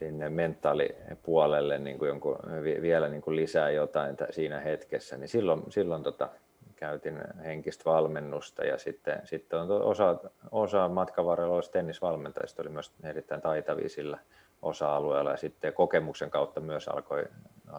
sinne 0.00 0.28
mentaalipuolelle 0.28 1.78
niin 1.78 1.98
kuin 1.98 2.08
jonkun, 2.08 2.38
vielä 2.82 3.08
niin 3.08 3.22
kuin 3.22 3.36
lisää 3.36 3.70
jotain 3.70 4.16
siinä 4.30 4.60
hetkessä, 4.60 5.16
niin 5.16 5.28
silloin, 5.28 5.62
silloin 5.68 6.02
tota, 6.02 6.28
käytin 6.76 7.20
henkistä 7.44 7.84
valmennusta 7.84 8.64
ja 8.64 8.78
sitten, 8.78 9.20
sitten 9.24 9.58
on 9.58 9.70
osa, 9.70 10.16
osa 10.50 10.88
matkan 10.88 11.26
varrella 11.26 11.54
olisi 11.54 11.70
tennisvalmentajista 11.70 12.62
oli 12.62 12.70
myös 12.70 12.92
erittäin 13.02 13.40
taitavia 13.40 13.88
sillä 13.88 14.18
osa-alueella 14.62 15.30
ja 15.30 15.36
sitten 15.36 15.72
kokemuksen 15.72 16.30
kautta 16.30 16.60
myös 16.60 16.88
alkoi, 16.88 17.24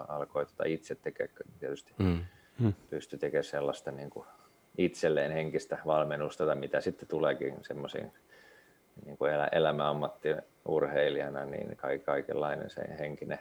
alkoi 0.07 0.45
tota 0.45 0.63
itse 0.65 0.95
tekemään 0.95 1.35
tietysti 1.59 1.93
mm. 1.97 2.19
Mm. 2.59 2.73
pystyi 2.89 3.19
tekemään 3.19 3.43
sellaista 3.43 3.91
niin 3.91 4.09
kuin 4.09 4.25
itselleen 4.77 5.31
henkistä 5.31 5.77
valmennusta, 5.85 6.45
tai 6.45 6.55
mitä 6.55 6.81
sitten 6.81 7.07
tuleekin 7.07 7.57
semmoisiin 7.61 8.11
niin 9.05 9.17
kuin 9.17 9.31
elämä 9.51 9.89
ammattiurheilijana, 9.89 11.45
niin 11.45 11.77
kaikenlainen 12.05 12.69
se 12.69 12.81
henkinen 12.99 13.39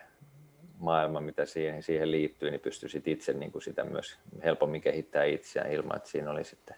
maailma, 0.79 1.21
mitä 1.21 1.47
siihen, 1.47 1.83
siihen 1.83 2.11
liittyy, 2.11 2.51
niin 2.51 2.61
pystyisit 2.61 3.09
itse 3.09 3.33
niin 3.33 3.53
kuin 3.53 3.63
sitä 3.63 3.85
myös 3.85 4.19
helpommin 4.45 4.81
kehittää 4.81 5.25
itseään 5.25 5.73
ilman, 5.73 5.97
että 5.97 6.09
siinä 6.09 6.31
oli 6.31 6.45
sitten 6.45 6.77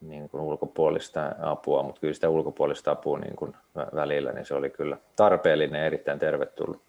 niin 0.00 0.28
kuin 0.28 0.40
ulkopuolista 0.40 1.32
apua, 1.42 1.82
mutta 1.82 2.00
kyllä 2.00 2.14
sitä 2.14 2.28
ulkopuolista 2.28 2.90
apua 2.90 3.18
niin 3.18 3.36
kuin 3.36 3.52
välillä, 3.94 4.32
niin 4.32 4.46
se 4.46 4.54
oli 4.54 4.70
kyllä 4.70 4.98
tarpeellinen 5.16 5.78
ja 5.78 5.86
erittäin 5.86 6.18
tervetullut. 6.18 6.82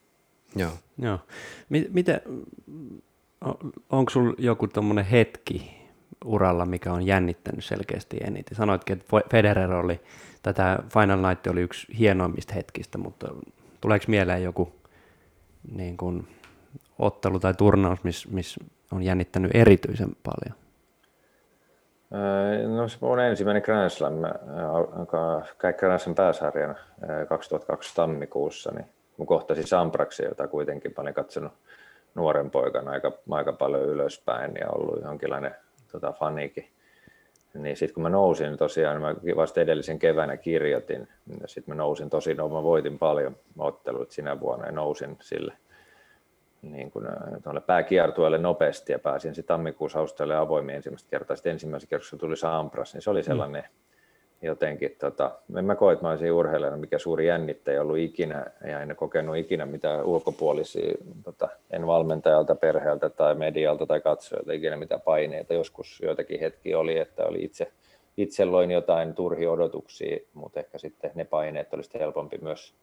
Joo. 0.56 0.72
Joo. 0.98 1.20
Miten, 1.70 2.22
onko 3.89 4.10
sinulla 4.10 4.36
joku 4.38 4.68
tuommoinen 4.68 5.06
hetki 5.06 5.78
uralla, 6.26 6.66
mikä 6.66 6.93
on 6.93 7.06
jännittänyt 7.06 7.66
selkeästi 7.66 8.18
eniten? 8.24 8.58
Sanoitkin, 8.58 8.98
että 8.98 9.30
Federer 9.32 9.74
oli, 9.74 10.00
tätä 10.54 10.80
Final 10.93 11.30
Night 11.30 11.48
oli 11.48 11.62
yksi 11.62 11.88
hienoimmista 12.00 12.54
hetkistä, 12.54 12.98
mutta 12.98 13.28
tuleeko 13.82 14.06
mieleen 14.08 14.43
joku 14.43 14.72
niin 15.76 15.98
kuin, 15.98 16.28
ottelu 17.00 17.39
tai 17.39 17.54
turnaus, 17.54 18.04
missä 18.04 18.30
miss 18.32 18.60
on 18.91 19.04
jännittänyt 19.04 19.52
erityisen 19.54 20.10
paljon? 20.24 20.56
No 22.76 22.88
se 22.88 22.98
on 23.02 23.20
ensimmäinen 23.20 23.64
Grand 23.66 23.89
Slam, 23.89 24.14
Grand 25.78 26.00
Slam 26.00 26.16
pääsarjana 26.16 26.76
2002 27.30 27.95
tammikuussa, 27.95 28.72
niin 28.72 28.86
kun 29.18 29.28
kohtasin 29.28 29.68
Sampraksi, 29.68 30.24
jota 30.24 30.48
kuitenkin 30.48 30.93
paljon 30.93 31.16
katsonut 31.16 31.54
nuoren 32.16 32.52
poikana 32.52 32.91
aika, 32.91 33.12
aika 33.32 33.54
paljon 33.54 33.84
ylöspäin 33.84 34.52
ja 34.60 34.70
ollut 34.70 35.04
jonkinlainen 35.04 35.56
tota, 35.91 36.12
fanikin. 36.12 36.68
Niin 37.58 37.78
sitten 37.78 37.93
kun 37.93 38.03
mä 38.03 38.10
nousin 38.10 38.58
tosiaan, 38.58 39.01
mä 39.01 39.16
vasta 39.36 39.62
edellisen 39.62 39.99
keväänä 39.99 40.38
kirjoitin, 40.38 41.08
niin 41.26 41.39
sitten 41.45 41.76
mä 41.76 41.84
nousin 41.84 42.10
tosi, 42.10 42.34
no 42.34 42.49
mä 42.49 42.64
voitin 42.64 42.99
paljon 42.99 43.36
otteluita 43.58 44.14
sinä 44.14 44.39
vuonna 44.39 44.66
ja 44.66 44.72
nousin 44.72 45.18
sille 45.22 45.53
niin 46.62 46.91
kuin 46.91 47.05
tuolle 47.43 47.62
pääkiertueelle 47.62 48.38
nopeasti 48.38 48.91
ja 48.91 48.99
pääsin 48.99 49.36
sitten 49.36 49.55
tammikuussa 49.55 49.99
Australian 49.99 50.41
avoimiin 50.41 50.76
ensimmäistä 50.76 51.10
kertaa. 51.10 51.36
Sitten 51.36 51.51
ensimmäisen 51.51 51.89
kerroksessa 51.89 52.18
tuli 52.18 52.38
Sampras, 52.38 52.93
niin 52.93 53.01
se 53.01 53.10
oli 53.10 53.24
sellainen 53.24 53.64
mm 53.64 53.87
jotenkin, 54.42 54.96
tota, 55.00 55.32
en 55.58 55.66
mä 55.66 55.76
koe, 55.76 55.94
että 55.94 56.06
mä 56.06 56.10
olisin 56.10 56.32
urheilijana 56.32 56.78
mikä 56.78 57.00
suuri 57.00 57.28
jännittäjä 57.28 57.82
ollut 57.82 57.98
ikinä 57.98 58.46
ja 58.68 58.82
en 58.82 58.96
kokenut 58.96 59.38
ikinä 59.38 59.66
mitään 59.66 60.06
ulkopuolisia, 60.06 60.94
tota, 61.24 61.50
en 61.72 61.88
valmentajalta, 61.88 62.56
perheeltä 62.56 63.10
tai 63.10 63.36
medialta 63.36 63.86
tai 63.86 64.02
katsojalta 64.02 64.52
ikinä 64.52 64.78
mitään 64.78 65.02
paineita. 65.02 65.54
Joskus 65.54 66.00
joitakin 66.04 66.40
hetki 66.40 66.76
oli, 66.76 66.98
että 66.98 67.26
oli 67.26 67.44
itse, 67.44 67.72
itse 68.18 68.46
loin 68.46 68.72
jotain 68.72 69.14
turhi 69.14 69.48
odotuksia, 69.48 70.18
mutta 70.34 70.60
ehkä 70.60 70.78
sitten 70.78 71.12
ne 71.16 71.26
paineet 71.26 71.74
olisi 71.74 72.00
helpompi 72.00 72.38
myös 72.42 72.74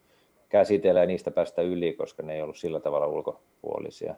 käsitellä 0.49 0.99
ja 0.99 1.05
niistä 1.05 1.31
päästä 1.31 1.61
yli, 1.61 1.93
koska 1.93 2.23
ne 2.23 2.35
ei 2.35 2.41
ollut 2.41 2.57
sillä 2.57 2.79
tavalla 2.79 3.07
ulkopuolisia 3.07 4.15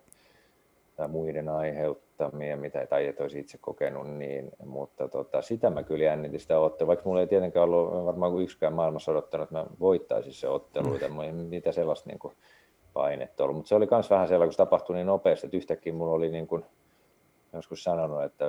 tai 0.97 1.07
muiden 1.07 1.49
aiheuttamia, 1.49 2.57
mitä 2.57 2.85
tai 2.85 3.07
et 3.07 3.21
olisi 3.21 3.39
itse 3.39 3.57
kokenut, 3.61 4.07
niin, 4.07 4.51
mutta 4.65 5.07
tota, 5.07 5.41
sitä 5.41 5.69
mä 5.69 5.83
kyllä 5.83 6.03
jännitin 6.03 6.39
sitä 6.39 6.59
ottelua, 6.59 6.87
vaikka 6.87 7.09
mulla 7.09 7.21
ei 7.21 7.27
tietenkään 7.27 7.63
ollut 7.63 8.05
varmaan 8.05 8.31
kuin 8.31 8.43
yksikään 8.43 8.73
maailmassa 8.73 9.11
odottanut, 9.11 9.43
että 9.43 9.55
mä 9.55 9.65
voittaisin 9.79 10.33
se 10.33 10.47
otteluita, 10.47 11.09
mm. 11.09 11.19
ei 11.19 11.31
mitä 11.31 11.71
sellaista 11.71 12.09
niin 12.09 12.19
kuin, 12.19 12.33
painetta 12.93 13.43
ollut, 13.43 13.55
mutta 13.55 13.69
se 13.69 13.75
oli 13.75 13.87
myös 13.91 14.09
vähän 14.09 14.27
sellainen, 14.27 14.47
kun 14.47 14.53
se 14.53 14.57
tapahtui 14.57 14.95
niin 14.95 15.07
nopeasti, 15.07 15.47
että 15.47 15.57
yhtäkkiä 15.57 15.93
mulla 15.93 16.15
oli 16.15 16.29
niin 16.29 16.47
kuin, 16.47 16.65
joskus 17.53 17.83
sanonut, 17.83 18.23
että 18.23 18.45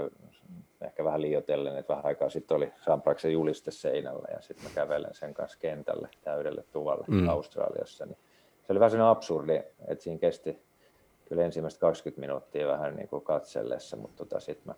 ehkä 0.80 1.04
vähän 1.04 1.22
liioitellen, 1.22 1.76
että 1.76 1.92
vähän 1.92 2.06
aikaa 2.06 2.28
sitten 2.28 2.56
oli 2.56 2.72
Sampraksen 2.84 3.32
juliste 3.32 3.70
seinällä 3.70 4.28
ja 4.34 4.40
sitten 4.40 4.64
mä 4.64 4.70
kävelen 4.74 5.14
sen 5.14 5.34
kanssa 5.34 5.58
kentälle 5.58 6.08
täydelle 6.24 6.64
tuvalle 6.72 7.04
mm. 7.08 7.28
Australiassa. 7.28 8.06
Niin 8.06 8.18
se 8.66 8.72
oli 8.72 8.80
vähän 8.80 8.90
sellainen 8.90 9.10
absurdi, 9.10 9.62
että 9.88 10.04
siinä 10.04 10.18
kesti 10.18 10.58
kyllä 11.28 11.44
ensimmäistä 11.44 11.80
20 11.80 12.20
minuuttia 12.20 12.68
vähän 12.68 12.96
niin 12.96 13.08
kuin 13.08 13.24
katsellessa, 13.24 13.96
mutta 13.96 14.16
tota 14.24 14.40
sit 14.40 14.64
mä, 14.64 14.74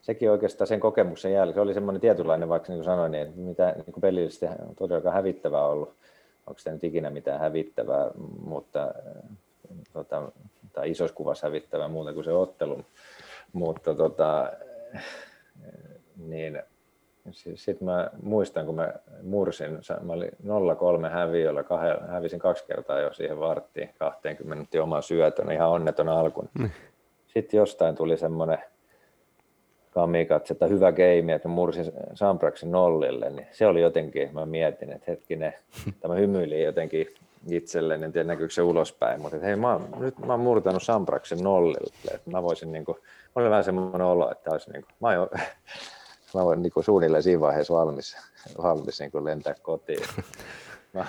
sekin 0.00 0.30
oikeastaan 0.30 0.68
sen 0.68 0.80
kokemuksen 0.80 1.32
jälkeen, 1.32 1.54
se 1.54 1.60
oli 1.60 1.74
semmoinen 1.74 2.00
tietynlainen, 2.00 2.48
vaikka 2.48 2.72
niin 2.72 2.78
kuin 2.78 2.84
sanoin, 2.84 3.12
niin 3.12 3.32
mitä 3.36 3.72
niin 3.76 3.92
kuin 3.92 4.00
pelillisesti 4.00 4.46
on 4.46 4.74
todellakaan 4.76 5.14
hävittävää 5.14 5.66
ollut, 5.66 5.94
onko 6.46 6.58
se 6.58 6.72
nyt 6.72 6.84
ikinä 6.84 7.10
mitään 7.10 7.40
hävittävää, 7.40 8.10
mutta 8.44 8.94
tota, 9.92 10.32
tai 10.72 10.90
isossa 10.90 11.16
kuvassa 11.16 11.46
hävittävää 11.46 11.88
muuta 11.88 12.12
kuin 12.12 12.24
se 12.24 12.32
ottelu, 12.32 12.84
mutta 13.52 13.94
tota, 13.94 14.52
niin 16.16 16.62
sitten 17.32 17.84
mä 17.88 18.10
muistan, 18.22 18.66
kun 18.66 18.74
mä 18.74 18.92
mursin, 19.22 19.78
mä 20.02 20.12
olin 20.12 20.30
0-3 21.08 21.10
häviöllä, 21.10 21.64
hävisin 22.08 22.38
kaksi 22.38 22.64
kertaa 22.66 23.00
jo 23.00 23.12
siihen 23.12 23.40
varttiin, 23.40 23.90
20 23.98 24.54
minuuttia 24.54 24.82
oman 24.82 25.02
syötön, 25.02 25.52
ihan 25.52 25.70
onneton 25.70 26.08
alkun. 26.08 26.48
Mm. 26.58 26.70
Sitten 27.26 27.58
jostain 27.58 27.94
tuli 27.94 28.16
semmoinen 28.16 28.58
kamikatse, 29.90 30.52
että 30.54 30.66
hyvä 30.66 30.92
game, 30.92 31.34
että 31.34 31.48
mä 31.48 31.54
mursin 31.54 31.92
Sampraksen 32.14 32.70
nollille, 32.70 33.30
niin 33.30 33.46
se 33.50 33.66
oli 33.66 33.80
jotenkin, 33.80 34.34
mä 34.34 34.46
mietin, 34.46 34.92
että 34.92 35.10
hetkinen, 35.10 35.54
tämä 36.00 36.14
hymyili 36.14 36.62
jotenkin 36.62 37.06
itselleni, 37.50 38.04
en 38.04 38.12
tiedä 38.12 38.26
näkyykö 38.26 38.54
se 38.54 38.62
ulospäin, 38.62 39.20
mutta 39.20 39.38
hei, 39.38 39.56
mä, 39.56 39.80
nyt 39.98 40.18
mä 40.18 40.32
oon 40.32 40.40
murtanut 40.40 40.82
Sampraksen 40.82 41.38
nollille, 41.38 42.14
että 42.14 42.30
mä 42.30 42.42
voisin 42.42 42.72
niin 42.72 42.84
kuin, 42.84 42.98
oli 43.34 43.50
vähän 43.50 43.64
semmoinen 43.64 44.06
olo, 44.06 44.30
että 44.30 44.50
olisi 44.50 44.70
niin 44.70 44.82
kuin, 44.82 44.94
mä 45.00 45.20
oon 45.20 45.28
mä 46.34 46.44
voin 46.44 46.62
niin 46.62 46.72
suunnilleen 46.80 47.22
siinä 47.22 47.40
vaiheessa 47.40 47.74
valmis, 47.74 48.16
valmis 48.62 49.00
niin 49.00 49.24
lentää 49.24 49.54
kotiin. 49.62 50.06
Mä, 50.92 51.06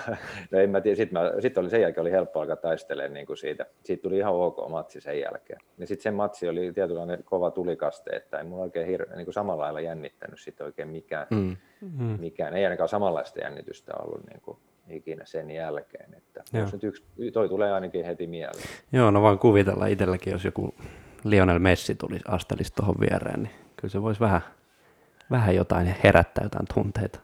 no 0.51 0.59
en 0.59 0.69
mä 0.69 0.81
tiedä, 0.81 0.95
sitten 0.95 1.21
sit 1.41 1.57
oli, 1.57 1.69
sen 1.69 1.81
jälkeen 1.81 2.01
oli 2.01 2.11
helppo 2.11 2.39
alkaa 2.39 2.55
taistelemaan 2.55 3.13
niin 3.13 3.27
kuin 3.27 3.37
siitä. 3.37 3.65
Siitä 3.83 4.01
tuli 4.01 4.17
ihan 4.17 4.33
ok 4.33 4.69
matsi 4.69 5.01
sen 5.01 5.19
jälkeen. 5.19 5.59
Ja 5.77 5.87
sitten 5.87 6.03
se 6.03 6.11
matsi 6.11 6.49
oli 6.49 6.73
tietynlainen 6.73 7.23
kova 7.23 7.51
tulikaste, 7.51 8.09
että 8.15 8.37
ei 8.37 8.43
mulla 8.43 8.63
oikein 8.63 8.87
hir- 8.87 9.15
niin 9.15 9.25
kuin 9.25 9.33
samalla 9.33 9.63
lailla 9.63 9.81
jännittänyt 9.81 10.39
sit 10.39 10.61
oikein 10.61 10.87
mikään, 10.87 11.27
mm. 11.29 11.55
Mm. 11.81 12.17
mikään. 12.19 12.53
Ei 12.53 12.63
ainakaan 12.63 12.89
samanlaista 12.89 13.39
jännitystä 13.39 13.93
ollut 14.03 14.27
niin 14.27 14.41
kuin 14.41 14.57
ikinä 14.89 15.25
sen 15.25 15.51
jälkeen. 15.51 16.13
Että 16.13 16.43
jos 16.53 16.73
nyt 16.73 16.83
yksi, 16.83 17.03
toi 17.33 17.49
tulee 17.49 17.71
ainakin 17.71 18.05
heti 18.05 18.27
mieleen. 18.27 18.63
Joo, 18.91 19.11
no 19.11 19.21
vaan 19.21 19.39
kuvitella 19.39 19.87
itselläkin, 19.87 20.31
jos 20.31 20.45
joku 20.45 20.75
Lionel 21.23 21.59
Messi 21.59 21.95
tulisi 21.95 22.25
astelisi 22.27 22.73
tuohon 22.73 22.95
viereen, 22.99 23.43
niin 23.43 23.53
kyllä 23.75 23.91
se 23.91 24.01
voisi 24.01 24.19
vähän 24.19 24.41
vähän 25.31 25.55
jotain 25.55 25.95
herättää 26.03 26.43
jotain 26.43 26.67
tunteita. 26.73 27.19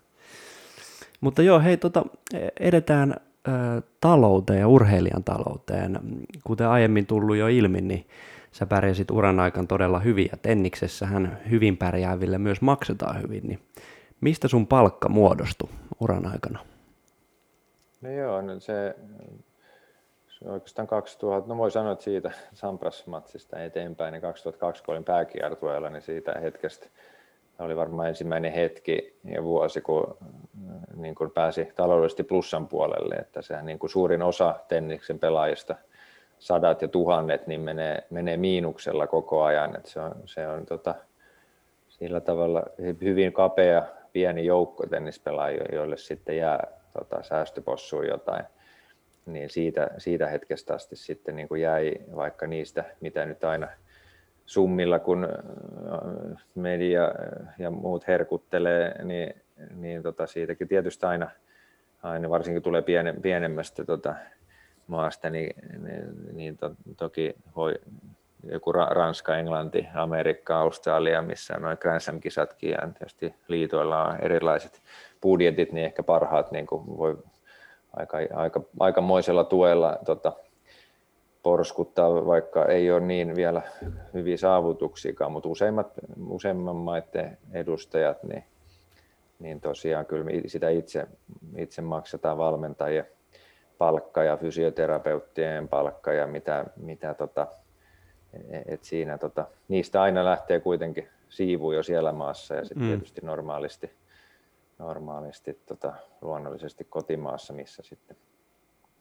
Mutta 1.21 1.41
joo, 1.41 1.59
hei, 1.59 1.77
tota, 1.77 2.05
edetään 2.59 3.15
ö, 3.47 3.51
talouteen 4.01 4.59
ja 4.59 4.67
urheilijan 4.67 5.23
talouteen. 5.23 5.99
Kuten 6.43 6.67
aiemmin 6.67 7.05
tullut 7.05 7.35
jo 7.35 7.47
ilmi, 7.47 7.81
niin 7.81 8.07
sä 8.51 8.65
pärjäsit 8.65 9.11
uran 9.11 9.39
aikaan 9.39 9.67
todella 9.67 9.99
hyvin 9.99 10.27
ja 10.31 10.37
tenniksessähän 10.37 11.37
hyvin 11.49 11.77
pärjääville 11.77 12.37
myös 12.37 12.61
maksetaan 12.61 13.21
hyvin. 13.21 13.43
Niin 13.47 13.59
mistä 14.21 14.47
sun 14.47 14.67
palkka 14.67 15.09
muodostui 15.09 15.69
uran 15.99 16.25
aikana? 16.25 16.59
No 18.01 18.09
joo, 18.11 18.41
no 18.41 18.59
se, 18.59 18.95
se 20.27 20.49
oikeastaan 20.49 20.87
2000, 20.87 21.47
no 21.49 21.57
voi 21.57 21.71
sanoa, 21.71 21.91
että 21.91 22.03
siitä 22.03 22.31
Sampras-matsista 22.53 23.59
eteenpäin, 23.59 24.11
niin 24.11 24.21
2002 24.21 24.83
kun 24.83 24.93
olin 24.93 25.03
pääkiertueella, 25.03 25.89
niin 25.89 26.01
siitä 26.01 26.35
hetkestä 26.41 26.87
oli 27.59 27.75
varmaan 27.75 28.07
ensimmäinen 28.07 28.51
hetki 28.51 29.17
ja 29.23 29.43
vuosi, 29.43 29.81
kun, 29.81 30.17
äh, 30.21 30.81
niin 30.95 31.15
kun 31.15 31.31
pääsi 31.31 31.71
taloudellisesti 31.75 32.23
plussan 32.23 32.67
puolelle, 32.67 33.15
että 33.15 33.41
sehän 33.41 33.65
niin 33.65 33.79
kuin 33.79 33.89
suurin 33.89 34.21
osa 34.21 34.55
tenniksen 34.67 35.19
pelaajista, 35.19 35.75
sadat 36.39 36.81
ja 36.81 36.87
tuhannet, 36.87 37.47
niin 37.47 37.61
menee, 37.61 38.03
menee 38.09 38.37
miinuksella 38.37 39.07
koko 39.07 39.43
ajan, 39.43 39.75
että 39.75 39.89
se 39.89 39.99
on, 39.99 40.15
se 40.25 40.47
on 40.47 40.65
tota, 40.65 40.95
sillä 41.87 42.21
tavalla 42.21 42.63
hyvin 43.01 43.33
kapea 43.33 43.83
pieni 44.13 44.45
joukko 44.45 44.87
tennispelaajia, 44.87 45.65
joille 45.73 45.97
sitten 45.97 46.37
jää 46.37 46.67
tota, 46.99 47.23
säästöpossuun 47.23 48.07
jotain, 48.07 48.45
niin 49.25 49.49
siitä, 49.49 49.91
siitä 49.97 50.27
hetkestä 50.27 50.73
asti 50.73 50.95
sitten 50.95 51.35
niin 51.35 51.47
kuin 51.47 51.61
jäi 51.61 51.93
vaikka 52.15 52.47
niistä, 52.47 52.83
mitä 53.01 53.25
nyt 53.25 53.43
aina– 53.43 53.67
summilla, 54.45 54.99
kun 54.99 55.23
äh, 55.23 56.43
media 56.55 57.11
ja 57.59 57.71
muut 57.71 58.07
herkuttelee, 58.07 59.03
niin, 59.03 59.33
niin 59.75 60.03
tota 60.03 60.27
siitäkin 60.27 60.67
tietysti 60.67 61.05
aina, 61.05 61.29
aina 62.03 62.29
varsinkin 62.29 62.63
tulee 62.63 62.81
piene, 62.81 63.13
pienemmästä 63.21 63.85
tota 63.85 64.15
maasta, 64.87 65.29
niin, 65.29 65.55
niin, 65.83 66.35
niin 66.35 66.57
to, 66.57 66.71
toki 66.97 67.35
voi 67.55 67.75
joku 68.51 68.71
Ranska, 68.71 69.37
Englanti, 69.37 69.87
Amerikka, 69.93 70.59
Australia, 70.59 71.21
missä 71.21 71.53
noin 71.53 71.77
Grand 71.81 71.99
Slam-kisatkin 71.99 72.69
ja 72.71 72.77
tietysti 72.99 73.35
liitoilla 73.47 74.05
on 74.05 74.17
erilaiset 74.21 74.81
budjetit, 75.21 75.71
niin 75.71 75.85
ehkä 75.85 76.03
parhaat 76.03 76.51
niin 76.51 76.67
kuin 76.67 76.97
voi 76.97 77.17
aika, 77.93 78.17
aika, 78.33 78.61
aikamoisella 78.79 79.43
tuella 79.43 79.97
tota, 80.05 80.33
porskuttaa, 81.45 82.25
vaikka 82.25 82.65
ei 82.65 82.91
ole 82.91 82.99
niin 82.99 83.35
vielä 83.35 83.61
hyviä 84.13 84.37
saavutuksiakaan, 84.37 85.31
mutta 85.31 85.49
useimmat, 85.49 85.87
useimman 86.27 86.75
maiden 86.75 87.37
edustajat, 87.51 88.23
niin, 88.23 88.43
niin 89.39 89.61
tosiaan 89.61 90.05
kyllä 90.05 90.25
sitä 90.47 90.69
itse, 90.69 91.07
itse 91.57 91.81
maksetaan 91.81 92.37
valmentajien 92.37 93.07
palkka 93.77 94.23
ja 94.23 94.37
fysioterapeuttien 94.37 95.67
palkka 95.67 96.13
ja 96.13 96.27
mitä, 96.27 96.65
mitä 96.75 97.13
tota, 97.13 97.47
et 98.65 98.83
siinä 98.83 99.17
tota, 99.17 99.47
niistä 99.67 100.01
aina 100.01 100.25
lähtee 100.25 100.59
kuitenkin 100.59 101.07
siivu 101.29 101.71
jo 101.71 101.83
siellä 101.83 102.11
maassa 102.11 102.55
ja 102.55 102.65
sitten 102.65 102.83
mm. 102.83 102.89
tietysti 102.89 103.21
normaalisti, 103.23 103.91
normaalisti 104.79 105.59
tota, 105.65 105.93
luonnollisesti 106.21 106.83
kotimaassa, 106.89 107.53
missä 107.53 107.83
sitten 107.83 108.17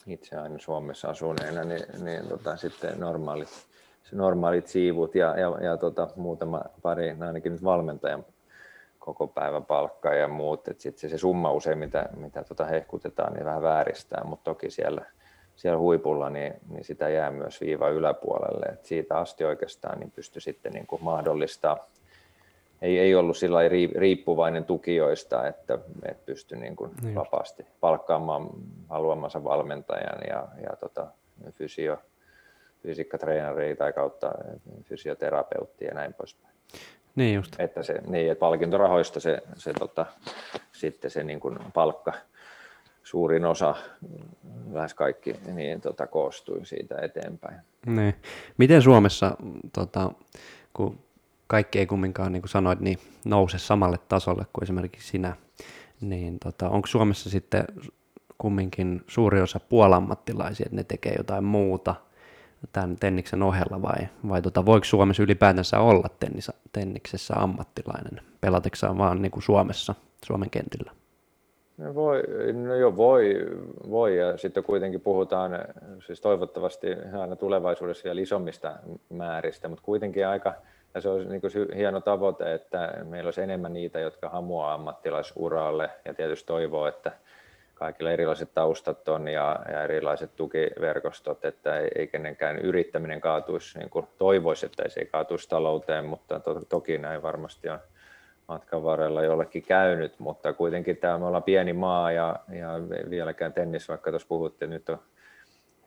itse 0.07 0.37
aina 0.37 0.59
Suomessa 0.59 1.09
asuneena, 1.09 1.65
niin, 1.65 2.05
niin 2.05 2.29
tota, 2.29 2.57
sitten 2.57 3.01
normaalit, 3.01 3.49
normaalit 4.13 4.67
siivut 4.67 5.15
ja, 5.15 5.39
ja, 5.39 5.59
ja 5.61 5.77
tota, 5.77 6.09
muutama 6.17 6.63
pari, 6.83 7.17
ainakin 7.21 7.53
nyt 7.53 7.65
valmentajan 7.65 8.25
koko 8.99 9.27
päivän 9.27 9.65
palkka 9.65 10.15
ja 10.15 10.29
muut, 10.29 10.69
että 10.69 10.83
sitten 10.83 11.01
se, 11.01 11.09
se 11.09 11.19
summa 11.19 11.53
usein, 11.53 11.79
mitä, 11.79 12.09
mitä 12.17 12.45
tota 12.45 12.65
hehkutetaan, 12.65 13.33
niin 13.33 13.45
vähän 13.45 13.63
vääristää, 13.63 14.25
mutta 14.25 14.45
toki 14.45 14.71
siellä, 14.71 15.05
siellä 15.57 15.79
huipulla, 15.79 16.31
niin, 16.31 16.55
niin 16.69 16.85
sitä 16.85 17.09
jää 17.09 17.31
myös 17.31 17.61
viiva 17.61 17.89
yläpuolelle, 17.89 18.67
että 18.67 18.89
siitä 18.89 19.19
asti 19.19 19.45
oikeastaan 19.45 20.01
niin 20.01 20.11
pystyi 20.11 20.43
sitten 20.43 20.73
niin 20.73 20.87
kuin 20.87 21.05
mahdollistaa 21.05 21.87
ei, 22.85 22.99
ei 22.99 23.15
ollut 23.15 23.37
sillä 23.37 23.59
riippuvainen 23.97 24.65
tukijoista, 24.65 25.47
että, 25.47 25.79
että 26.05 26.27
pystyi 26.27 26.59
niin 26.59 26.77
kuin 26.77 26.91
niin 27.03 27.15
vapaasti 27.15 27.67
palkkaamaan 27.81 28.49
haluamansa 28.89 29.45
valmentajan 29.45 30.19
ja, 30.29 30.49
ja 30.63 30.77
tota, 30.77 31.07
fysio, 31.51 31.99
fysiikkatreenaria 32.83 33.77
tai 33.77 33.93
kautta 33.93 34.33
fysioterapeutti 34.83 35.85
ja 35.85 35.95
näin 35.95 36.15
poispäin. 36.15 36.55
Niin 37.15 37.35
just. 37.35 37.57
Että, 37.59 37.83
se, 37.83 37.95
niin, 38.07 38.33
että 38.33 38.41
palkintorahoista 38.41 39.21
se, 39.21 39.43
se 39.57 39.73
tota, 39.73 40.07
sitten 40.73 41.11
se 41.11 41.25
niin 41.25 41.41
kuin 41.41 41.59
palkka, 41.75 42.13
suurin 43.03 43.45
osa, 43.45 43.75
lähes 44.73 44.95
kaikki, 44.95 45.37
niin 45.55 45.81
tota, 45.81 46.07
koostui 46.07 46.67
siitä 46.67 46.99
eteenpäin. 47.03 47.61
Niin. 47.87 48.15
Miten 48.59 48.83
Suomessa, 48.83 49.37
tota, 49.73 50.11
kun 50.73 50.99
kaikki 51.47 51.79
ei 51.79 51.87
kumminkaan, 51.87 52.33
niin 52.33 52.43
kuin 52.43 52.51
sanoit, 52.51 52.81
niin 52.81 52.99
nouse 53.25 53.59
samalle 53.59 53.99
tasolle 54.09 54.47
kuin 54.53 54.65
esimerkiksi 54.65 55.09
sinä, 55.09 55.37
niin 56.01 56.39
tota, 56.39 56.69
onko 56.69 56.87
Suomessa 56.87 57.31
sitten 57.31 57.65
kumminkin 58.39 59.03
suuri 59.07 59.41
osa 59.41 59.61
puolammattilaisia, 59.69 60.65
että 60.67 60.77
ne 60.77 60.85
tekee 60.85 61.15
jotain 61.19 61.45
muuta 61.45 61.95
tämän 62.73 62.97
tenniksen 62.97 63.43
ohella 63.43 63.83
vai, 63.83 64.09
vai 64.29 64.43
tota, 64.43 64.67
voiko 64.67 64.85
Suomessa 64.85 65.23
ylipäätänsä 65.23 65.81
olla 65.81 66.09
tennis, 66.21 66.51
tenniksessä 66.73 67.35
ammattilainen? 67.37 68.21
Pelateksaan 68.41 68.99
vaan 68.99 69.23
niin 69.23 69.33
kuin 69.33 69.43
Suomessa, 69.43 69.95
Suomen 70.25 70.51
kentillä? 70.51 70.93
No 71.79 71.95
voi, 71.95 72.23
no 72.53 72.75
jo 72.75 72.97
voi, 72.97 73.35
voi, 73.91 74.19
ja 74.19 74.37
sitten 74.37 74.65
kuitenkin 74.65 75.01
puhutaan 75.01 75.51
siis 76.07 76.21
toivottavasti 76.21 76.87
aina 77.21 77.37
tulevaisuudessa 77.37 78.05
vielä 78.05 78.21
isommista 78.21 78.77
määristä, 79.11 79.69
mutta 79.69 79.85
kuitenkin 79.85 80.27
aika, 80.27 80.55
ja 80.95 81.01
se 81.01 81.09
olisi 81.09 81.29
niin 81.29 81.77
hieno 81.77 82.01
tavoite, 82.01 82.55
että 82.55 82.95
meillä 83.05 83.27
olisi 83.27 83.43
enemmän 83.43 83.73
niitä, 83.73 84.01
jotka 84.01 84.29
hamuaa 84.29 84.75
ammattilaisuralle. 84.75 85.91
Ja 86.05 86.15
tietysti 86.15 86.47
toivoo, 86.47 86.87
että 86.87 87.13
kaikilla 87.75 88.11
erilaiset 88.11 88.55
taustat 88.55 89.09
on 89.09 89.29
ja, 89.29 89.59
ja 89.73 89.83
erilaiset 89.83 90.37
tukiverkostot, 90.37 91.45
että 91.45 91.79
ei, 91.79 91.91
ei 91.95 92.07
kenenkään 92.07 92.59
yrittäminen 92.59 93.21
kaatuisi, 93.21 93.79
niin 93.79 93.91
kuin 93.91 94.07
toivoisi, 94.19 94.67
että 94.67 94.83
ei 94.97 95.07
kaatuisi 95.07 95.49
talouteen, 95.49 96.05
mutta 96.05 96.41
to, 96.41 96.61
toki 96.69 96.99
näin 96.99 97.23
varmasti 97.23 97.69
on 97.69 97.79
matkan 98.49 98.85
varrella 98.85 99.23
jollekin 99.23 99.63
käynyt, 99.63 100.19
mutta 100.19 100.53
kuitenkin 100.53 100.97
tämä 100.97 101.19
me 101.19 101.27
ollaan 101.27 101.43
pieni 101.43 101.73
maa 101.73 102.13
ja, 102.13 102.37
ja 102.53 102.71
vieläkään 103.11 103.53
tennis, 103.53 103.89
vaikka 103.89 104.11
tuossa 104.11 104.29
puhuttiin, 104.29 104.71
nyt 104.71 104.89
on 104.89 104.99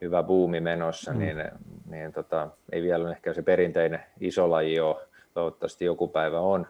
hyvä 0.02 0.24
buumi 0.24 0.60
menossa, 0.60 1.14
mm. 1.14 1.20
niin, 1.20 1.43
niin 1.89 2.14
tota, 2.14 2.48
ei 2.72 2.82
vielä 2.82 3.12
ehkä 3.12 3.34
se 3.34 3.41
perinteinen 3.41 4.04
iso 4.20 4.50
laji 4.50 4.80
ole, 4.80 4.95
toivottavasti 5.34 5.86
joku 5.86 6.08
päivä 6.08 6.39
on, 6.39 6.68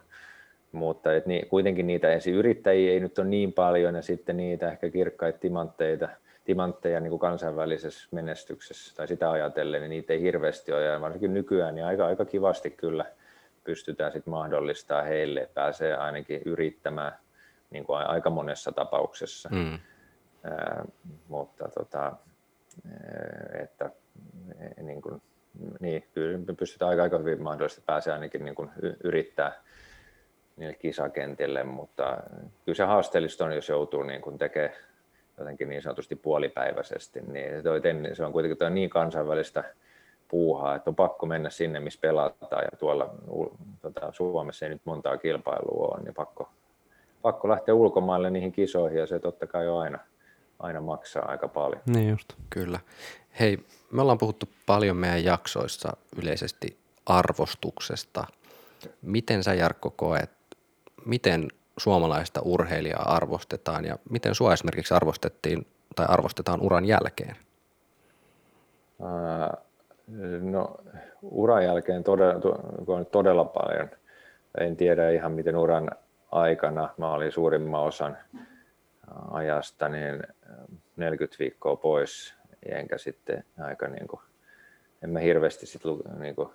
mutta 0.71 1.13
et 1.13 1.25
niin, 1.25 1.47
kuitenkin 1.47 1.87
niitä 1.87 2.11
ensin 2.11 2.33
yrittäjiä 2.33 2.91
ei 2.91 2.99
nyt 2.99 3.19
ole 3.19 3.27
niin 3.27 3.53
paljon 3.53 3.95
ja 3.95 4.01
sitten 4.01 4.37
niitä 4.37 4.71
ehkä 4.71 4.89
kirkkaita 4.89 5.39
timantteita, 5.39 6.09
timantteja 6.45 6.99
niin 6.99 7.09
kuin 7.09 7.19
kansainvälisessä 7.19 8.09
menestyksessä 8.11 8.95
tai 8.95 9.07
sitä 9.07 9.31
ajatellen, 9.31 9.81
niin 9.81 9.89
niitä 9.89 10.13
ei 10.13 10.21
hirveästi 10.21 10.73
ole 10.73 10.83
ja 10.83 11.01
varsinkin 11.01 11.33
nykyään 11.33 11.75
niin 11.75 11.85
aika, 11.85 12.05
aika 12.05 12.25
kivasti 12.25 12.69
kyllä 12.69 13.05
pystytään 13.63 14.11
sitten 14.11 14.31
mahdollistaa 14.31 15.01
heille, 15.01 15.39
että 15.39 15.53
pääsee 15.53 15.95
ainakin 15.95 16.41
yrittämään 16.45 17.11
niin 17.71 17.83
kuin 17.83 17.99
aika 17.99 18.29
monessa 18.29 18.71
tapauksessa. 18.71 19.49
Mm. 19.49 19.79
Ää, 20.43 20.85
mutta 21.27 21.69
tota, 21.69 22.13
että 23.63 23.89
niin 24.81 25.01
kuin, 25.01 25.21
niin, 25.79 26.03
kyllä 26.13 26.37
me 26.37 26.53
pystytään 26.53 26.89
aika, 26.89 27.03
aika 27.03 27.17
hyvin 27.17 27.41
mahdollisesti 27.41 27.83
pääsee 27.85 28.13
ainakin 28.13 28.45
niin 28.45 28.55
kuin 28.55 28.69
yrittää 29.03 29.61
niille 30.57 30.73
kisakentille, 30.73 31.63
mutta 31.63 32.17
kyllä 32.65 32.75
se 32.75 32.83
haasteellista 32.83 33.45
on, 33.45 33.55
jos 33.55 33.69
joutuu 33.69 34.03
niin 34.03 34.21
kuin 34.21 34.37
tekemään 34.37 34.73
jotenkin 35.37 35.69
niin 35.69 35.81
sanotusti 35.81 36.15
puolipäiväisesti, 36.15 37.21
niin 37.21 37.63
toi 37.63 37.81
se 38.13 38.25
on 38.25 38.31
kuitenkin 38.31 38.57
toi 38.57 38.71
niin 38.71 38.89
kansainvälistä 38.89 39.63
puuhaa, 40.27 40.75
että 40.75 40.89
on 40.89 40.95
pakko 40.95 41.25
mennä 41.25 41.49
sinne, 41.49 41.79
missä 41.79 41.99
pelataan 42.01 42.63
ja 42.71 42.77
tuolla 42.77 43.15
tota, 43.81 44.11
Suomessa 44.11 44.65
ei 44.65 44.69
nyt 44.69 44.81
montaa 44.85 45.17
kilpailua 45.17 45.87
ole, 45.87 46.03
niin 46.03 46.13
pakko, 46.13 46.49
pakko 47.21 47.49
lähteä 47.49 47.73
ulkomaille 47.73 48.29
niihin 48.29 48.51
kisoihin 48.51 48.99
ja 48.99 49.07
se 49.07 49.19
totta 49.19 49.47
kai 49.47 49.67
on 49.67 49.81
aina, 49.81 49.99
aina 50.59 50.81
maksaa 50.81 51.25
aika 51.25 51.47
paljon. 51.47 51.81
Niin 51.85 52.09
just. 52.09 52.33
Kyllä. 52.49 52.79
Hei, 53.39 53.59
me 53.91 54.01
ollaan 54.01 54.17
puhuttu 54.17 54.49
paljon 54.65 54.97
meidän 54.97 55.23
jaksoissa 55.23 55.97
yleisesti 56.21 56.77
arvostuksesta. 57.05 58.27
Miten 59.01 59.43
sä 59.43 59.53
Jarkko 59.53 59.89
koet, 59.91 60.31
miten 61.05 61.47
suomalaista 61.77 62.41
urheilijaa 62.43 63.15
arvostetaan 63.15 63.85
ja 63.85 63.97
miten 64.09 64.35
sua 64.35 64.53
esimerkiksi 64.53 64.93
arvostettiin 64.93 65.67
tai 65.95 66.05
arvostetaan 66.09 66.61
uran 66.61 66.85
jälkeen? 66.85 67.35
No 70.41 70.75
uran 71.21 71.63
jälkeen 71.63 72.03
todella, 72.03 72.41
todella 73.11 73.45
paljon. 73.45 73.89
En 74.59 74.75
tiedä 74.77 75.09
ihan 75.09 75.31
miten 75.31 75.57
uran 75.57 75.91
aikana. 76.31 76.89
Mä 76.97 77.11
olin 77.13 77.31
suurimman 77.31 77.81
osan 77.81 78.17
ajasta 79.31 79.89
niin 79.89 80.23
40 80.95 81.35
viikkoa 81.39 81.75
pois, 81.75 82.33
enkä 82.65 82.97
sitten 82.97 83.43
aika 83.59 83.87
niin 83.87 84.07
kuin, 84.07 84.21
en 85.03 85.09
mä 85.09 85.19
hirveästi 85.19 85.65
sit, 85.65 85.81
niin 86.19 86.35
kuin, 86.35 86.49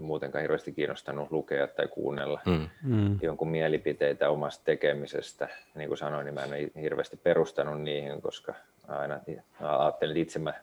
muutenkaan 0.00 0.42
hirveästi 0.42 0.72
kiinnostanut 0.72 1.32
lukea 1.32 1.66
tai 1.66 1.88
kuunnella 1.88 2.40
mm. 2.46 2.68
mm. 2.82 3.18
jonkun 3.22 3.48
mielipiteitä 3.48 4.30
omasta 4.30 4.64
tekemisestä. 4.64 5.48
Niin 5.74 5.88
kuin 5.88 5.98
sanoin, 5.98 6.24
niin 6.24 6.34
mä 6.34 6.44
en 6.44 6.70
hirveästi 6.82 7.16
perustanut 7.16 7.82
niihin, 7.82 8.22
koska 8.22 8.54
aina 8.88 9.20
ajattelin, 9.60 10.12
että 10.12 10.22
itse 10.22 10.38
mä 10.38 10.54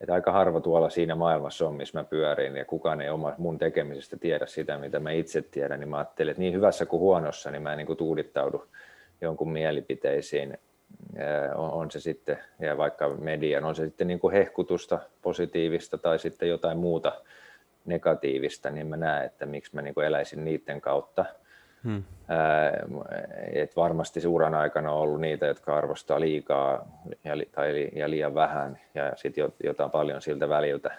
että 0.00 0.14
aika 0.14 0.32
harva 0.32 0.60
tuolla 0.60 0.90
siinä 0.90 1.14
maailmassa 1.14 1.68
on, 1.68 1.74
missä 1.74 1.98
mä 1.98 2.04
pyörin, 2.04 2.56
ja 2.56 2.64
kukaan 2.64 3.00
ei 3.00 3.08
oma 3.08 3.34
mun 3.38 3.58
tekemisestä 3.58 4.16
tiedä 4.16 4.46
sitä, 4.46 4.78
mitä 4.78 5.00
mä 5.00 5.10
itse 5.10 5.42
tiedän, 5.42 5.80
niin 5.80 5.88
mä 5.88 5.96
ajattelin, 5.96 6.30
että 6.30 6.40
niin 6.40 6.54
hyvässä 6.54 6.86
kuin 6.86 7.00
huonossa, 7.00 7.50
niin 7.50 7.62
mä 7.62 7.72
en 7.72 7.78
niin 7.78 7.86
kuin 7.86 7.96
tuudittaudu 7.96 8.66
jonkun 9.20 9.52
mielipiteisiin, 9.52 10.58
on, 11.54 11.70
on 11.70 11.90
se 11.90 12.00
sitten, 12.00 12.38
ja 12.60 12.76
vaikka 12.76 13.08
median, 13.08 13.64
on 13.64 13.74
se 13.74 13.84
sitten 13.84 14.06
niin 14.06 14.20
kuin 14.20 14.32
hehkutusta 14.32 14.98
positiivista 15.22 15.98
tai 15.98 16.18
sitten 16.18 16.48
jotain 16.48 16.78
muuta 16.78 17.12
negatiivista, 17.84 18.70
niin 18.70 18.86
mä 18.86 18.96
näen, 18.96 19.26
että 19.26 19.46
miksi 19.46 19.74
mä 19.74 19.82
niin 19.82 19.94
kuin 19.94 20.06
eläisin 20.06 20.44
niiden 20.44 20.80
kautta– 20.80 21.24
Hmm. 21.86 22.02
Et 23.52 23.76
varmasti 23.76 24.26
uran 24.26 24.54
aikana 24.54 24.92
on 24.92 24.98
ollut 24.98 25.20
niitä, 25.20 25.46
jotka 25.46 25.76
arvostaa 25.76 26.20
liikaa 26.20 26.88
ja, 27.24 27.32
tai, 27.52 27.88
ja 27.92 28.10
liian 28.10 28.34
vähän 28.34 28.78
ja 28.94 29.12
sitten 29.16 29.52
jotain 29.64 29.90
paljon 29.90 30.22
siltä 30.22 30.48
väliltä. 30.48 30.94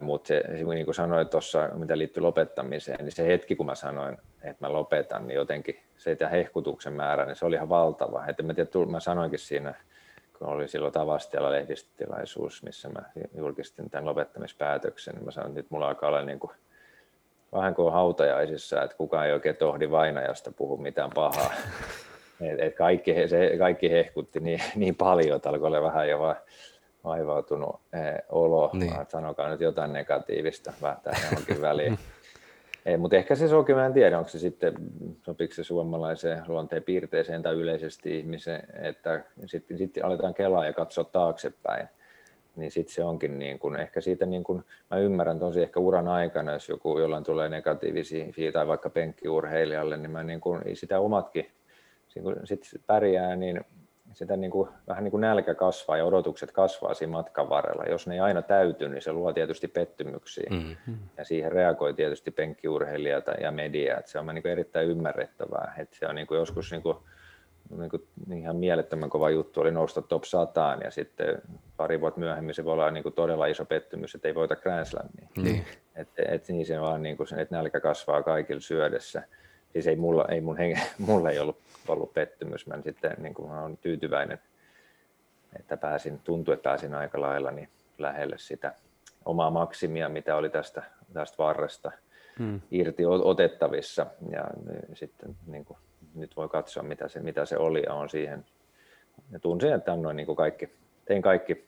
Mutta 0.00 0.34
niin 0.74 0.84
kuin 0.84 0.94
sanoin 0.94 1.28
tuossa, 1.28 1.68
mitä 1.74 1.98
liittyy 1.98 2.22
lopettamiseen, 2.22 2.98
niin 3.04 3.12
se 3.12 3.26
hetki, 3.26 3.56
kun 3.56 3.66
mä 3.66 3.74
sanoin, 3.74 4.18
että 4.42 4.66
mä 4.66 4.72
lopetan, 4.72 5.26
niin 5.26 5.34
jotenkin 5.34 5.80
se 5.96 6.10
että 6.10 6.28
hehkutuksen 6.28 6.92
määrä, 6.92 7.24
niin 7.24 7.36
se 7.36 7.46
oli 7.46 7.54
ihan 7.54 7.68
valtava. 7.68 8.24
Et 8.26 8.42
mä, 8.42 8.54
tiedä, 8.54 8.70
mä 8.90 9.00
sanoinkin 9.00 9.38
siinä, 9.38 9.74
kun 10.38 10.48
oli 10.48 10.68
silloin 10.68 10.92
Tavastialla 10.92 11.50
lehdistötilaisuus, 11.50 12.62
missä 12.62 12.88
mä 12.88 13.02
julkistin 13.36 13.90
tämän 13.90 14.06
lopettamispäätöksen, 14.06 15.14
niin 15.14 15.24
mä 15.24 15.30
sanoin, 15.30 15.50
että 15.50 15.60
nyt 15.60 15.70
mulla 15.70 15.88
alkaa 15.88 16.08
olla 16.08 16.22
niin 16.22 16.38
kuin 16.38 16.52
vähän 17.52 17.74
kuin 17.74 17.92
hautajaisissa, 17.92 18.82
että 18.82 18.96
kukaan 18.96 19.26
ei 19.26 19.32
oikein 19.32 19.56
tohdi 19.56 19.90
vainajasta 19.90 20.52
puhu 20.52 20.76
mitään 20.76 21.10
pahaa. 21.14 21.52
Et, 22.40 22.60
et 22.60 22.76
kaikki, 22.76 23.28
se, 23.28 23.54
kaikki 23.58 23.90
hehkutti 23.90 24.40
niin, 24.40 24.62
niin 24.74 24.94
paljon, 24.94 25.36
että 25.36 25.48
alkoi 25.48 25.66
olla 25.66 25.82
vähän 25.82 26.08
jo 26.08 26.36
vaivautunut 27.06 27.80
eh, 27.92 28.22
olo, 28.28 28.70
niin. 28.72 28.92
että 28.92 29.12
sanokaa 29.12 29.50
nyt 29.50 29.60
jotain 29.60 29.92
negatiivista 29.92 30.72
tähän 30.80 31.22
johonkin 31.30 31.60
väliin. 31.68 31.98
Ei, 32.86 32.96
mutta 32.96 33.16
ehkä 33.16 33.34
se 33.34 33.48
soki, 33.48 33.74
mä 33.74 33.86
en 33.86 33.92
tiedä, 33.92 34.18
onko 34.18 34.28
se 34.28 34.38
sitten, 34.38 34.74
sopiko 35.22 35.54
se 35.54 35.64
suomalaiseen 35.64 36.42
luonteen 36.48 36.82
piirteeseen 36.82 37.42
tai 37.42 37.54
yleisesti 37.54 38.18
ihmiseen, 38.18 38.68
että 38.82 39.24
sitten, 39.46 39.78
sitten 39.78 40.04
aletaan 40.04 40.34
kelaa 40.34 40.66
ja 40.66 40.72
katsoa 40.72 41.04
taaksepäin 41.04 41.88
niin 42.56 42.70
sitten 42.70 42.94
se 42.94 43.04
onkin 43.04 43.38
niin 43.38 43.58
kun, 43.58 43.80
ehkä 43.80 44.00
siitä, 44.00 44.26
niin 44.26 44.44
kun, 44.44 44.64
mä 44.90 44.98
ymmärrän 44.98 45.38
tosi 45.38 45.62
ehkä 45.62 45.80
uran 45.80 46.08
aikana, 46.08 46.52
jos 46.52 46.68
joku 46.68 46.98
jollain 46.98 47.24
tulee 47.24 47.48
negatiivisia 47.48 48.52
tai 48.52 48.66
vaikka 48.66 48.90
penkkiurheilijalle, 48.90 49.96
niin 49.96 50.10
mä 50.10 50.22
niin 50.22 50.40
kun, 50.40 50.62
sitä 50.74 51.00
omatkin 51.00 51.50
sit 52.44 52.62
pärjää, 52.86 53.36
niin 53.36 53.60
sitä 54.16 54.36
niin 54.36 54.50
kuin, 54.50 54.68
vähän 54.88 55.04
niin 55.04 55.10
kuin 55.10 55.20
nälkä 55.20 55.54
kasvaa 55.54 55.96
ja 55.96 56.04
odotukset 56.04 56.52
kasvaa 56.52 56.94
siinä 56.94 57.10
matkan 57.10 57.48
varrella. 57.48 57.84
Jos 57.84 58.06
ne 58.06 58.14
ei 58.14 58.20
aina 58.20 58.42
täyty, 58.42 58.88
niin 58.88 59.02
se 59.02 59.12
luo 59.12 59.32
tietysti 59.32 59.68
pettymyksiä. 59.68 60.46
Mm-hmm. 60.50 60.98
Ja 61.16 61.24
siihen 61.24 61.52
reagoi 61.52 61.94
tietysti 61.94 62.30
penkkiurheilija 62.30 63.22
ja 63.40 63.50
media. 63.50 63.98
Että 63.98 64.10
se 64.10 64.18
on 64.18 64.26
niin 64.26 64.42
kuin 64.42 64.52
erittäin 64.52 64.88
ymmärrettävää. 64.88 65.74
Että 65.78 65.96
se 65.98 66.06
on 66.06 66.14
niin 66.14 66.26
kuin 66.26 66.38
joskus 66.38 66.72
niin 66.72 66.82
kuin 66.82 66.96
niin 67.78 67.90
kuin 67.90 68.02
ihan 68.38 68.56
mielettömän 68.56 69.10
kova 69.10 69.30
juttu 69.30 69.60
oli 69.60 69.70
nousta 69.70 70.02
top 70.02 70.24
100 70.24 70.78
ja 70.84 70.90
sitten 70.90 71.42
pari 71.76 72.00
vuotta 72.00 72.20
myöhemmin 72.20 72.54
se 72.54 72.64
voi 72.64 72.72
olla 72.72 72.90
niin 72.90 73.02
kuin 73.02 73.14
todella 73.14 73.46
iso 73.46 73.64
pettymys, 73.64 74.14
että 74.14 74.28
ei 74.28 74.34
voita 74.34 74.56
Grand 74.56 74.84
Slamia. 74.84 75.28
Niin. 75.36 75.64
Et, 75.96 76.08
et, 76.28 76.48
niin 76.48 76.66
se 76.66 76.80
vaan 76.80 77.02
niin 77.02 77.16
kuin, 77.16 77.38
että 77.38 77.56
nälkä 77.56 77.80
kasvaa 77.80 78.22
kaikilla 78.22 78.60
syödessä. 78.60 79.22
siis 79.72 79.86
ei 79.86 79.96
mulla, 79.96 80.24
ei 80.28 80.40
mun 80.40 80.56
henge, 80.56 80.80
mulla 81.06 81.30
ei 81.30 81.38
ollut, 81.38 81.58
ollut 81.90 82.14
pettymys. 82.14 82.66
Mä 82.66 82.82
sitten 82.82 83.16
niin 83.18 83.34
kuin, 83.34 83.48
mä 83.50 83.62
olen 83.62 83.76
tyytyväinen, 83.76 84.38
että 85.58 85.76
pääsin, 85.76 86.18
tuntui, 86.18 86.54
että 86.54 86.62
pääsin 86.70 86.94
aika 86.94 87.20
lailla 87.20 87.50
niin 87.50 87.68
lähelle 87.98 88.38
sitä 88.38 88.74
omaa 89.24 89.50
maksimia, 89.50 90.08
mitä 90.08 90.36
oli 90.36 90.50
tästä, 90.50 90.82
tästä 91.12 91.38
varresta 91.38 91.92
hmm. 92.38 92.60
irti 92.70 93.02
otettavissa. 93.04 94.06
Ja 94.30 94.44
sitten 94.94 95.36
niin 95.46 95.64
kuin, 95.64 95.78
nyt 96.14 96.36
voi 96.36 96.48
katsoa, 96.48 96.82
mitä 96.82 97.08
se, 97.08 97.20
mitä 97.20 97.44
se 97.44 97.56
oli 97.56 97.82
ja 97.86 97.94
on 97.94 98.10
siihen. 98.10 98.46
Ja 99.32 99.38
tunsin, 99.38 99.72
että 99.72 99.92
annoin 99.92 100.16
niin 100.16 100.26
kuin 100.26 100.36
kaikki, 100.36 100.70
tein 101.04 101.22
kaikki, 101.22 101.66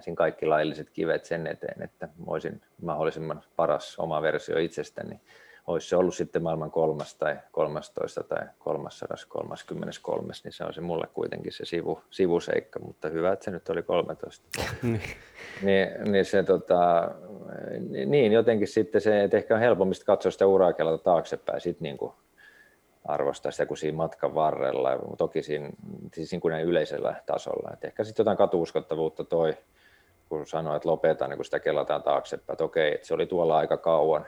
siinä 0.00 0.16
kaikki 0.16 0.46
lailliset 0.46 0.90
kivet 0.90 1.24
sen 1.24 1.46
eteen, 1.46 1.82
että 1.82 2.08
olisin 2.26 2.62
mahdollisimman 2.82 3.42
paras 3.56 3.98
oma 3.98 4.22
versio 4.22 4.58
itsestäni. 4.58 5.20
Olisi 5.68 5.88
se 5.88 5.96
ollut 5.96 6.14
sitten 6.14 6.42
maailman 6.42 6.70
kolmas 6.70 7.14
tai 7.14 7.36
kolmastoista 7.52 8.22
tai 8.22 8.46
kolmassadas, 8.58 9.26
kolmaskymmeneskolmes, 9.26 10.44
niin 10.44 10.52
se 10.52 10.64
on 10.64 10.74
se 10.74 10.80
mulle 10.80 11.06
kuitenkin 11.14 11.52
se 11.52 11.64
sivu, 11.64 12.02
sivuseikka, 12.10 12.80
mutta 12.80 13.08
hyvä, 13.08 13.32
että 13.32 13.44
se 13.44 13.50
nyt 13.50 13.68
oli 13.68 13.82
13. 13.82 14.46
niin, 15.62 15.88
niin, 16.04 16.24
se 16.24 16.42
tota, 16.42 17.10
niin 18.06 18.32
jotenkin 18.32 18.68
sitten 18.68 19.00
se, 19.00 19.24
että 19.24 19.36
ehkä 19.36 19.54
on 19.54 19.60
helpommin 19.60 19.94
katsoa 20.06 20.32
sitä 20.32 20.46
uraa 20.46 20.72
taaksepäin, 21.02 21.60
sitten 21.60 21.82
niin 21.82 21.98
kuin 21.98 22.12
arvostaa 23.04 23.52
sitä 23.52 23.66
kuin 23.66 23.78
siinä 23.78 23.96
matkan 23.96 24.34
varrella, 24.34 24.90
toki 25.18 25.42
siinä, 25.42 25.70
siis 26.14 26.30
niin 26.30 26.40
kuin 26.40 26.52
näin 26.52 26.66
yleisellä 26.66 27.14
tasolla. 27.26 27.70
Et 27.72 27.84
ehkä 27.84 28.04
sitten 28.04 28.22
jotain 28.22 28.38
katuuskottavuutta 28.38 29.24
toi, 29.24 29.56
kun 30.28 30.46
sanoi, 30.46 30.76
että 30.76 30.88
lopetan, 30.88 31.30
niin 31.30 31.38
kun 31.38 31.44
sitä 31.44 31.60
kelataan 31.60 32.02
taaksepäin, 32.02 32.54
että 32.54 32.64
okei, 32.64 32.94
että 32.94 33.06
se 33.06 33.14
oli 33.14 33.26
tuolla 33.26 33.58
aika 33.58 33.76
kauan, 33.76 34.26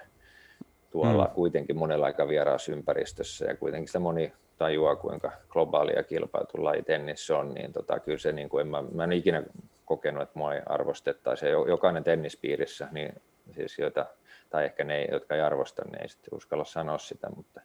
tuolla 0.91 1.25
mm. 1.25 1.31
kuitenkin 1.31 1.79
monella 1.79 2.07
aika 2.07 2.29
vieraassa 2.29 2.73
ympäristössä 2.73 3.45
ja 3.45 3.57
kuitenkin 3.57 3.89
sitä 3.89 3.99
moni 3.99 4.33
tajuaa, 4.59 4.97
kuinka 4.97 5.33
globaalia 5.49 5.97
ja 5.97 6.03
kilpailtu 6.03 6.65
laji 6.65 6.83
tennis 6.83 7.31
on, 7.31 7.55
niin 7.55 7.73
tota, 7.73 8.01
kyllä 8.01 8.19
se, 8.19 8.33
niin 8.33 8.49
kuin 8.49 8.61
en 8.61 8.67
mä, 8.67 8.83
mä 8.93 9.05
en 9.05 9.13
ikinä 9.13 9.43
kokenut, 9.85 10.23
että 10.23 10.39
mua 10.39 10.55
ei 10.55 10.63
arvostettaisi. 10.67 11.47
Ja 11.47 11.53
jokainen 11.53 12.05
tennispiirissä, 12.05 12.89
niin 12.93 13.13
siis 13.55 13.79
joita, 13.79 14.07
tai 14.51 14.65
ehkä 14.65 14.85
ne, 14.85 15.05
jotka 15.05 15.35
ei 15.35 15.41
arvosta, 15.41 15.83
niin 15.85 16.03
ei 16.03 16.09
sitten 16.09 16.37
uskalla 16.37 16.65
sanoa 16.65 16.99
sitä, 16.99 17.31
mutta 17.37 17.61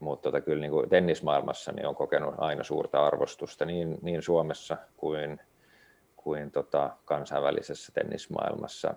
mutta 0.00 0.22
tota, 0.22 0.40
kyllä 0.40 0.60
niin 0.60 0.70
kuin 0.70 0.88
tennismaailmassa 0.88 1.72
niin 1.72 1.86
on 1.86 1.94
kokenut 1.94 2.34
aina 2.38 2.64
suurta 2.64 3.06
arvostusta 3.06 3.64
niin, 3.64 3.98
niin 4.02 4.22
Suomessa 4.22 4.76
kuin, 4.96 5.40
kuin 6.24 6.50
tota, 6.50 6.90
kansainvälisessä 7.04 7.92
tennismaailmassa 7.92 8.94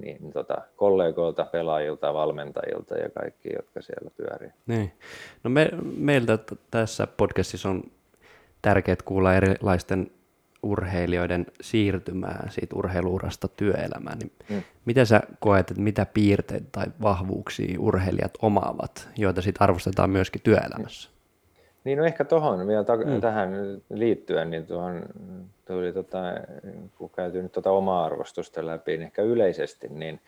niin, 0.00 0.18
niin 0.20 0.32
tota, 0.32 0.54
kollegoilta, 0.76 1.44
pelaajilta, 1.44 2.14
valmentajilta 2.14 2.94
ja 2.94 3.10
kaikki, 3.10 3.48
jotka 3.56 3.82
siellä 3.82 4.10
pyörii. 4.16 4.50
Niin. 4.66 4.92
No 5.44 5.50
me, 5.50 5.70
meiltä 5.96 6.38
tässä 6.70 7.06
podcastissa 7.06 7.68
on 7.68 7.82
tärkeää 8.62 8.96
kuulla 9.04 9.34
erilaisten 9.34 10.10
urheilijoiden 10.62 11.46
siirtymää 11.60 12.46
siitä 12.50 12.76
urheiluurasta 12.76 13.48
työelämään, 13.48 14.18
niin 14.18 14.32
mm. 14.48 14.62
miten 14.84 15.06
sä 15.06 15.20
koet, 15.40 15.70
että 15.70 15.82
mitä 15.82 16.06
piirteitä 16.14 16.66
tai 16.72 16.86
vahvuuksia 17.02 17.80
urheilijat 17.80 18.32
omaavat, 18.42 19.08
joita 19.16 19.42
sitten 19.42 19.62
arvostetaan 19.62 20.10
myöskin 20.10 20.42
työelämässä? 20.42 21.10
Niin 21.84 21.98
no 21.98 22.04
ehkä 22.04 22.24
tuohon 22.24 22.66
vielä 22.66 22.84
ta- 22.84 22.96
mm. 22.96 23.20
tähän 23.20 23.50
liittyen, 23.90 24.50
niin 24.50 24.66
tuohon 24.66 25.02
tuli 25.72 25.92
tota, 25.92 26.18
kun 26.98 27.10
käyty 27.10 27.42
nyt 27.42 27.52
tuota 27.52 27.70
omaa 27.70 28.04
arvostusta 28.04 28.66
läpi, 28.66 28.92
niin 28.92 29.02
ehkä 29.02 29.22
yleisesti, 29.22 29.88
niin 29.88 30.20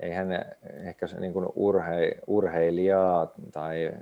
eihän 0.00 0.28
ehkä 0.62 1.06
se 1.06 1.20
niin 1.20 1.32
kuin 1.32 1.46
urhe, 1.54 2.18
urheilijaa 2.26 3.32
tai 3.52 3.92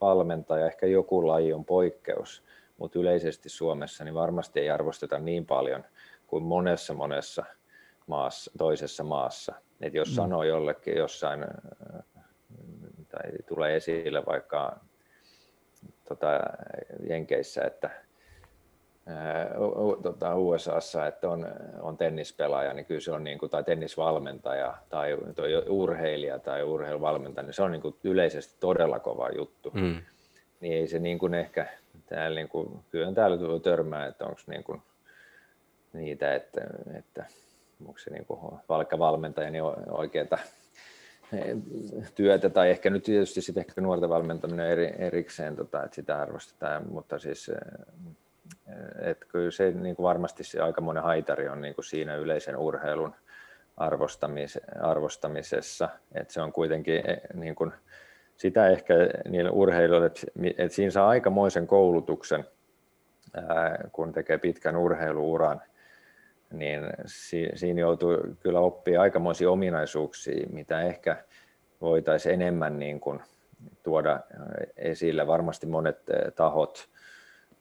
valmentaja, 0.00 0.66
ehkä 0.66 0.86
joku 0.86 1.26
laji 1.26 1.52
on 1.52 1.64
poikkeus, 1.64 2.44
mutta 2.78 2.98
yleisesti 2.98 3.48
Suomessa 3.48 4.04
niin 4.04 4.14
varmasti 4.14 4.60
ei 4.60 4.70
arvosteta 4.70 5.18
niin 5.18 5.46
paljon 5.46 5.84
kuin 6.26 6.42
monessa 6.42 6.94
monessa 6.94 7.44
maassa, 8.06 8.50
toisessa 8.58 9.04
maassa. 9.04 9.54
Et 9.80 9.94
jos 9.94 10.08
mm. 10.08 10.14
sanoo 10.14 10.42
jollekin 10.42 10.96
jossain 10.96 11.44
tai 13.08 13.30
tulee 13.48 13.76
esille 13.76 14.26
vaikka 14.26 14.80
tota, 16.08 16.40
Jenkeissä, 17.08 17.62
että 17.64 17.90
tota, 20.02 20.36
USAssa, 20.36 21.06
että 21.06 21.28
on, 21.28 21.46
on 21.80 21.96
tennispelaaja, 21.96 22.74
niin 22.74 22.86
kyllä 22.86 23.00
se 23.00 23.12
on 23.12 23.24
niin 23.24 23.38
kuin, 23.38 23.50
tai 23.50 23.64
tennisvalmentaja 23.64 24.74
tai 24.88 25.16
urheilija 25.68 26.38
tai 26.38 26.62
urheiluvalmentaja, 26.62 27.46
niin 27.46 27.54
se 27.54 27.62
on 27.62 27.72
niin 27.72 27.82
kuin 27.82 27.96
yleisesti 28.04 28.56
todella 28.60 28.98
kova 28.98 29.28
juttu. 29.36 29.70
Mm. 29.74 29.96
Niin 30.60 30.74
ei 30.74 30.86
se 30.86 30.98
niin 30.98 31.18
kuin 31.18 31.34
ehkä 31.34 31.66
täällä 32.06 32.34
niin 32.34 32.48
kuin, 32.48 32.80
kyllä 32.90 33.12
täällä 33.12 33.40
voi 33.40 33.60
törmää, 33.60 34.06
että 34.06 34.24
onko 34.24 34.40
niin 34.46 34.64
kuin 34.64 34.82
niitä, 35.92 36.34
että, 36.34 36.60
että 36.98 37.24
onko 37.86 37.98
se 37.98 38.10
niin 38.10 38.24
kuin 38.24 38.40
vaikka 38.68 38.98
valmentaja 38.98 39.50
niin 39.50 39.64
oikeata 39.90 40.38
työtä, 42.14 42.50
tai 42.50 42.70
ehkä 42.70 42.90
nyt 42.90 43.02
tietysti 43.02 43.40
sitten 43.40 43.64
ehkä 43.68 43.80
nuorten 43.80 44.08
valmentaminen 44.08 44.66
eri, 44.66 44.92
erikseen, 44.98 45.56
tota, 45.56 45.84
että 45.84 45.94
sitä 45.94 46.20
arvostetaan, 46.20 46.86
mutta 46.92 47.18
siis 47.18 47.50
että 48.98 49.26
kyllä 49.28 49.50
se 49.50 49.70
niin 49.70 49.96
kuin 49.96 50.04
varmasti 50.04 50.44
se 50.44 50.60
aikamoinen 50.60 51.02
haitari 51.02 51.48
on 51.48 51.60
niin 51.60 51.74
kuin 51.74 51.84
siinä 51.84 52.16
yleisen 52.16 52.56
urheilun 52.56 53.14
arvostamis, 53.76 54.58
arvostamisessa, 54.80 55.88
että 56.14 56.32
se 56.32 56.40
on 56.40 56.52
kuitenkin 56.52 57.10
e, 57.10 57.20
niin 57.34 57.54
kuin, 57.54 57.72
sitä 58.36 58.68
ehkä 58.68 58.94
niille 59.28 59.50
urheilijoille, 59.50 60.06
että 60.58 60.74
siinä 60.74 60.90
saa 60.90 61.08
aikamoisen 61.08 61.66
koulutuksen, 61.66 62.44
kun 63.92 64.12
tekee 64.12 64.38
pitkän 64.38 64.76
urheiluuran, 64.76 65.62
niin 66.52 66.80
siinä 67.54 67.80
joutuu 67.80 68.16
kyllä 68.40 68.60
oppia 68.60 69.02
aikamoisia 69.02 69.50
ominaisuuksia, 69.50 70.46
mitä 70.50 70.82
ehkä 70.82 71.24
voitaisiin 71.80 72.34
enemmän 72.34 72.78
niin 72.78 73.00
kuin 73.00 73.20
tuoda 73.82 74.20
esille. 74.76 75.26
Varmasti 75.26 75.66
monet 75.66 75.98
tahot, 76.36 76.88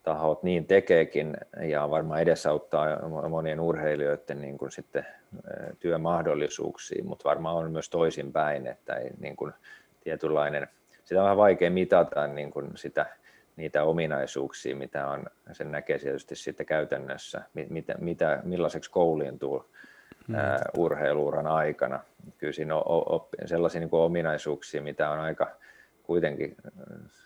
tahot 0.10 0.43
niin 0.43 0.66
tekeekin 0.66 1.38
ja 1.62 1.89
varmaan 1.89 2.22
edesauttaa 2.22 3.10
monien 3.30 3.60
urheilijoiden 3.60 4.41
niin 4.41 4.57
kuin 4.57 4.72
sitten 4.72 5.05
työmahdollisuuksia, 5.80 7.03
mutta 7.03 7.30
varmaan 7.30 7.55
on 7.55 7.72
myös 7.72 7.89
toisinpäin, 7.89 8.68
että 8.68 8.95
ei 8.95 9.10
niin 9.20 9.36
kuin 9.36 9.53
tietynlainen, 10.03 10.68
sitä 11.05 11.20
on 11.20 11.24
vähän 11.24 11.38
vaikea 11.38 11.72
mitata 11.72 12.28
niin 12.28 12.51
kuin 12.51 12.72
sitä, 12.76 13.05
niitä 13.55 13.84
ominaisuuksia, 13.84 14.76
mitä 14.76 15.07
on, 15.07 15.26
sen 15.51 15.72
näkee 15.72 15.99
tietysti 15.99 16.36
sitten 16.36 16.66
käytännössä, 16.66 17.41
mitä, 17.70 17.95
mitä, 17.99 18.39
millaiseksi 18.43 18.91
kouliintuu 18.91 19.66
mm. 20.28 20.36
urheiluuran 20.78 21.47
aikana. 21.47 21.99
Kyllä 22.38 22.53
siinä 22.53 22.76
on 22.76 22.84
oppi, 22.86 23.38
sellaisia 23.45 23.82
niin 23.82 23.89
kuin 23.89 24.01
ominaisuuksia, 24.01 24.82
mitä 24.82 25.10
on 25.10 25.20
aika 25.20 25.51
kuitenkin 26.03 26.55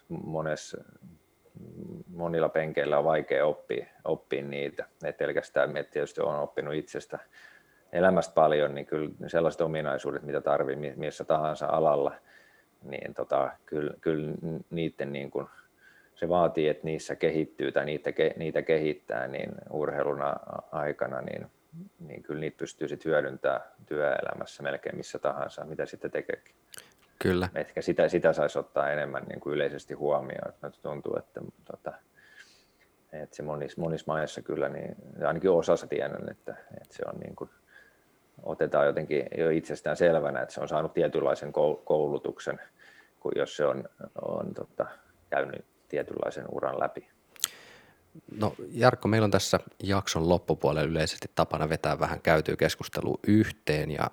monessa, 0.09 0.83
monilla 2.07 2.49
penkeillä 2.49 2.97
on 2.97 3.05
vaikea 3.05 3.45
oppia, 3.45 3.85
oppia 4.03 4.43
niitä. 4.43 4.85
Et 5.03 5.17
pelkästään 5.17 5.77
että 5.77 5.93
tietysti 5.93 6.21
on 6.21 6.39
oppinut 6.39 6.73
itsestä 6.73 7.19
elämästä 7.91 8.33
paljon, 8.33 8.75
niin 8.75 8.85
kyllä 8.85 9.09
sellaiset 9.27 9.61
ominaisuudet, 9.61 10.23
mitä 10.23 10.41
tarvii 10.41 10.93
missä 10.95 11.23
tahansa 11.23 11.65
alalla, 11.65 12.15
niin 12.83 13.13
tota, 13.13 13.51
kyllä, 13.65 13.93
kyllä 14.01 14.33
niiden 14.69 15.13
niin 15.13 15.31
kuin, 15.31 15.47
se 16.15 16.29
vaatii, 16.29 16.67
että 16.67 16.85
niissä 16.85 17.15
kehittyy 17.15 17.71
tai 17.71 17.85
niitä, 17.85 18.09
niitä 18.35 18.61
kehittää, 18.61 19.27
niin 19.27 19.51
urheiluna 19.69 20.35
aikana, 20.71 21.21
niin, 21.21 21.47
niin 21.99 22.23
kyllä 22.23 22.39
niitä 22.39 22.57
pystyy 22.57 22.87
sitten 22.87 23.11
hyödyntämään 23.11 23.61
työelämässä 23.85 24.63
melkein 24.63 24.97
missä 24.97 25.19
tahansa, 25.19 25.65
mitä 25.65 25.85
sitten 25.85 26.11
tekeekin. 26.11 26.55
Kyllä. 27.23 27.49
Ehkä 27.55 27.81
sitä, 27.81 28.09
sitä 28.09 28.33
saisi 28.33 28.59
ottaa 28.59 28.89
enemmän 28.89 29.23
niin 29.23 29.39
kuin 29.39 29.53
yleisesti 29.53 29.93
huomioon. 29.93 30.49
Että 30.49 30.71
tuntuu, 30.81 31.17
että, 31.17 31.41
tota, 31.71 31.93
että 33.13 33.35
se 33.35 33.43
monissa, 33.43 33.81
monissa 33.81 34.11
maissa 34.11 34.41
kyllä, 34.41 34.69
niin 34.69 34.95
ainakin 35.27 35.49
osassa 35.49 35.87
tiedän, 35.87 36.29
että, 36.31 36.55
että 36.81 36.95
se 36.95 37.03
on 37.13 37.19
niin 37.19 37.35
kuin, 37.35 37.49
otetaan 38.43 38.85
jotenkin 38.85 39.25
jo 39.37 39.49
itsestään 39.49 39.97
selvänä, 39.97 40.41
että 40.41 40.53
se 40.53 40.61
on 40.61 40.67
saanut 40.67 40.93
tietynlaisen 40.93 41.53
koulutuksen, 41.83 42.59
kuin 43.19 43.33
jos 43.35 43.55
se 43.55 43.65
on, 43.65 43.83
on 44.21 44.53
tota, 44.53 44.85
käynyt 45.29 45.65
tietynlaisen 45.89 46.45
uran 46.51 46.79
läpi. 46.79 47.07
No 48.37 48.55
Jarkko, 48.71 49.07
meillä 49.07 49.25
on 49.25 49.31
tässä 49.31 49.59
jakson 49.83 50.29
loppupuolella 50.29 50.89
yleisesti 50.89 51.27
tapana 51.35 51.69
vetää 51.69 51.99
vähän 51.99 52.21
käytyä 52.21 52.55
keskustelua 52.55 53.19
yhteen 53.27 53.91
ja 53.91 54.11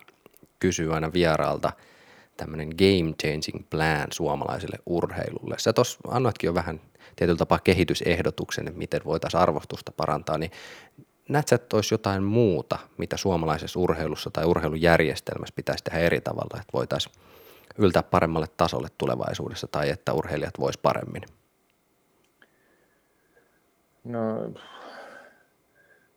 kysyä 0.58 0.94
aina 0.94 1.12
vieraalta 1.12 1.72
tämmöinen 2.40 2.68
game 2.68 3.14
changing 3.22 3.70
plan 3.70 4.06
suomalaiselle 4.12 4.78
urheilulle. 4.86 5.58
Sä 5.58 5.72
tuossa 5.72 5.98
annoitkin 6.08 6.48
jo 6.48 6.54
vähän 6.54 6.80
tietyllä 7.16 7.38
tapaa 7.38 7.58
kehitysehdotuksen, 7.58 8.68
että 8.68 8.78
miten 8.78 9.00
voitaisiin 9.04 9.40
arvostusta 9.40 9.92
parantaa, 9.96 10.38
niin 10.38 10.50
näet 11.28 11.48
sä, 11.48 11.56
että 11.56 11.76
olisi 11.76 11.94
jotain 11.94 12.22
muuta, 12.22 12.78
mitä 12.98 13.16
suomalaisessa 13.16 13.80
urheilussa 13.80 14.30
tai 14.30 14.44
urheilujärjestelmässä 14.44 15.52
pitäisi 15.56 15.84
tehdä 15.84 15.98
eri 15.98 16.20
tavalla, 16.20 16.60
että 16.60 16.72
voitaisiin 16.72 17.14
yltää 17.78 18.02
paremmalle 18.02 18.46
tasolle 18.56 18.88
tulevaisuudessa 18.98 19.66
tai 19.66 19.90
että 19.90 20.12
urheilijat 20.12 20.58
vois 20.60 20.78
paremmin? 20.78 21.22
No, 24.04 24.52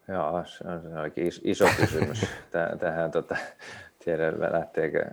joo, 0.07 0.43
se 0.45 0.63
on 0.67 1.11
iso 1.43 1.65
kysymys. 1.77 2.25
Tähän 2.79 3.11
tota, 3.11 3.35
tiedä, 4.05 4.31
lähteekö 4.51 5.05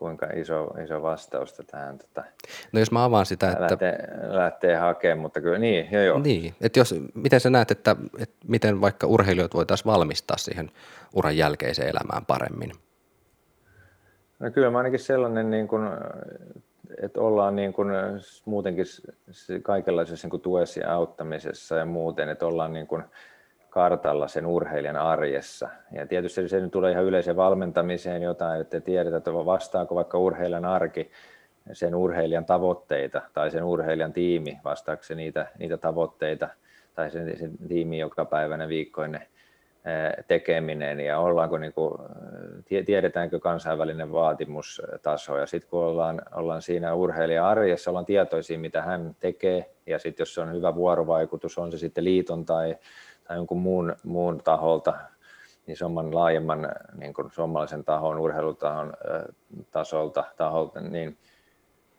kuinka 0.00 0.26
iso, 0.26 0.74
iso 0.84 1.02
vastausta 1.02 1.62
tähän. 1.62 1.98
Tota, 1.98 2.24
no 2.72 2.80
jos 2.80 2.92
mä 2.92 3.04
avaan 3.04 3.26
sitä, 3.26 3.50
että... 3.50 3.60
Lähtee, 3.60 3.98
lähtee 4.28 4.76
hakemaan, 4.76 5.18
mutta 5.18 5.40
kyllä 5.40 5.58
niin, 5.58 5.88
joo 5.92 6.02
joo. 6.02 6.18
Niin, 6.18 6.54
että 6.60 6.78
jos, 6.78 6.94
miten 7.14 7.40
sä 7.40 7.50
näet, 7.50 7.70
että, 7.70 7.96
että 8.18 8.36
miten 8.48 8.80
vaikka 8.80 9.06
urheilijat 9.06 9.54
voitaisiin 9.54 9.92
valmistaa 9.92 10.36
siihen 10.36 10.70
uran 11.14 11.36
jälkeiseen 11.36 11.88
elämään 11.88 12.26
paremmin? 12.26 12.72
No 14.38 14.50
kyllä 14.50 14.70
mä 14.70 14.78
ainakin 14.78 15.00
sellainen, 15.00 15.50
niin 15.50 15.68
kuin, 15.68 15.82
että 17.02 17.20
ollaan 17.20 17.56
niin 17.56 17.72
kuin, 17.72 17.88
muutenkin 18.44 18.86
kaikenlaisessa 19.62 20.26
niin 20.26 20.30
kuin 20.30 20.42
tuessa 20.42 20.80
ja 20.80 20.94
auttamisessa 20.94 21.76
ja 21.76 21.84
muuten, 21.84 22.28
että 22.28 22.46
ollaan 22.46 22.72
niin 22.72 22.86
kuin, 22.86 23.04
kartalla 23.70 24.28
sen 24.28 24.46
urheilijan 24.46 24.96
arjessa. 24.96 25.68
Ja 25.92 26.06
tietysti 26.06 26.48
se 26.48 26.60
nyt 26.60 26.72
tulee 26.72 26.92
ihan 26.92 27.04
yleiseen 27.04 27.36
valmentamiseen 27.36 28.22
jotain, 28.22 28.60
että 28.60 28.80
tiedetään, 28.80 29.18
että 29.18 29.34
vastaako 29.34 29.94
vaikka 29.94 30.18
urheilijan 30.18 30.64
arki 30.64 31.10
sen 31.72 31.94
urheilijan 31.94 32.44
tavoitteita 32.44 33.22
tai 33.34 33.50
sen 33.50 33.64
urheilijan 33.64 34.12
tiimi, 34.12 34.58
vastaako 34.64 35.02
se 35.02 35.14
niitä, 35.14 35.46
niitä 35.58 35.76
tavoitteita 35.76 36.48
tai 36.94 37.10
sen, 37.10 37.36
sen 37.38 37.52
tiimi 37.68 37.98
joka 37.98 38.24
päivänä 38.24 38.68
viikkoinen 38.68 39.26
tekeminen 40.28 41.00
ja 41.00 41.18
ollaanko 41.18 41.58
niin 41.58 41.72
kuin, 41.72 41.94
tiedetäänkö 42.86 43.40
kansainvälinen 43.40 44.12
vaatimustaso 44.12 45.38
ja 45.38 45.46
sitten 45.46 45.70
kun 45.70 45.84
ollaan, 45.84 46.22
ollaan 46.34 46.62
siinä 46.62 46.94
urheilijan 46.94 47.46
arjessa, 47.46 47.90
ollaan 47.90 48.06
tietoisia 48.06 48.58
mitä 48.58 48.82
hän 48.82 49.16
tekee 49.20 49.70
ja 49.86 49.98
sitten 49.98 50.22
jos 50.22 50.34
se 50.34 50.40
on 50.40 50.52
hyvä 50.52 50.74
vuorovaikutus, 50.74 51.58
on 51.58 51.72
se 51.72 51.78
sitten 51.78 52.04
liiton 52.04 52.44
tai 52.44 52.76
tai 53.30 53.36
jonkun 53.36 53.60
muun, 53.60 53.96
muun 54.04 54.40
taholta, 54.44 54.94
isomman, 55.66 56.14
laajemman 56.14 56.68
niin 56.98 57.14
kuin 57.14 57.30
suomalaisen 57.30 57.84
tahon, 57.84 58.18
urheilutahon 58.18 58.92
tasolta, 59.70 60.24
taholta, 60.36 60.80
niin, 60.80 61.18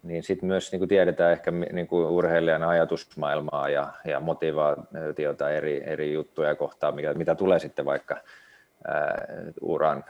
niin 0.03 0.23
sitten 0.23 0.47
myös 0.47 0.71
niin 0.71 0.79
kuin 0.79 0.89
tiedetään 0.89 1.31
ehkä 1.31 1.51
niin 1.51 1.87
kuin 1.87 2.05
urheilijan 2.05 2.63
ajatusmaailmaa 2.63 3.69
ja, 3.69 3.93
ja 4.05 4.19
motivaatiota 4.19 5.49
eri, 5.49 5.83
eri 5.85 6.13
juttuja 6.13 6.55
kohtaan, 6.55 6.95
mitä, 6.95 7.13
mitä 7.13 7.35
tulee 7.35 7.59
sitten 7.59 7.85
vaikka 7.85 8.17
ää, 8.87 9.27
uran, 9.61 10.03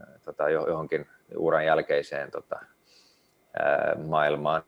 ää, 0.00 0.18
tota, 0.24 0.50
johonkin 0.50 1.06
uran 1.36 1.66
jälkeiseen 1.66 2.30
tota, 2.30 2.58
ää, 3.58 3.96
maailmaan 4.06 4.62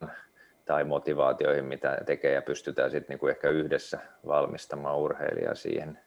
tai 0.64 0.84
motivaatioihin, 0.84 1.64
mitä 1.64 1.98
tekee 2.06 2.32
ja 2.32 2.42
pystytään 2.42 2.90
sitten 2.90 3.14
niinku 3.14 3.26
ehkä 3.26 3.50
yhdessä 3.50 3.98
valmistamaan 4.26 4.98
urheilijaa 4.98 5.54
siihen, 5.54 5.98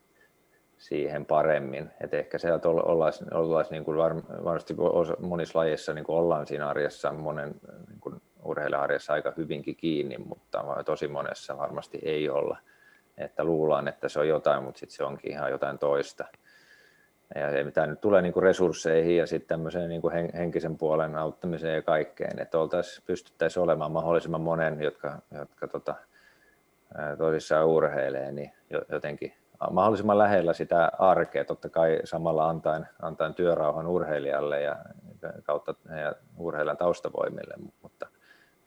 siihen 0.78 1.26
paremmin. 1.26 1.92
Et 2.02 2.14
ehkä 2.14 2.38
se, 2.38 2.54
että 2.54 2.70
ollaan, 2.70 3.14
ollaan 3.34 3.66
niin 3.70 3.86
kuin 3.86 3.98
varmasti 3.98 4.76
monissa 5.20 5.60
lajeissa 5.60 5.94
niin 5.94 6.06
kuin 6.06 6.18
ollaan 6.18 6.48
siinä 6.48 6.70
arjessa, 6.70 7.14
monen 7.14 7.56
niin 7.90 8.00
kuin 8.00 8.22
urheilija-arjessa 8.44 9.14
aika 9.14 9.34
hyvinkin 9.38 9.76
kiinni, 9.76 10.18
mutta 10.18 10.84
tosi 10.86 11.08
monessa 11.08 11.58
varmasti 11.58 12.00
ei 12.04 12.30
olla. 12.30 12.58
Että 13.18 13.44
luullaan, 13.44 13.88
että 13.88 14.10
se 14.10 14.20
on 14.20 14.28
jotain, 14.28 14.64
mutta 14.64 14.80
sitten 14.80 14.96
se 14.96 15.04
onkin 15.04 15.32
ihan 15.32 15.52
jotain 15.52 15.80
toista 15.80 16.26
ja 17.36 17.52
se, 17.52 17.64
mitä 17.64 17.88
nyt 17.88 18.02
tulee 18.02 18.22
niin 18.22 18.34
kuin 18.34 18.44
resursseihin 18.44 19.18
ja 19.18 19.28
sitten 19.28 19.48
tämmöiseen 19.48 19.90
niin 19.90 20.02
kuin 20.02 20.14
henkisen 20.34 20.78
puolen 20.78 21.16
auttamiseen 21.16 21.76
ja 21.76 21.82
kaikkeen, 21.82 22.40
että 22.40 22.60
oltaisiin, 22.60 23.04
pystyttäisiin 23.08 23.64
olemaan 23.64 23.92
mahdollisimman 23.92 24.42
monen, 24.42 24.82
jotka, 24.82 25.22
jotka 25.32 25.68
tota, 25.68 25.96
tosissaan 27.18 27.68
urheilee, 27.68 28.32
niin 28.32 28.52
jotenkin 28.90 29.34
mahdollisimman 29.72 30.18
lähellä 30.18 30.54
sitä 30.54 30.92
arkea, 31.00 31.46
totta 31.46 31.70
kai 31.70 32.00
samalla 32.04 32.50
antaen, 32.50 32.88
antaen 33.02 33.34
työrauhan 33.34 33.88
urheilijalle 33.88 34.62
ja 34.62 34.76
kautta 35.44 35.76
ja 36.02 36.16
urheilijan 36.38 36.78
taustavoimille, 36.78 37.54
mutta 37.82 38.08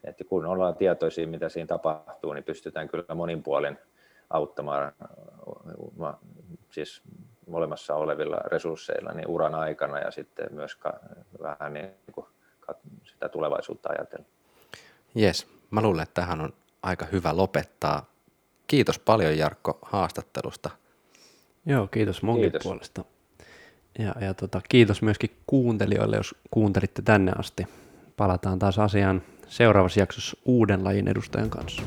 että 0.05 0.25
kun 0.25 0.47
ollaan 0.47 0.77
tietoisia, 0.77 1.27
mitä 1.27 1.49
siinä 1.49 1.67
tapahtuu, 1.67 2.33
niin 2.33 2.45
pystytään 2.45 2.89
kyllä 2.89 3.15
monin 3.15 3.43
puolin 3.43 3.79
auttamaan 4.31 4.93
siis 6.71 7.03
olemassa 7.55 7.95
olevilla 7.95 8.37
resursseilla 8.37 9.13
niin 9.13 9.29
uran 9.29 9.55
aikana 9.55 9.99
ja 9.99 10.11
sitten 10.11 10.47
myös 10.51 10.79
vähän 11.43 11.73
niin 11.73 11.91
kuin 12.13 12.27
sitä 13.05 13.29
tulevaisuutta 13.29 13.89
ajatellen. 13.89 14.27
Jes, 15.15 15.47
mä 15.71 15.83
luulen, 15.83 16.03
että 16.03 16.21
tähän 16.21 16.41
on 16.41 16.53
aika 16.83 17.07
hyvä 17.13 17.37
lopettaa. 17.37 18.07
Kiitos 18.67 18.99
paljon 18.99 19.39
Jarkko 19.39 19.79
haastattelusta. 19.83 20.71
Joo, 21.67 21.87
kiitos 21.87 22.23
munkin 22.23 22.43
kiitos. 22.43 22.63
puolesta. 22.63 23.05
Ja, 23.99 24.15
ja 24.21 24.35
tota, 24.35 24.61
kiitos 24.69 25.03
myöskin 25.03 25.37
kuuntelijoille, 25.47 26.17
jos 26.17 26.35
kuuntelitte 26.51 27.03
tänne 27.03 27.33
asti. 27.39 27.67
Palataan 28.17 28.59
taas 28.59 28.79
asiaan 28.79 29.23
seuraavassa 29.49 30.01
jaksossa 30.01 30.37
uuden 30.45 30.85
lajin 30.85 31.09
edustajan 31.09 31.51
kanssa. 31.51 31.83